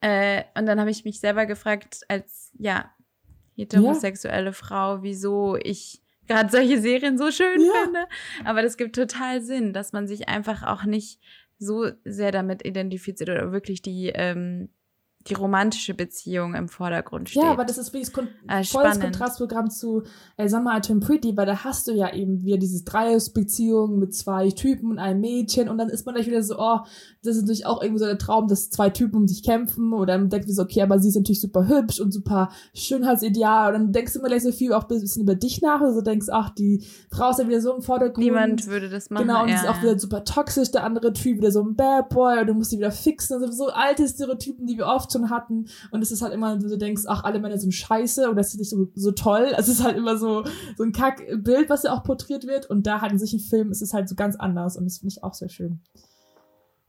Äh, 0.02 0.44
und 0.58 0.66
dann 0.66 0.80
habe 0.80 0.90
ich 0.92 1.06
mich 1.06 1.20
selber 1.20 1.46
gefragt, 1.46 2.02
als 2.08 2.52
ja 2.58 2.92
heterosexuelle 3.56 4.54
Frau, 4.54 5.04
wieso 5.04 5.56
ich 5.58 6.02
gerade 6.28 6.50
solche 6.50 6.82
Serien 6.82 7.18
so 7.18 7.32
schön 7.32 7.62
Ja. 7.62 7.72
finde. 7.84 8.06
Aber 8.46 8.62
das 8.62 8.78
gibt 8.78 8.96
total 8.96 9.42
Sinn, 9.42 9.74
dass 9.74 9.94
man 9.94 10.08
sich 10.08 10.28
einfach 10.30 10.64
auch 10.64 10.84
nicht 10.84 11.20
so 11.60 11.90
sehr 12.04 12.32
damit 12.32 12.66
identifiziert 12.66 13.30
oder 13.30 13.52
wirklich 13.52 13.82
die 13.82 14.10
ähm, 14.14 14.70
die 15.28 15.34
romantische 15.36 15.94
Beziehung 15.94 16.54
im 16.54 16.68
Vordergrund 16.68 17.30
steht. 17.30 17.44
Ja, 17.44 17.52
aber 17.52 17.66
das 17.66 17.78
ist 17.78 17.94
wirklich 17.94 18.12
kon 18.12 18.28
Ah, 18.48 18.64
volles. 18.64 19.00
Kontrastprogramm 19.00 19.70
zu 19.70 20.04
äh, 20.38 20.50
Summer 20.50 20.78
I 20.78 20.82
Turn 20.82 21.00
Pretty, 21.00 21.38
weil 21.38 21.46
da 21.46 21.64
hast 21.64 21.88
du 21.88 21.94
ja 21.94 22.14
eben 22.14 22.44
wieder 22.44 22.58
diese 22.58 22.84
Dreiecksbeziehung 22.84 24.00
mit 24.00 24.14
zwei 24.14 24.50
Typen 24.52 24.92
und 24.92 25.00
einem 25.00 25.22
Mädchen 25.22 25.70
und 25.70 25.78
dann 25.78 25.90
ist 25.90 26.06
man 26.06 26.16
gleich 26.16 26.28
wieder 26.28 26.44
so, 26.44 26.56
oh, 26.60 26.80
das 27.24 27.36
ist 27.38 27.44
natürlich 27.44 27.66
auch 27.66 27.82
irgendwie 27.82 28.00
so 28.00 28.06
der 28.06 28.18
Traum, 28.18 28.48
dass 28.48 28.70
zwei 28.70 28.90
Typen 28.90 29.16
um 29.16 29.28
sich 29.28 29.44
kämpfen 29.44 29.94
oder 29.94 30.18
dann 30.18 30.30
denkt 30.30 30.48
man 30.48 30.56
so, 30.56 30.62
okay, 30.64 30.82
aber 30.82 31.00
sie 31.00 31.10
ist 31.10 31.16
natürlich 31.16 31.40
super 31.42 31.68
hübsch 31.68 32.00
und 32.02 32.12
super 32.12 32.50
Schönheitsideal 32.74 33.74
und 33.76 33.82
dann 33.82 33.92
denkst 33.94 34.14
du 34.14 34.20
immer 34.20 34.28
gleich 34.28 34.44
so 34.44 34.52
viel 34.52 34.74
auch 34.74 34.84
ein 34.84 35.00
bisschen 35.00 35.24
über 35.24 35.36
dich 35.36 35.62
nach 35.62 35.82
und 35.82 35.94
so 35.94 36.02
denkst, 36.02 36.28
ach, 36.32 36.50
die 36.52 36.84
Frau 37.12 37.30
ist 37.32 37.40
ja 37.40 37.48
wieder 37.48 37.62
so 37.62 37.74
im 37.76 37.82
Vordergrund. 37.82 38.18
Niemand 38.18 38.68
würde 38.68 38.90
das 38.90 39.10
machen. 39.10 39.28
Genau, 39.28 39.44
und 39.44 39.50
ja, 39.50 39.56
ist 39.56 39.68
auch 39.68 39.82
wieder 39.82 39.98
super 39.98 40.24
toxisch, 40.24 40.72
der 40.72 40.84
andere 40.84 41.14
Typ 41.14 41.38
wieder 41.38 41.52
so 41.52 41.64
ein 41.64 41.76
Bad 41.76 42.10
Boy 42.10 42.42
und 42.42 42.48
du 42.48 42.54
musst 42.54 42.72
sie 42.72 42.78
wieder 42.78 42.92
fixen. 42.92 43.42
Also 43.42 43.52
so 43.52 43.68
alte 43.72 44.08
Stereotypen, 44.08 44.68
die 44.68 44.78
wir 44.78 44.88
oft 44.88 45.12
schon 45.14 45.30
hatten. 45.30 45.68
Und 45.92 46.02
es 46.02 46.12
ist 46.12 46.22
halt 46.22 46.34
immer, 46.34 46.58
du 46.58 46.78
denkst, 46.78 47.04
ach, 47.08 47.24
alle 47.24 47.40
Männer 47.40 47.58
sind 47.58 47.74
scheiße 47.74 48.30
und 48.30 48.36
das 48.36 48.50
ist 48.50 48.60
nicht 48.60 48.70
so, 48.70 48.90
so 48.96 49.12
toll. 49.12 49.54
Es 49.58 49.68
ist 49.68 49.84
halt 49.84 49.96
immer 49.96 50.18
so, 50.18 50.44
so 50.78 50.84
ein 50.84 50.92
Kackbild, 50.92 51.70
was 51.70 51.84
ja 51.84 51.94
auch 51.94 52.04
porträtiert 52.04 52.46
wird. 52.46 52.70
Und 52.70 52.86
da 52.86 53.02
halt 53.02 53.12
in 53.12 53.20
solchen 53.20 53.40
Filmen 53.40 53.72
ist 53.72 53.82
es 53.82 53.94
halt 53.94 54.10
so 54.10 54.16
ganz 54.16 54.36
anders 54.36 54.78
und 54.78 54.86
das 54.86 54.98
finde 54.98 55.14
ich 55.16 55.24
auch 55.24 55.34
sehr 55.34 55.50
schön. 55.50 55.80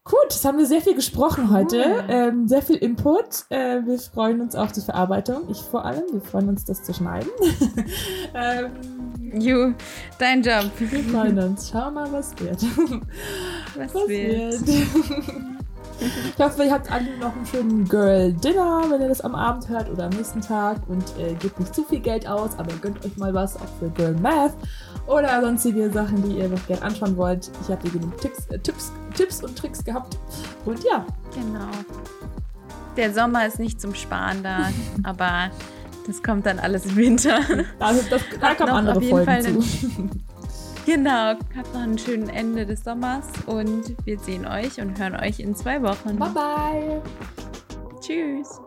Gut, 0.06 0.16
jetzt 0.24 0.44
haben 0.44 0.58
wir 0.58 0.66
sehr 0.66 0.82
viel 0.82 0.94
gesprochen 0.94 1.50
heute, 1.50 2.04
ähm, 2.08 2.46
sehr 2.46 2.60
viel 2.60 2.76
Input. 2.76 3.46
Äh, 3.48 3.86
wir 3.86 3.98
freuen 3.98 4.42
uns 4.42 4.54
auf 4.54 4.70
die 4.70 4.82
Verarbeitung. 4.82 5.48
Ich 5.48 5.56
vor 5.56 5.86
allem, 5.86 6.02
wir 6.12 6.20
freuen 6.20 6.50
uns, 6.50 6.66
das 6.66 6.82
zu 6.82 6.92
schneiden. 6.92 7.30
ähm, 8.34 9.40
You, 9.40 9.72
dein 10.18 10.42
Job. 10.42 10.70
wir 10.78 11.04
freuen 11.04 11.38
uns. 11.38 11.70
Schau 11.70 11.90
mal, 11.90 12.12
was 12.12 12.38
wird. 12.38 12.62
Was, 13.76 13.94
Was 13.94 14.08
wird? 14.08 14.66
wird? 14.66 15.53
Ich 16.00 16.44
hoffe, 16.44 16.64
ihr 16.64 16.72
habt 16.72 16.90
alle 16.90 17.16
noch 17.18 17.34
einen 17.34 17.46
schönen 17.46 17.84
Girl 17.88 18.32
Dinner, 18.32 18.84
wenn 18.88 19.00
ihr 19.00 19.08
das 19.08 19.20
am 19.20 19.34
Abend 19.34 19.68
hört 19.68 19.90
oder 19.90 20.04
am 20.04 20.10
nächsten 20.10 20.40
Tag 20.40 20.78
und 20.88 21.04
äh, 21.18 21.34
gebt 21.34 21.58
nicht 21.60 21.74
zu 21.74 21.84
viel 21.84 22.00
Geld 22.00 22.26
aus, 22.26 22.50
aber 22.58 22.72
gönnt 22.80 23.04
euch 23.04 23.16
mal 23.16 23.32
was 23.32 23.56
auch 23.56 23.68
für 23.78 23.90
Girl 23.90 24.14
Math 24.14 24.54
oder 25.06 25.40
sonstige 25.40 25.90
Sachen, 25.90 26.22
die 26.28 26.38
ihr 26.38 26.48
noch 26.48 26.66
gerne 26.66 26.82
anschauen 26.82 27.16
wollt. 27.16 27.50
Ich 27.62 27.68
habe 27.68 27.82
hier 27.82 27.92
genug 28.00 28.20
Tipps, 28.20 28.46
äh, 28.46 28.58
Tipps, 28.58 28.92
Tipps 29.14 29.42
und 29.42 29.56
Tricks 29.56 29.84
gehabt. 29.84 30.18
Und 30.64 30.82
ja, 30.84 31.06
Genau. 31.34 31.68
Der 32.96 33.12
Sommer 33.12 33.46
ist 33.46 33.58
nicht 33.58 33.80
zum 33.80 33.94
Sparen 33.94 34.42
da, 34.42 34.68
aber 35.02 35.50
das 36.06 36.22
kommt 36.22 36.46
dann 36.46 36.58
alles 36.58 36.86
im 36.86 36.96
Winter. 36.96 37.40
also 37.78 38.02
das, 38.08 38.22
da 38.40 38.54
kommen 38.54 38.70
andere 38.70 38.96
auf 38.96 39.02
jeden 39.02 39.24
Folgen 39.24 39.26
Fall 39.26 39.42
zu. 39.42 39.60
Genau, 40.86 41.34
habt 41.56 41.72
noch 41.72 41.80
ein 41.80 41.96
schönes 41.96 42.28
Ende 42.28 42.66
des 42.66 42.84
Sommers 42.84 43.26
und 43.46 43.96
wir 44.04 44.18
sehen 44.18 44.46
euch 44.46 44.78
und 44.80 44.98
hören 44.98 45.16
euch 45.16 45.40
in 45.40 45.54
zwei 45.54 45.80
Wochen. 45.82 46.18
Bye 46.18 46.30
bye. 46.30 47.02
Tschüss. 48.00 48.60